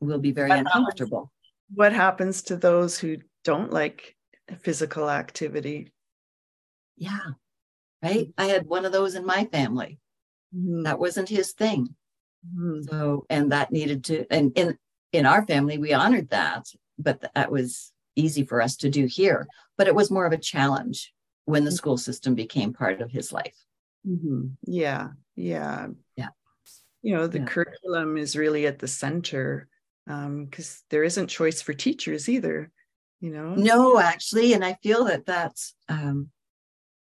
will 0.00 0.18
be 0.18 0.32
very 0.32 0.50
was- 0.50 0.60
uncomfortable. 0.60 1.30
what 1.74 1.92
happens 1.92 2.42
to 2.42 2.56
those 2.56 2.98
who 2.98 3.18
don't 3.44 3.70
like 3.72 4.16
physical 4.60 5.08
activity 5.08 5.92
Yeah. 6.96 7.30
Right. 8.02 8.32
I 8.36 8.46
had 8.46 8.66
one 8.66 8.84
of 8.84 8.92
those 8.92 9.14
in 9.14 9.24
my 9.24 9.44
family. 9.52 9.98
Mhm. 10.54 10.84
That 10.84 10.98
wasn't 10.98 11.28
his 11.28 11.52
thing. 11.52 11.94
Mhm. 12.46 12.88
So, 12.88 13.24
and 13.30 13.52
that 13.52 13.70
needed 13.72 14.04
to, 14.04 14.26
and 14.30 14.52
in 14.56 14.76
in 15.12 15.26
our 15.26 15.44
family, 15.46 15.76
we 15.78 15.92
honored 15.92 16.28
that, 16.30 16.66
but 16.98 17.20
that 17.34 17.50
was 17.50 17.92
easy 18.16 18.44
for 18.44 18.60
us 18.62 18.76
to 18.78 18.88
do 18.90 19.06
here. 19.06 19.46
But 19.78 19.86
it 19.88 19.94
was 19.94 20.10
more 20.10 20.24
of 20.26 20.32
a 20.32 20.38
challenge 20.38 21.12
when 21.46 21.64
the 21.64 21.72
school 21.72 21.96
system 21.98 22.34
became 22.34 22.72
part 22.72 23.00
of 23.00 23.10
his 23.10 23.32
life. 23.32 23.56
Mhm. 24.06 24.56
yeah 24.66 25.08
yeah 25.36 25.88
Yeah. 26.16 26.30
you 27.02 27.14
know 27.14 27.26
the 27.26 27.38
Yeah. 27.40 27.44
curriculum 27.46 28.16
is 28.18 28.36
really 28.36 28.66
at 28.66 28.78
the 28.78 28.88
center 28.88 29.68
because 30.44 30.82
there 30.90 31.04
isn't 31.04 31.28
choice 31.28 31.62
for 31.62 31.72
teachers 31.72 32.28
either 32.28 32.70
you 33.20 33.30
know 33.30 33.54
No, 33.54 33.98
actually, 34.00 34.54
and 34.54 34.64
I 34.64 34.74
feel 34.82 35.04
that 35.04 35.26
that's. 35.26 35.74
Um, 35.88 36.30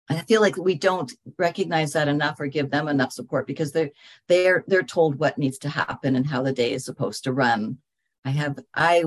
I 0.08 0.22
feel 0.22 0.40
like 0.40 0.56
we 0.56 0.76
don't 0.76 1.12
recognize 1.40 1.94
that 1.94 2.08
enough 2.08 2.40
or 2.40 2.46
give 2.48 2.70
them 2.70 2.88
enough 2.88 3.12
support 3.12 3.48
because 3.48 3.72
they're 3.72 3.92
they're 4.28 4.64
they're 4.68 4.84
told 4.84 5.18
what 5.20 5.38
needs 5.38 5.58
to 5.60 5.70
happen 5.70 6.16
and 6.16 6.26
how 6.28 6.44
the 6.44 6.54
day 6.54 6.72
is 6.74 6.86
supposed 6.86 7.24
to 7.24 7.34
run. 7.34 7.80
I 8.24 8.30
have 8.32 8.60
I. 8.74 9.06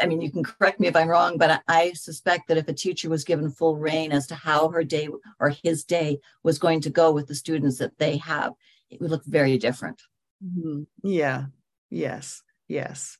I 0.00 0.06
mean, 0.06 0.22
you 0.22 0.30
can 0.30 0.42
correct 0.42 0.80
me 0.80 0.88
if 0.88 0.96
I'm 0.96 1.08
wrong, 1.08 1.36
but 1.38 1.50
I, 1.50 1.60
I 1.68 1.92
suspect 1.92 2.48
that 2.48 2.56
if 2.56 2.68
a 2.68 2.72
teacher 2.72 3.08
was 3.10 3.22
given 3.24 3.50
full 3.50 3.76
reign 3.76 4.12
as 4.12 4.26
to 4.28 4.34
how 4.34 4.68
her 4.68 4.82
day 4.82 5.08
or 5.38 5.50
his 5.62 5.84
day 5.84 6.18
was 6.42 6.58
going 6.58 6.80
to 6.82 6.90
go 6.90 7.12
with 7.12 7.26
the 7.26 7.34
students 7.34 7.78
that 7.78 7.98
they 7.98 8.16
have, 8.18 8.52
it 8.90 9.00
would 9.00 9.10
look 9.10 9.24
very 9.26 9.58
different. 9.58 10.00
Mhm. 10.42 10.86
Yeah. 11.02 11.46
Yes. 11.90 12.42
Yes. 12.68 13.18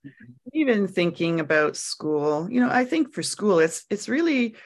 Even 0.53 0.89
thinking 0.89 1.41
about 1.41 1.77
school, 1.77 2.49
you 2.51 2.61
know, 2.61 2.71
I 2.71 2.85
think 2.85 3.13
for 3.13 3.23
school, 3.23 3.59
it's 3.59 3.85
it's 3.91 4.09
really 4.09 4.57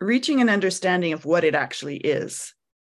reaching 0.00 0.40
an 0.40 0.48
understanding 0.48 1.12
of 1.12 1.24
what 1.24 1.44
it 1.44 1.54
actually 1.54 1.96
is 1.96 2.52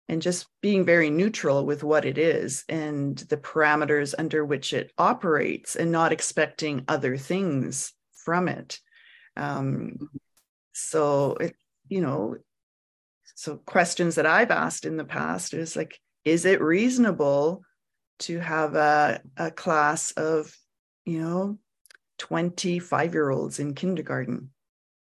and 0.10 0.22
just 0.22 0.47
being 0.62 0.86
very 0.86 1.10
neutral 1.10 1.66
with 1.66 1.84
what 1.84 2.05
it 2.05 2.18
is 2.18 2.64
and 2.70 3.18
the 3.30 3.38
parameters 3.38 4.16
under 4.18 4.45
which 4.45 4.74
it 4.74 4.91
operates 4.97 5.76
and 5.76 5.91
not 5.91 6.12
expecting 6.12 6.86
other 6.88 7.18
things 7.18 7.93
from 8.14 8.47
it. 8.47 8.80
Um, 9.36 10.10
so 10.74 11.34
it, 11.36 11.55
you 11.89 12.01
know, 12.01 12.38
so 13.36 13.58
questions 13.58 14.16
that 14.16 14.26
I've 14.26 14.51
asked 14.51 14.86
in 14.86 14.97
the 14.97 15.05
past 15.05 15.53
is 15.53 15.76
like, 15.76 15.99
is 16.26 16.45
it 16.45 16.62
reasonable 16.62 17.64
to 18.20 18.39
have 18.39 18.76
a, 18.76 19.22
a 19.38 19.51
class 19.51 20.11
of, 20.11 20.55
you 21.05 21.22
know, 21.22 21.57
25 22.18 23.13
year 23.13 23.30
olds 23.30 23.59
in 23.59 23.74
kindergarten 23.74 24.49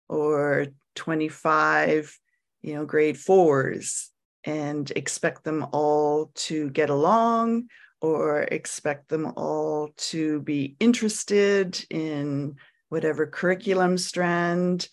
or 0.07 0.67
25, 0.95 2.17
you 2.61 2.75
know, 2.75 2.85
grade 2.85 3.17
fours 3.17 4.09
and 4.43 4.91
expect 4.95 5.43
them 5.43 5.65
all 5.71 6.31
to 6.35 6.69
get 6.71 6.89
along 6.89 7.67
or 8.01 8.41
expect 8.41 9.09
them 9.09 9.33
all 9.35 9.89
to 9.95 10.41
be 10.41 10.75
interested 10.79 11.83
in 11.89 12.55
whatever 12.89 13.27
curriculum 13.27 13.97
strand 13.97 14.89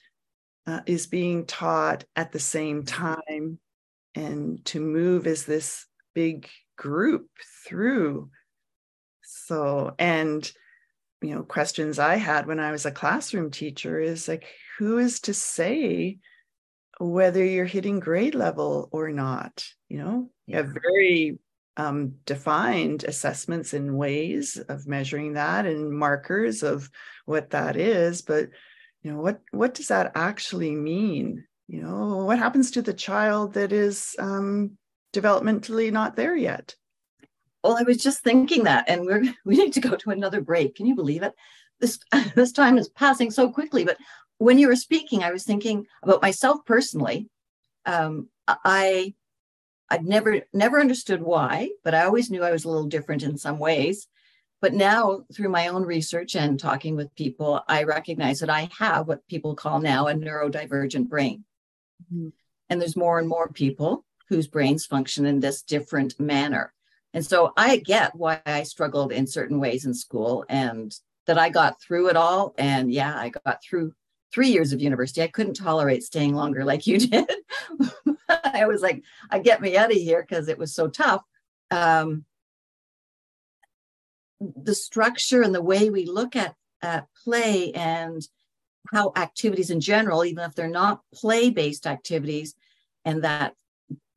uh, 0.66 0.80
is 0.86 1.06
being 1.06 1.46
taught 1.46 2.04
at 2.14 2.30
the 2.32 2.38
same 2.38 2.84
time. 2.84 3.58
And 4.14 4.64
to 4.66 4.80
move 4.80 5.26
as 5.26 5.44
this 5.44 5.86
big 6.14 6.48
group 6.78 7.28
through. 7.66 8.30
So 9.22 9.94
and 9.98 10.50
you 11.20 11.34
know 11.34 11.42
questions 11.42 11.98
i 11.98 12.14
had 12.14 12.46
when 12.46 12.60
i 12.60 12.70
was 12.70 12.86
a 12.86 12.92
classroom 12.92 13.50
teacher 13.50 13.98
is 13.98 14.28
like 14.28 14.46
who 14.78 14.98
is 14.98 15.18
to 15.18 15.34
say 15.34 16.18
whether 17.00 17.44
you're 17.44 17.64
hitting 17.64 18.00
grade 18.00 18.34
level 18.34 18.88
or 18.92 19.10
not? 19.10 19.64
You 19.88 19.98
know 19.98 20.30
you 20.46 20.56
have 20.56 20.74
very 20.82 21.38
um, 21.76 22.14
defined 22.26 23.04
assessments 23.04 23.72
and 23.72 23.96
ways 23.96 24.56
of 24.68 24.88
measuring 24.88 25.34
that 25.34 25.64
and 25.64 25.92
markers 25.92 26.64
of 26.64 26.90
what 27.24 27.50
that 27.50 27.76
is 27.76 28.22
but 28.22 28.48
you 29.02 29.12
know 29.12 29.20
what 29.20 29.40
what 29.52 29.74
does 29.74 29.88
that 29.88 30.12
actually 30.14 30.74
mean? 30.74 31.44
You 31.68 31.82
know 31.82 32.24
what 32.24 32.38
happens 32.38 32.72
to 32.72 32.82
the 32.82 32.94
child 32.94 33.54
that 33.54 33.72
is 33.72 34.16
um, 34.18 34.76
developmentally 35.20 35.92
not 35.92 36.16
there 36.16 36.36
yet 36.36 36.74
Well, 37.62 37.76
I 37.78 37.82
was 37.82 37.98
just 37.98 38.22
thinking 38.22 38.64
that, 38.64 38.88
and 38.88 39.04
we're 39.04 39.22
we 39.44 39.56
need 39.56 39.72
to 39.74 39.80
go 39.80 39.96
to 39.96 40.10
another 40.10 40.40
break. 40.40 40.76
Can 40.76 40.86
you 40.86 40.94
believe 40.94 41.22
it? 41.22 41.34
This 41.80 41.98
this 42.34 42.52
time 42.52 42.78
is 42.78 42.88
passing 42.88 43.30
so 43.30 43.50
quickly, 43.50 43.84
but 43.84 43.98
when 44.38 44.58
you 44.58 44.68
were 44.68 44.76
speaking, 44.76 45.22
I 45.22 45.32
was 45.32 45.44
thinking 45.44 45.86
about 46.02 46.22
myself 46.22 46.64
personally. 46.64 47.28
Um, 47.84 48.28
I 48.46 49.14
I'd 49.90 50.04
never 50.04 50.42
never 50.52 50.80
understood 50.80 51.22
why, 51.22 51.70
but 51.84 51.94
I 51.94 52.04
always 52.04 52.30
knew 52.30 52.44
I 52.44 52.52
was 52.52 52.64
a 52.64 52.70
little 52.70 52.86
different 52.86 53.22
in 53.22 53.36
some 53.36 53.58
ways. 53.58 54.06
But 54.60 54.74
now, 54.74 55.22
through 55.32 55.50
my 55.50 55.68
own 55.68 55.84
research 55.84 56.34
and 56.34 56.58
talking 56.58 56.96
with 56.96 57.14
people, 57.14 57.62
I 57.68 57.84
recognize 57.84 58.40
that 58.40 58.50
I 58.50 58.68
have 58.76 59.06
what 59.06 59.26
people 59.28 59.54
call 59.54 59.78
now 59.80 60.08
a 60.08 60.14
neurodivergent 60.14 61.08
brain. 61.08 61.44
Mm-hmm. 62.12 62.30
And 62.68 62.80
there's 62.80 62.96
more 62.96 63.20
and 63.20 63.28
more 63.28 63.48
people 63.48 64.04
whose 64.28 64.46
brains 64.46 64.86
function 64.86 65.26
in 65.26 65.40
this 65.40 65.62
different 65.62 66.18
manner. 66.20 66.72
And 67.14 67.24
so 67.24 67.52
I 67.56 67.78
get 67.78 68.14
why 68.14 68.40
I 68.44 68.62
struggled 68.64 69.12
in 69.12 69.26
certain 69.26 69.58
ways 69.58 69.86
in 69.86 69.94
school 69.94 70.44
and 70.48 70.94
that 71.26 71.38
I 71.38 71.48
got 71.48 71.80
through 71.80 72.08
it 72.08 72.16
all. 72.16 72.54
And 72.58 72.92
yeah, 72.92 73.16
I 73.16 73.30
got 73.30 73.62
through 73.62 73.94
three 74.32 74.48
years 74.48 74.72
of 74.72 74.80
university. 74.80 75.22
I 75.22 75.28
couldn't 75.28 75.54
tolerate 75.54 76.02
staying 76.02 76.34
longer 76.34 76.64
like 76.64 76.86
you 76.86 76.98
did. 77.06 77.30
I 78.28 78.66
was 78.66 78.82
like, 78.82 79.02
I 79.30 79.38
get 79.38 79.60
me 79.60 79.76
out 79.76 79.90
of 79.90 79.96
here 79.96 80.22
because 80.26 80.48
it 80.48 80.58
was 80.58 80.74
so 80.74 80.88
tough. 80.88 81.22
Um, 81.70 82.24
the 84.40 84.74
structure 84.74 85.42
and 85.42 85.54
the 85.54 85.62
way 85.62 85.90
we 85.90 86.04
look 86.06 86.36
at, 86.36 86.54
at 86.82 87.08
play 87.24 87.72
and 87.72 88.26
how 88.92 89.12
activities 89.16 89.70
in 89.70 89.80
general, 89.80 90.24
even 90.24 90.44
if 90.44 90.54
they're 90.54 90.68
not 90.68 91.02
play 91.12 91.50
based 91.50 91.86
activities, 91.86 92.54
and 93.04 93.24
that 93.24 93.54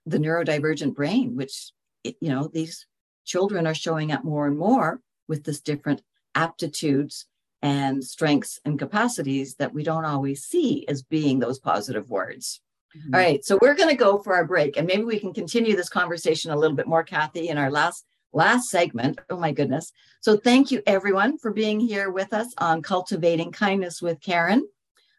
the 0.06 0.18
neurodivergent 0.18 0.95
brain, 0.95 1.36
which, 1.36 1.72
you 2.04 2.30
know, 2.30 2.49
these 2.52 2.86
children 3.26 3.68
are 3.68 3.76
showing 3.76 4.12
up 4.12 4.24
more 4.24 4.47
and 4.47 4.58
more 4.58 5.02
with 5.28 5.43
this 5.43 5.62
different 5.62 6.02
aptitudes 6.36 7.26
and 7.62 8.04
strengths 8.04 8.60
and 8.66 8.80
capacities 8.80 9.56
that 9.56 9.74
we 9.74 9.84
don't 9.84 10.06
always 10.06 10.43
see 10.43 10.86
as 10.88 11.04
being 11.04 11.39
those 11.39 11.60
positive 11.60 12.10
words. 12.10 12.62
Mm-hmm. 12.97 13.16
All 13.16 13.22
right, 13.22 13.45
so 13.45 13.58
we're 13.62 13.76
going 13.76 13.89
to 13.89 13.95
go 13.95 14.18
for 14.18 14.36
our 14.36 14.45
break, 14.45 14.76
and 14.76 14.88
maybe 14.88 15.04
we 15.04 15.20
can 15.20 15.34
continue 15.34 15.76
this 15.76 15.89
conversation 15.89 16.52
a 16.52 16.58
little 16.58 16.76
bit 16.76 16.88
more, 16.88 17.04
Cathy, 17.04 17.47
in 17.49 17.58
our 17.58 17.72
last 17.72 18.06
last 18.34 18.70
segment. 18.70 19.20
Oh 19.30 19.38
my 19.38 19.52
goodness! 19.52 19.93
So 20.20 20.36
thank 20.36 20.72
you 20.72 20.82
everyone 20.86 21.38
for 21.38 21.52
being 21.52 21.80
here 21.80 22.10
with 22.10 22.34
us 22.34 22.54
on 22.58 22.82
Cultivating 22.82 23.52
Kindness 23.52 24.02
with 24.02 24.20
Karen. 24.20 24.68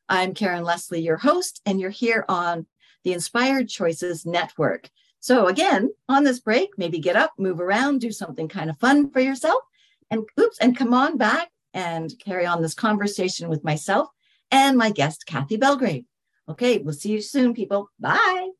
I'm 0.09 0.35
Karen 0.35 0.64
Leslie, 0.64 1.01
your 1.01 1.16
host, 1.16 1.62
and 1.64 1.80
you're 1.80 1.91
here 1.91 2.26
on 2.28 2.66
the 3.05 3.12
Inspired 3.12 3.68
Choices 3.68 4.26
Network. 4.26 4.90
So 5.20 5.46
again, 5.46 5.90
on 6.09 6.24
this 6.24 6.40
break, 6.40 6.70
maybe 6.76 6.98
get 6.98 7.16
up, 7.16 7.32
move 7.38 7.61
around, 7.61 8.00
do 8.00 8.11
something 8.11 8.48
kind 8.48 8.70
of 8.70 8.78
fun 8.78 9.11
for 9.11 9.20
yourself, 9.20 9.62
and 10.11 10.24
oops, 10.40 10.59
and 10.59 10.76
come 10.76 10.92
on 10.92 11.16
back 11.16 11.50
and 11.74 12.12
carry 12.18 12.44
on 12.44 12.61
this 12.61 12.74
conversation 12.74 13.48
with 13.48 13.64
myself 13.64 14.09
and 14.50 14.76
my 14.76 14.90
guest, 14.90 15.26
Cathy 15.26 15.57
Belgrave. 15.57 16.05
Okay, 16.48 16.78
we'll 16.78 16.92
see 16.92 17.12
you 17.12 17.22
soon, 17.22 17.55
people. 17.55 17.88
Bye. 17.98 18.50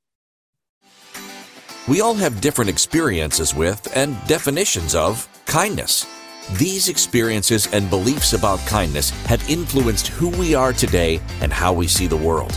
We 1.89 2.01
all 2.01 2.15
have 2.15 2.41
different 2.41 2.71
experiences 2.71 3.55
with 3.55 3.95
and 3.97 4.17
definitions 4.29 4.95
of 4.95 5.29
kindness. 5.47 6.07
These 6.53 6.89
experiences 6.89 7.69
and 7.73 7.91
beliefs 7.91 8.35
about 8.35 8.61
kindness 8.61 9.11
have 9.27 9.49
influenced 9.51 10.09
who 10.09 10.29
we 10.29 10.55
are 10.55 10.73
today 10.73 11.21
and 11.41 11.53
how 11.53 11.73
we 11.73 11.89
see 11.89 12.07
the 12.07 12.17
world. 12.17 12.57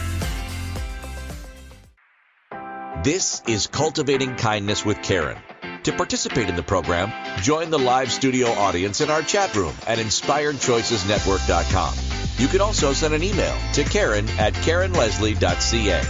This 3.03 3.41
is 3.47 3.65
Cultivating 3.65 4.35
Kindness 4.35 4.85
with 4.85 5.01
Karen. 5.01 5.39
To 5.85 5.91
participate 5.91 6.49
in 6.49 6.55
the 6.55 6.61
program, 6.61 7.11
join 7.41 7.71
the 7.71 7.79
live 7.79 8.11
studio 8.11 8.49
audience 8.49 9.01
in 9.01 9.09
our 9.09 9.23
chat 9.23 9.55
room 9.55 9.73
at 9.87 9.97
inspiredchoicesnetwork.com. 9.97 11.95
You 12.37 12.47
can 12.47 12.61
also 12.61 12.93
send 12.93 13.15
an 13.15 13.23
email 13.23 13.57
to 13.73 13.83
Karen 13.85 14.29
at 14.37 14.53
KarenLeslie.ca. 14.53 16.03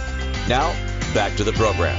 Now, 0.50 0.70
back 1.14 1.34
to 1.38 1.44
the 1.44 1.54
program. 1.54 1.96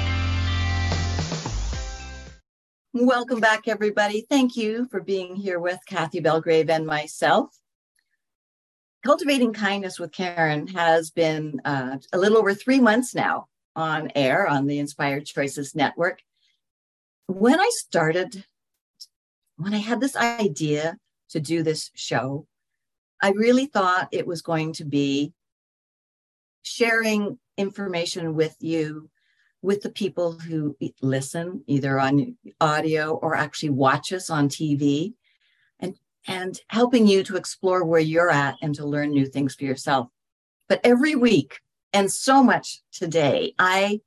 Welcome 2.93 3.39
back, 3.39 3.67
everybody. 3.67 4.27
Thank 4.29 4.55
you 4.55 4.87
for 4.91 5.01
being 5.01 5.35
here 5.35 5.59
with 5.59 5.79
Cathy 5.87 6.19
Belgrave 6.19 6.69
and 6.69 6.85
myself. 6.85 7.49
Cultivating 9.03 9.53
Kindness 9.53 9.99
with 9.99 10.11
Karen 10.11 10.67
has 10.67 11.09
been 11.09 11.61
uh, 11.65 11.97
a 12.13 12.19
little 12.19 12.37
over 12.37 12.53
three 12.53 12.79
months 12.79 13.15
now 13.15 13.47
on 13.75 14.11
air 14.15 14.47
on 14.47 14.67
the 14.67 14.79
Inspired 14.79 15.25
Choices 15.25 15.75
Network. 15.75 16.21
When 17.27 17.59
I 17.59 17.69
started, 17.71 18.45
when 19.57 19.73
I 19.73 19.77
had 19.77 19.99
this 19.99 20.15
idea 20.15 20.97
to 21.29 21.39
do 21.39 21.63
this 21.63 21.91
show, 21.95 22.47
I 23.21 23.31
really 23.31 23.67
thought 23.67 24.09
it 24.11 24.27
was 24.27 24.41
going 24.41 24.73
to 24.73 24.85
be 24.85 25.33
sharing 26.63 27.39
information 27.57 28.35
with 28.35 28.55
you, 28.59 29.09
with 29.61 29.81
the 29.81 29.89
people 29.89 30.33
who 30.33 30.75
listen, 31.01 31.63
either 31.67 31.99
on 31.99 32.35
audio 32.59 33.13
or 33.13 33.35
actually 33.35 33.69
watch 33.69 34.11
us 34.11 34.29
on 34.29 34.49
TV, 34.49 35.13
and, 35.79 35.95
and 36.27 36.59
helping 36.67 37.07
you 37.07 37.23
to 37.23 37.37
explore 37.37 37.85
where 37.85 38.01
you're 38.01 38.31
at 38.31 38.57
and 38.61 38.75
to 38.75 38.85
learn 38.85 39.11
new 39.11 39.25
things 39.25 39.55
for 39.55 39.63
yourself. 39.63 40.09
But 40.67 40.81
every 40.83 41.15
week, 41.15 41.61
and 41.93 42.11
so 42.11 42.43
much 42.43 42.81
today, 42.91 43.53
I 43.57 44.01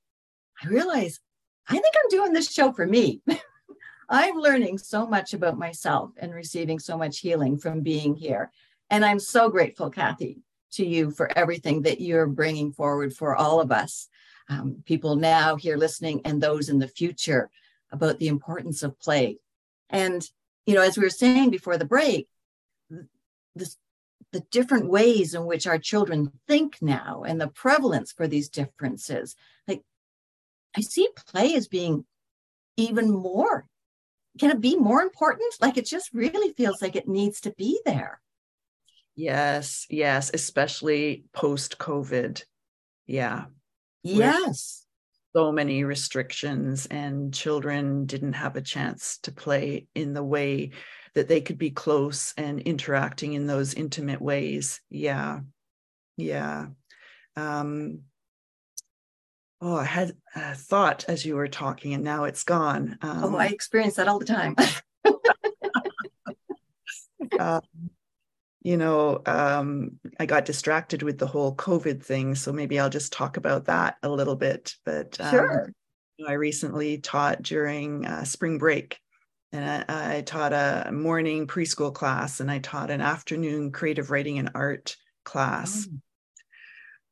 I 0.63 0.69
realize 0.69 1.21
I 1.69 1.73
think 1.73 1.95
I'm 1.97 2.11
doing 2.11 2.33
this 2.33 2.53
show 2.53 2.73
for 2.73 2.87
me. 2.87 3.21
I'm 4.09 4.37
learning 4.37 4.79
so 4.79 5.07
much 5.07 5.35
about 5.35 5.59
myself 5.59 6.11
and 6.19 6.33
receiving 6.33 6.79
so 6.79 6.97
much 6.97 7.19
healing 7.19 7.59
from 7.59 7.81
being 7.81 8.15
here. 8.15 8.53
And 8.89 9.05
I'm 9.05 9.19
so 9.19 9.49
grateful, 9.49 9.91
Cathy, 9.91 10.39
to 10.73 10.87
you 10.87 11.11
for 11.11 11.37
everything 11.37 11.83
that 11.83 12.01
you're 12.01 12.27
bringing 12.27 12.73
forward 12.73 13.15
for 13.15 13.35
all 13.35 13.61
of 13.61 13.73
us, 13.73 14.09
um, 14.49 14.83
people 14.85 15.17
now 15.17 15.57
here 15.57 15.77
listening 15.77 16.21
and 16.25 16.41
those 16.41 16.69
in 16.69 16.79
the 16.79 16.87
future 16.87 17.51
about 17.91 18.19
the 18.19 18.29
importance 18.29 18.85
of 18.85 18.99
play. 19.01 19.39
And, 19.91 20.29
you 20.67 20.75
know, 20.75 20.83
as 20.83 20.97
we 20.97 21.03
were 21.03 21.11
saying 21.11 21.51
before 21.51 21.77
the 21.77 21.85
break, 21.85 22.29
this, 23.57 23.77
the 24.37 24.45
different 24.51 24.91
ways 24.91 25.33
in 25.33 25.47
which 25.47 25.67
our 25.67 25.79
children 25.79 26.31
think 26.47 26.77
now 26.83 27.25
and 27.27 27.41
the 27.41 27.49
prevalence 27.49 28.13
for 28.13 28.29
these 28.29 28.51
differences. 28.51 29.35
Like, 29.67 29.81
I 30.77 30.83
see 30.83 31.09
play 31.17 31.55
as 31.55 31.69
being 31.69 32.05
even 32.77 33.11
more. 33.11 33.65
Can 34.39 34.51
it 34.51 34.61
be 34.61 34.77
more 34.77 35.01
important? 35.01 35.55
Like, 35.59 35.79
it 35.79 35.87
just 35.87 36.11
really 36.13 36.53
feels 36.53 36.83
like 36.83 36.97
it 36.97 37.09
needs 37.09 37.41
to 37.41 37.51
be 37.53 37.81
there. 37.87 38.21
Yes, 39.15 39.87
yes, 39.89 40.31
especially 40.35 41.25
post 41.33 41.79
COVID. 41.79 42.45
Yeah. 43.07 43.47
Yes. 44.03 44.85
So 45.35 45.51
many 45.51 45.83
restrictions, 45.85 46.85
and 46.85 47.33
children 47.33 48.05
didn't 48.05 48.35
have 48.35 48.57
a 48.57 48.61
chance 48.61 49.17
to 49.23 49.33
play 49.33 49.87
in 49.95 50.13
the 50.13 50.23
way 50.23 50.73
that 51.17 51.29
they 51.29 51.41
could 51.41 51.57
be 51.57 51.71
close 51.71 52.35
and 52.37 52.61
interacting 52.61 53.33
in 53.33 53.47
those 53.47 53.73
intimate 53.73 54.21
ways. 54.21 54.83
Yeah. 54.91 55.41
Yeah. 56.19 56.67
Um, 57.37 58.01
oh, 59.63 59.77
I 59.77 59.85
had 59.85 60.15
a 60.35 60.55
thought 60.55 61.07
as 61.09 61.25
you 61.25 61.37
were 61.37 61.49
talking, 61.49 61.95
and 61.95 62.05
now 62.05 62.25
it's 62.25 62.45
gone. 62.45 62.99
Um, 63.01 63.35
oh, 63.35 63.37
I 63.39 63.47
experience 63.47 63.95
that 63.95 64.09
all 64.09 64.19
the 64.19 64.27
time. 64.27 64.57
uh, 67.39 67.61
you 68.63 68.77
know, 68.77 69.23
um, 69.25 69.99
I 70.21 70.27
got 70.27 70.45
distracted 70.45 71.03
with 71.03 71.17
the 71.17 71.27
whole 71.27 71.57
COVID 71.57 72.05
thing, 72.05 72.35
so 72.35 72.53
maybe 72.53 72.79
I'll 72.79 72.91
just 72.91 73.15
talk 73.15 73.39
about 73.39 73.65
that 73.65 73.97
a 74.03 74.11
little 74.11 74.37
bit. 74.37 74.75
But 74.85 75.19
um, 75.19 75.31
sure. 75.31 75.73
I 76.29 76.33
recently 76.33 76.99
taught 76.99 77.41
during 77.41 78.05
uh, 78.05 78.25
spring 78.25 78.59
break, 78.59 79.01
and 79.53 79.85
I, 79.89 80.17
I, 80.17 80.21
taught 80.23 80.53
a 80.53 80.91
morning 80.93 81.47
preschool 81.47 81.95
class, 81.95 82.41
and 82.41 82.51
I 82.51 82.59
taught 82.59 82.91
an 82.91 83.01
afternoon 83.01 83.73
creative 83.73 84.11
writing 84.11 84.39
and 84.39 84.51
art 84.55 84.97
class. 85.25 85.89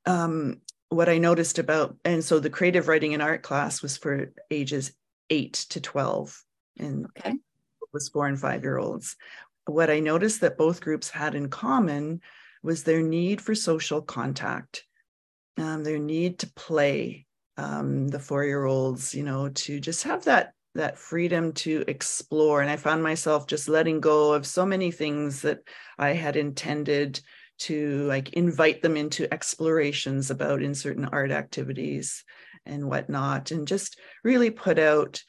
Oh. 0.07 0.12
Um, 0.12 0.61
what 0.89 1.09
I 1.09 1.18
noticed 1.18 1.59
about, 1.59 1.97
and 2.05 2.22
so 2.22 2.39
the 2.39 2.51
creative 2.51 2.89
writing 2.89 3.14
and 3.14 3.22
art 3.22 3.43
class 3.43 3.82
was 3.82 3.97
for 3.97 4.32
ages 4.51 4.93
eight 5.30 5.55
to 5.70 5.80
12, 5.80 6.45
and 6.78 7.07
okay. 7.18 7.35
was 7.93 8.09
four 8.09 8.26
and 8.26 8.39
five 8.39 8.62
year 8.62 8.78
olds 8.78 9.16
what 9.66 9.91
I 9.91 10.01
noticed 10.01 10.41
that 10.41 10.59
both 10.59 10.80
groups 10.80 11.11
had 11.11 11.35
in 11.35 11.49
common 11.49 12.20
was 12.62 12.85
their 12.85 13.03
need 13.03 13.41
for 13.41 13.55
social 13.55 14.03
contact. 14.03 14.85
um, 15.57 15.85
their 15.85 15.99
need 15.99 16.41
to 16.41 16.53
play, 16.55 17.26
um, 17.57 18.09
the 18.09 18.18
four 18.18 18.45
year 18.45 18.64
olds, 18.64 19.14
you 19.14 19.22
know, 19.22 19.49
to 19.51 19.78
just 19.78 20.03
have 20.03 20.24
that 20.24 20.53
that 20.75 20.99
freedom 20.99 21.53
to 21.53 21.85
explore. 21.87 22.61
And 22.61 22.70
I 22.70 22.77
found 22.77 23.03
myself 23.03 23.47
just 23.47 23.68
letting 23.68 24.01
go 24.01 24.33
of 24.33 24.47
so 24.47 24.66
many 24.66 24.91
things 24.91 25.43
that 25.43 25.61
I 25.99 26.11
had 26.11 26.37
intended 26.37 27.20
to 27.57 28.05
like 28.07 28.33
invite 28.33 28.83
them 28.83 28.97
into 28.97 29.33
explorations 29.33 30.31
about 30.31 30.62
in 30.62 30.75
certain 30.75 31.05
art 31.05 31.31
activities 31.31 32.25
and 32.66 32.89
whatnot, 32.89 33.51
and 33.51 33.68
just 33.68 33.99
really 34.25 34.51
put 34.51 34.79
out 34.79 35.22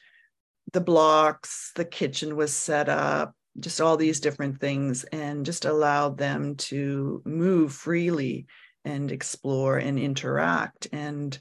the 0.72 0.80
blocks, 0.80 1.70
the 1.76 1.84
kitchen 1.84 2.34
was 2.34 2.52
set 2.52 2.88
up, 2.88 3.34
just 3.60 3.80
all 3.80 3.96
these 3.96 4.20
different 4.20 4.58
things, 4.58 5.04
and 5.04 5.46
just 5.46 5.64
allowed 5.64 6.18
them 6.18 6.56
to 6.56 7.22
move 7.24 7.72
freely 7.72 8.46
and 8.84 9.12
explore 9.12 9.78
and 9.78 9.98
interact. 9.98 10.88
And 10.92 11.38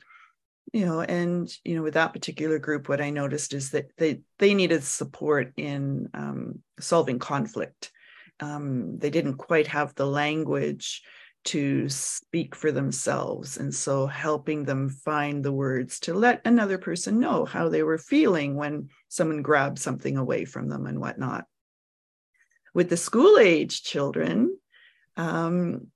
you 0.76 0.86
know 0.86 1.00
and 1.00 1.58
you 1.64 1.74
know 1.74 1.82
with 1.82 1.94
that 1.94 2.12
particular 2.12 2.60
group 2.60 2.90
what 2.90 3.00
i 3.00 3.10
noticed 3.10 3.54
is 3.54 3.70
that 3.70 3.90
they 3.98 4.20
they 4.40 4.54
needed 4.54 4.84
support 4.84 5.54
in 5.56 6.10
um, 6.14 6.60
solving 6.82 7.18
conflict. 7.18 7.92
Um, 8.42 8.98
they 8.98 9.10
didn't 9.10 9.38
quite 9.38 9.68
have 9.68 9.96
the 9.96 10.06
language 10.06 11.02
to 11.46 11.88
speak 11.88 12.54
for 12.54 12.74
themselves 12.74 13.56
and 13.56 13.74
so 13.74 14.06
helping 14.08 14.66
them 14.66 14.90
find 14.90 15.46
the 15.46 15.54
words 15.54 16.02
to 16.02 16.14
let 16.14 16.42
another 16.44 16.78
person 16.78 17.22
know 17.22 17.46
how 17.46 17.70
they 17.70 17.82
were 17.82 17.98
feeling 17.98 18.56
when 18.56 18.90
someone 19.08 19.42
grabbed 19.42 19.80
something 19.80 20.18
away 20.18 20.44
from 20.44 20.68
them 20.68 20.86
and 20.88 21.00
whatnot. 21.00 21.46
With 22.74 22.90
the 22.90 22.98
school 22.98 23.38
age 23.38 23.84
children 23.84 24.58
um, 25.16 25.88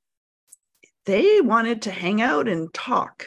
they 1.05 1.41
wanted 1.41 1.81
to 1.81 1.91
hang 1.91 2.21
out 2.21 2.47
and 2.47 2.73
talk 2.73 3.25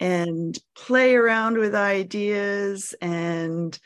and 0.00 0.58
play 0.76 1.14
around 1.14 1.58
with 1.58 1.74
ideas 1.74 2.94
and 3.00 3.78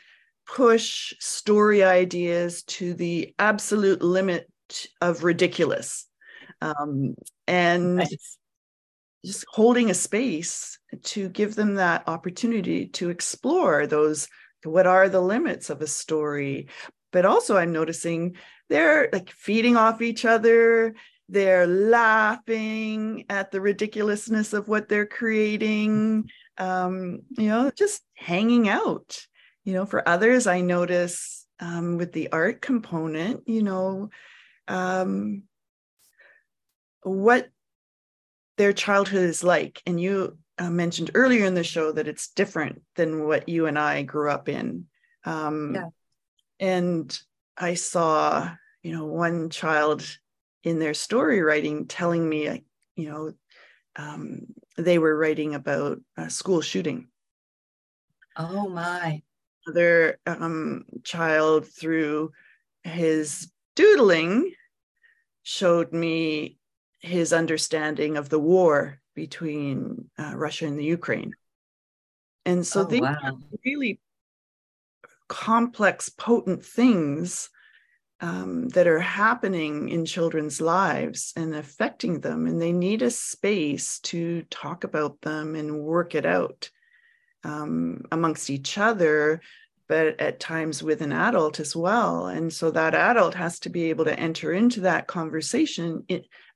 push 0.45 1.13
story 1.19 1.83
ideas 1.83 2.63
to 2.63 2.93
the 2.93 3.33
absolute 3.39 4.01
limit 4.01 4.49
of 4.99 5.23
ridiculous 5.23 6.07
um, 6.61 7.15
and 7.47 7.97
nice. 7.97 8.37
just 9.25 9.45
holding 9.49 9.89
a 9.89 9.93
space 9.93 10.79
to 11.03 11.29
give 11.29 11.55
them 11.55 11.75
that 11.75 12.07
opportunity 12.07 12.87
to 12.87 13.09
explore 13.09 13.87
those 13.87 14.27
what 14.63 14.85
are 14.87 15.09
the 15.09 15.21
limits 15.21 15.69
of 15.69 15.81
a 15.81 15.87
story 15.87 16.67
but 17.11 17.25
also 17.25 17.57
i'm 17.57 17.71
noticing 17.71 18.35
they're 18.69 19.09
like 19.11 19.29
feeding 19.31 19.75
off 19.75 20.01
each 20.01 20.23
other 20.25 20.93
they're 21.31 21.65
laughing 21.65 23.25
at 23.29 23.51
the 23.51 23.61
ridiculousness 23.61 24.51
of 24.51 24.67
what 24.67 24.89
they're 24.89 25.05
creating 25.05 26.29
um, 26.57 27.21
you 27.31 27.47
know 27.47 27.71
just 27.75 28.03
hanging 28.13 28.69
out. 28.69 29.25
You 29.63 29.73
know 29.73 29.85
for 29.85 30.07
others 30.07 30.47
i 30.47 30.61
notice 30.61 31.45
um, 31.59 31.97
with 31.97 32.13
the 32.13 32.31
art 32.31 32.61
component 32.61 33.47
you 33.47 33.61
know 33.61 34.09
um, 34.67 35.43
what 37.03 37.49
their 38.57 38.73
childhood 38.73 39.23
is 39.23 39.43
like. 39.43 39.81
And 39.85 39.99
you 39.99 40.37
uh, 40.57 40.69
mentioned 40.69 41.11
earlier 41.13 41.45
in 41.45 41.53
the 41.53 41.63
show 41.63 41.91
that 41.91 42.07
it's 42.07 42.29
different 42.29 42.81
than 42.95 43.25
what 43.25 43.49
you 43.49 43.67
and 43.67 43.77
i 43.77 44.01
grew 44.03 44.29
up 44.29 44.49
in. 44.49 44.85
Um, 45.23 45.75
yeah. 45.75 45.89
and 46.59 47.19
i 47.57 47.75
saw 47.75 48.49
you 48.81 48.91
know 48.91 49.05
one 49.05 49.49
child 49.49 50.03
in 50.63 50.79
their 50.79 50.93
story 50.93 51.41
writing 51.41 51.87
telling 51.87 52.27
me, 52.27 52.63
you 52.95 53.09
know, 53.09 53.33
um, 53.95 54.47
they 54.77 54.97
were 54.97 55.17
writing 55.17 55.55
about 55.55 55.99
a 56.17 56.29
school 56.29 56.61
shooting. 56.61 57.07
Oh 58.37 58.69
my. 58.69 59.21
Other 59.67 60.19
um, 60.25 60.85
child 61.03 61.67
through 61.67 62.31
his 62.83 63.51
doodling 63.75 64.53
showed 65.43 65.93
me 65.93 66.57
his 66.99 67.33
understanding 67.33 68.17
of 68.17 68.29
the 68.29 68.39
war 68.39 68.99
between 69.15 70.09
uh, 70.17 70.33
Russia 70.35 70.65
and 70.65 70.79
the 70.79 70.83
Ukraine. 70.83 71.33
And 72.45 72.65
so 72.65 72.81
oh, 72.81 72.85
these 72.85 73.01
wow. 73.01 73.17
are 73.23 73.33
really 73.65 73.99
complex, 75.27 76.09
potent 76.09 76.65
things 76.65 77.49
um, 78.21 78.67
that 78.69 78.87
are 78.87 78.99
happening 78.99 79.89
in 79.89 80.05
children's 80.05 80.61
lives 80.61 81.33
and 81.35 81.55
affecting 81.55 82.19
them, 82.19 82.45
and 82.45 82.61
they 82.61 82.71
need 82.71 83.01
a 83.01 83.09
space 83.09 83.99
to 83.99 84.43
talk 84.43 84.83
about 84.83 85.19
them 85.21 85.55
and 85.55 85.79
work 85.79 86.13
it 86.13 86.25
out 86.25 86.69
um, 87.43 88.03
amongst 88.11 88.51
each 88.51 88.77
other, 88.77 89.41
but 89.87 90.21
at 90.21 90.39
times 90.39 90.83
with 90.83 91.01
an 91.01 91.11
adult 91.11 91.59
as 91.59 91.75
well. 91.75 92.27
And 92.27 92.53
so 92.53 92.69
that 92.71 92.93
adult 92.93 93.33
has 93.33 93.59
to 93.61 93.69
be 93.69 93.89
able 93.89 94.05
to 94.05 94.19
enter 94.19 94.53
into 94.53 94.81
that 94.81 95.07
conversation 95.07 96.05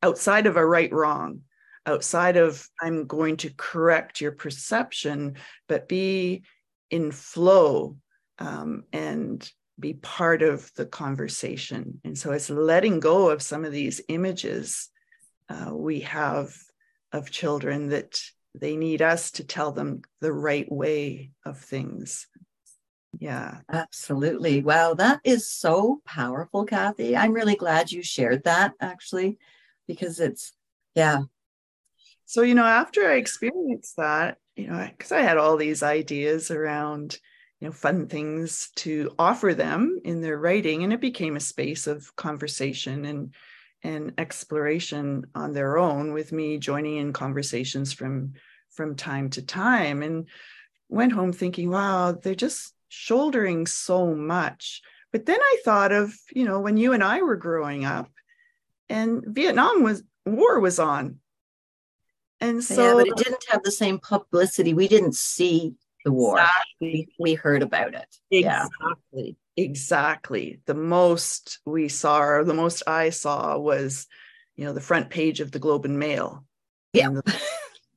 outside 0.03 0.45
of 0.45 0.57
a 0.57 0.66
right 0.66 0.93
wrong, 0.93 1.41
outside 1.88 2.38
of 2.38 2.70
I'm 2.80 3.07
going 3.07 3.38
to 3.38 3.49
correct 3.57 4.22
your 4.22 4.34
perception, 4.34 5.38
but 5.68 5.89
be 5.89 6.43
in 6.91 7.11
flow 7.11 7.97
um, 8.38 8.84
and 8.93 9.51
be 9.80 9.93
part 9.93 10.41
of 10.41 10.71
the 10.76 10.86
conversation. 10.86 11.99
And 12.03 12.17
so 12.17 12.32
it's 12.32 12.49
letting 12.49 12.99
go 12.99 13.30
of 13.30 13.41
some 13.41 13.65
of 13.65 13.71
these 13.71 14.01
images 14.07 14.89
uh, 15.49 15.71
we 15.73 15.99
have 16.01 16.55
of 17.11 17.30
children 17.30 17.89
that 17.89 18.19
they 18.53 18.78
need 18.78 19.01
us 19.01 19.32
to 19.32 19.43
tell 19.43 19.71
them 19.71 20.01
the 20.21 20.32
right 20.32 20.71
way 20.71 21.32
of 21.45 21.59
things. 21.59 22.28
Yeah. 23.19 23.59
Absolutely. 23.71 24.61
Wow. 24.61 24.93
That 24.93 25.19
is 25.23 25.49
so 25.49 26.01
powerful, 26.05 26.65
Cathy. 26.65 27.15
I'm 27.15 27.34
really 27.34 27.55
glad 27.55 27.91
you 27.91 28.01
shared 28.01 28.43
that 28.45 28.73
actually, 28.80 29.38
because 29.88 30.19
it's, 30.19 30.53
yeah. 30.95 31.23
So, 32.26 32.41
you 32.41 32.55
know, 32.55 32.65
after 32.65 33.07
I 33.07 33.15
experienced 33.15 33.97
that, 33.97 34.38
you 34.55 34.67
know, 34.67 34.89
because 34.89 35.11
I 35.11 35.21
had 35.21 35.38
all 35.38 35.57
these 35.57 35.84
ideas 35.84 36.49
around, 36.49 37.19
you 37.59 37.67
know 37.67 37.71
fun 37.71 38.07
things 38.07 38.69
to 38.75 39.13
offer 39.17 39.53
them 39.53 39.99
in 40.03 40.21
their 40.21 40.37
writing 40.37 40.83
and 40.83 40.93
it 40.93 41.01
became 41.01 41.35
a 41.35 41.41
space 41.41 41.87
of 41.87 42.15
conversation 42.15 43.05
and 43.05 43.33
and 43.83 44.13
exploration 44.17 45.25
on 45.35 45.53
their 45.53 45.77
own 45.77 46.11
with 46.11 46.31
me 46.31 46.57
joining 46.57 46.97
in 46.97 47.13
conversations 47.13 47.93
from 47.93 48.33
from 48.71 48.95
time 48.95 49.29
to 49.29 49.41
time 49.41 50.03
and 50.03 50.27
went 50.89 51.13
home 51.13 51.31
thinking 51.31 51.69
wow 51.69 52.11
they're 52.11 52.35
just 52.35 52.73
shouldering 52.87 53.65
so 53.65 54.13
much. 54.13 54.81
But 55.11 55.25
then 55.25 55.39
i 55.39 55.57
thought 55.63 55.91
of 55.91 56.13
you 56.33 56.45
know 56.45 56.59
when 56.59 56.77
you 56.77 56.93
and 56.93 57.03
i 57.03 57.21
were 57.21 57.37
growing 57.37 57.85
up 57.85 58.11
and 58.89 59.23
vietnam 59.25 59.81
was 59.81 60.03
war 60.25 60.59
was 60.59 60.79
on. 60.79 61.19
And 62.41 62.63
so 62.63 62.99
yeah, 62.99 63.03
but 63.03 63.07
it 63.07 63.23
didn't 63.23 63.45
have 63.49 63.63
the 63.63 63.71
same 63.71 63.99
publicity. 63.99 64.73
We 64.73 64.87
didn't 64.87 65.15
see 65.15 65.75
the 66.05 66.11
war. 66.11 66.37
Exactly. 66.37 66.63
We, 66.79 67.07
we 67.19 67.33
heard 67.33 67.61
about 67.61 67.93
it. 67.93 68.07
Exactly. 68.31 68.69
Yeah. 69.11 69.31
Exactly. 69.57 70.59
The 70.65 70.73
most 70.73 71.59
we 71.65 71.89
saw, 71.89 72.21
or 72.21 72.43
the 72.43 72.53
most 72.53 72.83
I 72.87 73.09
saw, 73.09 73.57
was, 73.57 74.07
you 74.55 74.65
know, 74.65 74.73
the 74.73 74.81
front 74.81 75.09
page 75.09 75.39
of 75.41 75.51
the 75.51 75.59
Globe 75.59 75.85
and 75.85 75.99
Mail. 75.99 76.45
Yeah. 76.93 77.09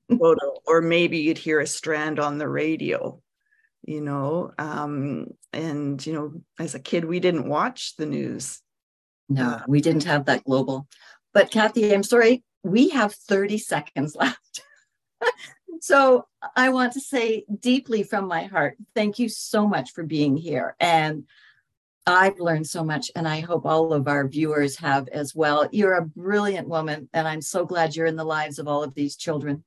photo, 0.08 0.54
or 0.66 0.80
maybe 0.80 1.18
you'd 1.18 1.38
hear 1.38 1.60
a 1.60 1.66
strand 1.66 2.18
on 2.18 2.38
the 2.38 2.48
radio. 2.48 3.20
You 3.84 4.00
know, 4.00 4.52
um, 4.58 5.28
and 5.52 6.04
you 6.04 6.12
know, 6.12 6.32
as 6.58 6.74
a 6.74 6.80
kid, 6.80 7.04
we 7.04 7.20
didn't 7.20 7.48
watch 7.48 7.96
the 7.96 8.06
news. 8.06 8.60
No, 9.28 9.48
uh, 9.50 9.62
we 9.66 9.80
didn't 9.80 10.04
have 10.04 10.26
that 10.26 10.44
global. 10.44 10.88
But 11.32 11.50
Cathy, 11.50 11.94
I'm 11.94 12.02
sorry, 12.02 12.42
we 12.62 12.90
have 12.90 13.14
30 13.14 13.58
seconds 13.58 14.14
left. 14.14 14.62
So 15.80 16.26
I 16.56 16.70
want 16.70 16.92
to 16.94 17.00
say 17.00 17.44
deeply 17.60 18.02
from 18.02 18.26
my 18.26 18.44
heart, 18.44 18.76
thank 18.94 19.18
you 19.18 19.28
so 19.28 19.66
much 19.66 19.92
for 19.92 20.02
being 20.02 20.36
here. 20.36 20.76
And 20.80 21.24
I've 22.06 22.40
learned 22.40 22.66
so 22.66 22.82
much, 22.82 23.10
and 23.14 23.28
I 23.28 23.40
hope 23.40 23.66
all 23.66 23.92
of 23.92 24.08
our 24.08 24.26
viewers 24.26 24.76
have 24.76 25.08
as 25.08 25.34
well. 25.34 25.68
You're 25.72 25.98
a 25.98 26.06
brilliant 26.06 26.66
woman, 26.66 27.08
and 27.12 27.28
I'm 27.28 27.42
so 27.42 27.66
glad 27.66 27.94
you're 27.94 28.06
in 28.06 28.16
the 28.16 28.24
lives 28.24 28.58
of 28.58 28.66
all 28.66 28.82
of 28.82 28.94
these 28.94 29.14
children. 29.14 29.62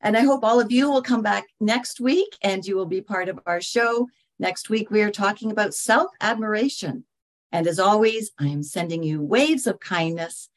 And 0.00 0.16
I 0.16 0.20
hope 0.20 0.44
all 0.44 0.60
of 0.60 0.70
you 0.70 0.88
will 0.88 1.02
come 1.02 1.22
back 1.22 1.46
next 1.58 1.98
week 1.98 2.36
and 2.42 2.64
you 2.64 2.76
will 2.76 2.86
be 2.86 3.00
part 3.00 3.28
of 3.28 3.40
our 3.46 3.60
show. 3.60 4.06
Next 4.38 4.70
week, 4.70 4.90
we 4.90 5.02
are 5.02 5.10
talking 5.10 5.50
about 5.50 5.74
self 5.74 6.12
admiration. 6.20 7.04
And 7.50 7.66
as 7.66 7.80
always, 7.80 8.30
I 8.38 8.46
am 8.46 8.62
sending 8.62 9.02
you 9.02 9.20
waves 9.20 9.66
of 9.66 9.80
kindness 9.80 10.48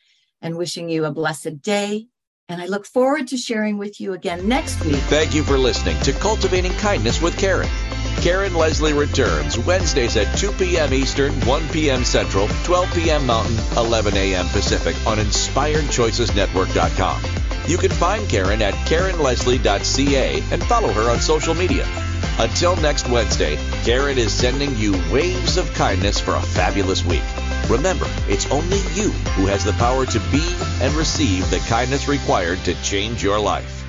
and 0.42 0.58
wishing 0.58 0.90
you 0.90 1.06
a 1.06 1.12
blessed 1.12 1.64
day 1.64 2.08
and 2.52 2.62
I 2.62 2.66
look 2.66 2.86
forward 2.86 3.30
to 3.30 3.38
sharing 3.38 3.78
with 3.78 4.02
you 4.02 4.12
again 4.14 4.48
next 4.48 4.84
week. 4.86 5.02
Thank 5.04 5.34
you 5.34 5.44
for 5.44 5.58
listening 5.58 6.00
to 6.02 6.12
Cultivating 6.14 6.74
Kindness 6.74 7.22
with 7.22 7.38
Karen. 7.38 7.70
Karen 8.18 8.54
Leslie 8.54 8.92
returns 8.94 9.58
Wednesdays 9.58 10.18
at 10.18 10.38
2 10.38 10.52
p.m. 10.54 10.94
Eastern, 10.94 11.34
1 11.42 11.68
p.m. 11.70 12.04
Central, 12.04 12.48
12 12.64 12.94
p.m. 12.94 13.26
Mountain, 13.26 13.58
11 13.78 14.16
a.m. 14.16 14.48
Pacific 14.50 14.96
on 15.08 15.18
InspiredChoicesNetwork.com. 15.18 17.22
You 17.68 17.78
can 17.78 17.92
find 17.92 18.28
Karen 18.30 18.62
at 18.62 18.74
KarenLeslie.ca 18.88 20.44
and 20.52 20.64
follow 20.64 20.92
her 20.92 21.10
on 21.10 21.20
social 21.20 21.54
media. 21.54 21.86
Until 22.42 22.76
next 22.78 23.08
Wednesday, 23.08 23.56
Karen 23.84 24.18
is 24.18 24.34
sending 24.34 24.76
you 24.76 24.94
waves 25.12 25.58
of 25.58 25.72
kindness 25.76 26.20
for 26.20 26.34
a 26.34 26.42
fabulous 26.42 27.06
week. 27.06 27.22
Remember, 27.70 28.08
it's 28.28 28.50
only 28.50 28.80
you 28.96 29.12
who 29.36 29.46
has 29.46 29.64
the 29.64 29.74
power 29.74 30.08
to 30.08 30.20
be 30.32 30.56
and 30.82 30.92
receive 30.96 31.48
the 31.52 31.60
kindness 31.70 32.08
required 32.08 32.58
to 32.64 32.74
change 32.82 33.22
your 33.22 33.40
life. 33.40 33.81